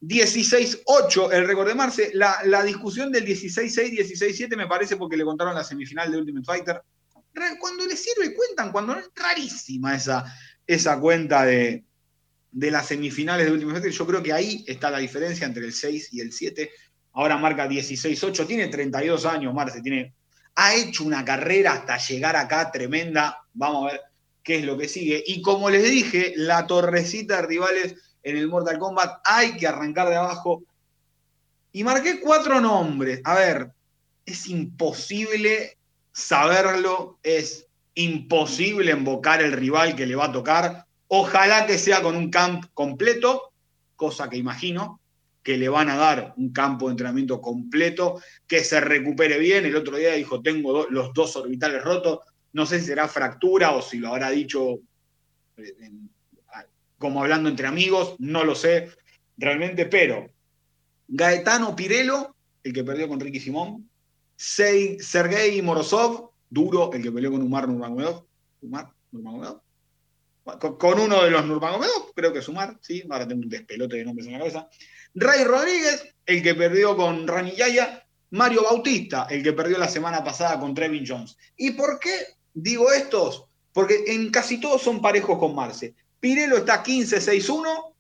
16-8 0.00 1.34
el 1.34 1.46
récord 1.46 1.68
de 1.68 1.76
Marce. 1.76 2.10
La, 2.14 2.64
discusión 2.64 3.12
del 3.12 3.24
16-6, 3.24 3.92
16-7 3.92 4.56
me 4.56 4.66
parece 4.66 4.96
porque 4.96 5.16
le 5.16 5.24
contaron 5.24 5.54
la 5.54 5.62
semifinal 5.62 6.10
de 6.10 6.18
Ultimate 6.18 6.44
Fighter 6.44 6.82
cuando 7.60 7.86
les 7.86 8.02
sirve 8.02 8.34
cuentan, 8.34 8.72
cuando 8.72 8.94
no 8.94 8.98
es 8.98 9.08
rarísima 9.14 9.94
esa, 9.94 10.24
esa 10.66 10.98
cuenta 10.98 11.44
de, 11.44 11.84
las 12.50 12.88
semifinales 12.88 13.46
de 13.46 13.52
último 13.52 13.78
Yo 13.78 14.04
creo 14.04 14.20
que 14.20 14.32
ahí 14.32 14.64
está 14.66 14.90
la 14.90 14.98
diferencia 14.98 15.46
entre 15.46 15.64
el 15.64 15.72
6 15.72 16.08
y 16.14 16.20
el 16.22 16.32
7. 16.32 16.68
Ahora 17.12 17.36
marca 17.36 17.68
16-8, 17.68 18.48
tiene 18.48 18.66
32 18.66 19.26
años, 19.26 19.54
Marce, 19.54 19.80
tiene, 19.80 20.12
ha 20.56 20.74
hecho 20.74 21.04
una 21.04 21.24
carrera 21.24 21.74
hasta 21.74 21.98
llegar 21.98 22.34
acá 22.34 22.72
tremenda. 22.72 23.44
Vamos 23.52 23.84
a 23.84 23.92
ver 23.92 24.07
qué 24.48 24.60
es 24.60 24.64
lo 24.64 24.78
que 24.78 24.88
sigue. 24.88 25.22
Y 25.26 25.42
como 25.42 25.68
les 25.68 25.84
dije, 25.84 26.32
la 26.34 26.66
torrecita 26.66 27.36
de 27.36 27.46
rivales 27.46 27.94
en 28.22 28.38
el 28.38 28.48
Mortal 28.48 28.78
Kombat 28.78 29.20
hay 29.22 29.58
que 29.58 29.66
arrancar 29.66 30.08
de 30.08 30.16
abajo. 30.16 30.62
Y 31.70 31.84
marqué 31.84 32.18
cuatro 32.18 32.58
nombres. 32.58 33.20
A 33.24 33.34
ver, 33.34 33.72
es 34.24 34.46
imposible 34.46 35.76
saberlo, 36.12 37.18
es 37.22 37.66
imposible 37.92 38.92
invocar 38.92 39.42
el 39.42 39.52
rival 39.52 39.94
que 39.94 40.06
le 40.06 40.16
va 40.16 40.24
a 40.24 40.32
tocar. 40.32 40.86
Ojalá 41.08 41.66
que 41.66 41.76
sea 41.76 42.00
con 42.00 42.16
un 42.16 42.30
camp 42.30 42.64
completo, 42.72 43.52
cosa 43.96 44.30
que 44.30 44.38
imagino, 44.38 44.98
que 45.42 45.58
le 45.58 45.68
van 45.68 45.90
a 45.90 45.96
dar 45.96 46.32
un 46.38 46.54
campo 46.54 46.86
de 46.86 46.92
entrenamiento 46.92 47.42
completo, 47.42 48.22
que 48.46 48.64
se 48.64 48.80
recupere 48.80 49.38
bien. 49.38 49.66
El 49.66 49.76
otro 49.76 49.98
día 49.98 50.14
dijo, 50.14 50.40
tengo 50.40 50.86
los 50.88 51.12
dos 51.12 51.36
orbitales 51.36 51.84
rotos. 51.84 52.20
No 52.58 52.66
sé 52.66 52.80
si 52.80 52.86
será 52.86 53.06
fractura 53.06 53.70
o 53.70 53.80
si 53.80 53.98
lo 53.98 54.08
habrá 54.08 54.30
dicho 54.30 54.80
eh, 55.56 55.92
como 56.98 57.22
hablando 57.22 57.48
entre 57.48 57.68
amigos, 57.68 58.16
no 58.18 58.42
lo 58.42 58.56
sé 58.56 58.90
realmente, 59.36 59.86
pero 59.86 60.28
Gaetano 61.06 61.76
Pirelo, 61.76 62.34
el 62.64 62.72
que 62.72 62.82
perdió 62.82 63.06
con 63.06 63.20
Ricky 63.20 63.38
Simón, 63.38 63.88
Sergei 64.34 65.62
Morozov, 65.62 66.32
duro, 66.50 66.92
el 66.92 67.00
que 67.00 67.12
peleó 67.12 67.30
con 67.30 67.42
Umar 67.42 67.68
Nurmagomedov. 67.68 68.26
Umar 68.62 68.92
Nurmagomedov. 69.12 69.62
Con, 70.80 70.98
uno 70.98 71.22
de 71.22 71.30
los 71.30 71.46
Nurmagomedov, 71.46 72.12
creo 72.12 72.32
que 72.32 72.40
es 72.40 72.48
Umar, 72.48 72.76
sí, 72.80 73.04
ahora 73.08 73.28
tengo 73.28 73.42
un 73.42 73.48
despelote 73.48 73.98
de 73.98 74.04
nombres 74.04 74.26
en 74.26 74.32
la 74.32 74.40
cabeza. 74.40 74.68
Ray 75.14 75.44
Rodríguez, 75.44 76.12
el 76.26 76.42
que 76.42 76.56
perdió 76.56 76.96
con 76.96 77.24
Rani 77.28 77.52
Yaya. 77.52 78.04
Mario 78.30 78.62
Bautista, 78.64 79.26
el 79.30 79.42
que 79.42 79.54
perdió 79.54 79.78
la 79.78 79.88
semana 79.88 80.22
pasada 80.22 80.60
con 80.60 80.74
Trevin 80.74 81.04
Jones. 81.06 81.36
¿Y 81.56 81.70
por 81.70 81.98
qué 81.98 82.37
digo 82.62 82.90
estos? 82.92 83.44
Porque 83.72 84.04
en 84.08 84.30
casi 84.30 84.60
todos 84.60 84.82
son 84.82 85.00
parejos 85.00 85.38
con 85.38 85.54
Marce. 85.54 85.94
Pirelo 86.20 86.56
está 86.56 86.82
15-6-1, 86.82 87.94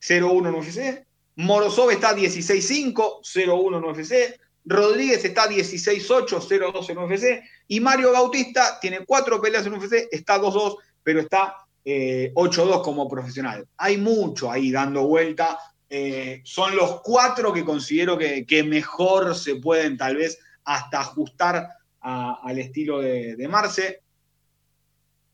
0-1 0.00 0.48
en 0.48 0.54
UFC. 0.54 1.06
Morozov 1.36 1.90
está 1.90 2.14
16-5, 2.14 3.20
0-1 3.22 3.78
en 3.78 3.84
UFC. 3.84 4.40
Rodríguez 4.64 5.24
está 5.24 5.48
16-8, 5.48 6.26
0-2 6.26 6.90
en 6.90 6.98
UFC. 6.98 7.42
Y 7.68 7.80
Mario 7.80 8.12
Bautista 8.12 8.78
tiene 8.80 9.04
cuatro 9.04 9.40
peleas 9.40 9.66
en 9.66 9.74
UFC, 9.74 10.08
está 10.10 10.40
2-2, 10.40 10.76
pero 11.02 11.20
está 11.20 11.56
8-2 11.84 11.84
eh, 11.84 12.82
como 12.84 13.08
profesional. 13.08 13.66
Hay 13.76 13.96
mucho 13.96 14.50
ahí 14.50 14.70
dando 14.70 15.06
vuelta. 15.06 15.58
Eh, 15.88 16.40
son 16.44 16.76
los 16.76 17.00
cuatro 17.02 17.52
que 17.52 17.64
considero 17.64 18.16
que, 18.16 18.64
mejor 18.64 19.34
se 19.34 19.56
pueden 19.56 19.96
tal 19.96 20.16
vez 20.16 20.38
hasta 20.64 21.00
ajustar 21.00 21.68
al 22.02 22.58
estilo 22.58 23.00
de, 23.00 23.48
Marce. 23.48 24.02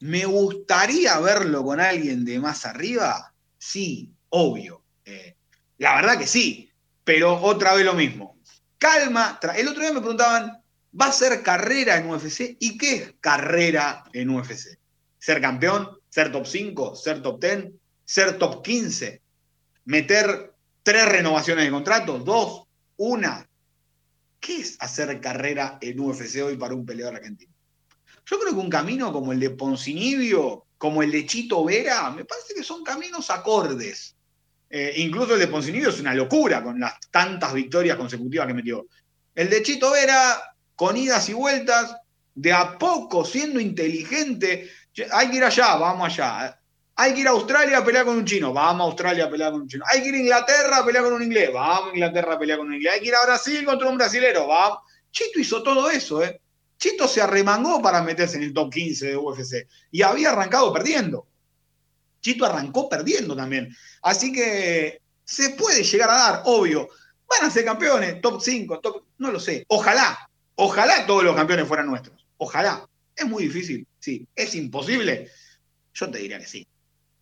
¿Me 0.00 0.24
gustaría 0.24 1.18
verlo 1.18 1.64
con 1.64 1.80
alguien 1.80 2.24
de 2.24 2.38
más 2.38 2.64
arriba? 2.66 3.34
Sí, 3.58 4.12
obvio. 4.28 4.84
Eh, 5.04 5.36
la 5.78 5.96
verdad 5.96 6.18
que 6.18 6.26
sí, 6.26 6.70
pero 7.02 7.40
otra 7.40 7.74
vez 7.74 7.84
lo 7.84 7.94
mismo 7.94 8.38
calma. 8.78 9.38
El 9.56 9.68
otro 9.68 9.82
día 9.82 9.92
me 9.92 10.00
preguntaban, 10.00 10.62
¿va 10.98 11.06
a 11.06 11.12
ser 11.12 11.42
carrera 11.42 11.96
en 11.96 12.08
UFC? 12.08 12.56
¿Y 12.58 12.78
qué 12.78 12.94
es 12.94 13.14
carrera 13.20 14.04
en 14.12 14.30
UFC? 14.30 14.78
¿Ser 15.18 15.40
campeón? 15.40 15.98
¿Ser 16.08 16.32
top 16.32 16.46
5? 16.46 16.96
¿Ser 16.96 17.20
top 17.20 17.40
10? 17.40 17.72
¿Ser 18.04 18.38
top 18.38 18.62
15? 18.62 19.20
¿Meter 19.84 20.54
tres 20.82 21.06
renovaciones 21.06 21.64
de 21.64 21.70
contrato? 21.70 22.18
¿Dos? 22.18 22.64
¿Una? 22.96 23.47
¿Qué 24.40 24.60
es 24.60 24.76
hacer 24.80 25.20
carrera 25.20 25.78
en 25.80 26.00
UFC 26.00 26.42
hoy 26.42 26.56
para 26.56 26.74
un 26.74 26.86
peleador 26.86 27.16
argentino? 27.16 27.52
Yo 28.26 28.38
creo 28.38 28.52
que 28.52 28.60
un 28.60 28.70
camino 28.70 29.12
como 29.12 29.32
el 29.32 29.40
de 29.40 29.50
Poncinibio, 29.50 30.66
como 30.76 31.02
el 31.02 31.10
de 31.10 31.26
Chito 31.26 31.64
Vera, 31.64 32.10
me 32.10 32.24
parece 32.24 32.54
que 32.54 32.62
son 32.62 32.84
caminos 32.84 33.30
acordes 33.30 34.14
eh, 34.70 34.94
incluso 34.96 35.34
el 35.34 35.40
de 35.40 35.48
Poncinibio 35.48 35.88
es 35.88 36.00
una 36.00 36.14
locura 36.14 36.62
con 36.62 36.78
las 36.78 37.00
tantas 37.10 37.54
victorias 37.54 37.96
consecutivas 37.96 38.46
que 38.46 38.54
metió. 38.54 38.86
El 39.34 39.48
de 39.48 39.62
Chito 39.62 39.92
Vera, 39.92 40.54
con 40.74 40.96
idas 40.96 41.28
y 41.28 41.32
vueltas, 41.32 41.96
de 42.34 42.52
a 42.52 42.78
poco, 42.78 43.24
siendo 43.24 43.60
inteligente, 43.60 44.70
hay 45.10 45.30
que 45.30 45.36
ir 45.36 45.44
allá, 45.44 45.76
vamos 45.76 46.06
allá. 46.06 46.60
Hay 47.00 47.14
que 47.14 47.20
ir 47.20 47.28
a 47.28 47.30
Australia 47.30 47.78
a 47.78 47.84
pelear 47.84 48.04
con 48.04 48.16
un 48.16 48.24
chino. 48.24 48.52
Vamos 48.52 48.80
a 48.80 48.84
Australia 48.86 49.26
a 49.26 49.30
pelear 49.30 49.52
con 49.52 49.60
un 49.60 49.68
chino. 49.68 49.84
Hay 49.86 50.02
que 50.02 50.08
ir 50.08 50.16
a 50.16 50.18
Inglaterra 50.18 50.78
a 50.78 50.84
pelear 50.84 51.04
con 51.04 51.12
un 51.12 51.22
inglés. 51.22 51.52
Vamos 51.52 51.92
a 51.92 51.94
Inglaterra 51.94 52.34
a 52.34 52.38
pelear 52.40 52.58
con 52.58 52.66
un 52.66 52.74
inglés. 52.74 52.94
Hay 52.94 53.00
que 53.00 53.06
ir 53.06 53.14
a 53.14 53.24
Brasil 53.24 53.64
contra 53.64 53.88
un 53.88 53.96
brasilero. 53.96 54.48
Vamos. 54.48 54.78
Chito 55.12 55.38
hizo 55.38 55.62
todo 55.62 55.88
eso, 55.88 56.24
¿eh? 56.24 56.40
Chito 56.76 57.06
se 57.06 57.22
arremangó 57.22 57.80
para 57.80 58.02
meterse 58.02 58.36
en 58.36 58.42
el 58.42 58.52
top 58.52 58.72
15 58.72 59.06
de 59.06 59.16
UFC 59.16 59.68
y 59.92 60.02
había 60.02 60.30
arrancado 60.30 60.72
perdiendo. 60.72 61.28
Chito 62.20 62.44
arrancó 62.44 62.88
perdiendo 62.88 63.36
también. 63.36 63.72
Así 64.02 64.32
que 64.32 65.00
se 65.24 65.50
puede 65.50 65.84
llegar 65.84 66.10
a 66.10 66.14
dar, 66.14 66.42
obvio. 66.46 66.88
Van 67.28 67.48
a 67.48 67.50
ser 67.52 67.64
campeones, 67.64 68.20
top 68.20 68.40
5, 68.42 68.80
top, 68.80 69.04
no 69.18 69.30
lo 69.30 69.38
sé. 69.38 69.64
Ojalá, 69.68 70.28
ojalá 70.56 71.06
todos 71.06 71.22
los 71.22 71.36
campeones 71.36 71.68
fueran 71.68 71.86
nuestros. 71.86 72.26
Ojalá. 72.38 72.88
Es 73.14 73.24
muy 73.24 73.44
difícil, 73.44 73.86
sí. 74.00 74.26
Es 74.34 74.56
imposible. 74.56 75.30
Yo 75.94 76.10
te 76.10 76.18
diría 76.18 76.40
que 76.40 76.46
sí. 76.46 76.66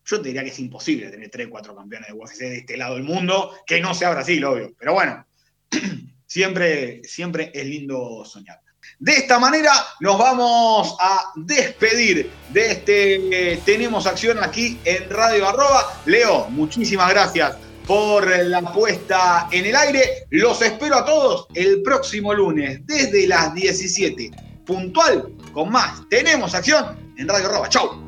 Yo 0.07 0.21
te 0.21 0.29
diría 0.29 0.43
que 0.43 0.51
es 0.51 0.59
imposible 0.59 1.09
tener 1.11 1.29
3, 1.29 1.49
4 1.49 1.75
campeones 1.75 2.07
de 2.07 2.13
UFC 2.13 2.39
de 2.39 2.57
este 2.59 2.77
lado 2.77 2.95
del 2.95 3.03
mundo, 3.03 3.51
que 3.65 3.81
no 3.81 3.93
sea 3.93 4.11
Brasil, 4.11 4.43
obvio. 4.45 4.73
Pero 4.79 4.93
bueno, 4.93 5.27
siempre, 6.25 7.01
siempre 7.03 7.51
es 7.53 7.65
lindo 7.65 8.23
soñar. 8.23 8.61
De 8.99 9.11
esta 9.11 9.37
manera 9.37 9.73
nos 9.99 10.17
vamos 10.17 10.95
a 11.01 11.33
despedir 11.35 12.31
de 12.51 12.71
este 12.71 13.61
Tenemos 13.65 14.07
Acción 14.07 14.41
aquí 14.41 14.79
en 14.85 15.09
Radio 15.09 15.45
Arroba. 15.45 16.01
Leo, 16.05 16.49
muchísimas 16.51 17.09
gracias 17.09 17.57
por 17.85 18.25
la 18.45 18.61
puesta 18.73 19.49
en 19.51 19.65
el 19.65 19.75
aire. 19.75 20.25
Los 20.29 20.61
espero 20.61 20.95
a 20.95 21.05
todos 21.05 21.47
el 21.53 21.81
próximo 21.81 22.33
lunes 22.33 22.79
desde 22.85 23.27
las 23.27 23.53
17. 23.53 24.31
Puntual 24.65 25.33
con 25.51 25.69
más. 25.69 26.07
Tenemos 26.09 26.55
acción 26.55 27.13
en 27.17 27.27
Radio 27.27 27.47
Arroba. 27.47 27.67
Chau. 27.67 28.06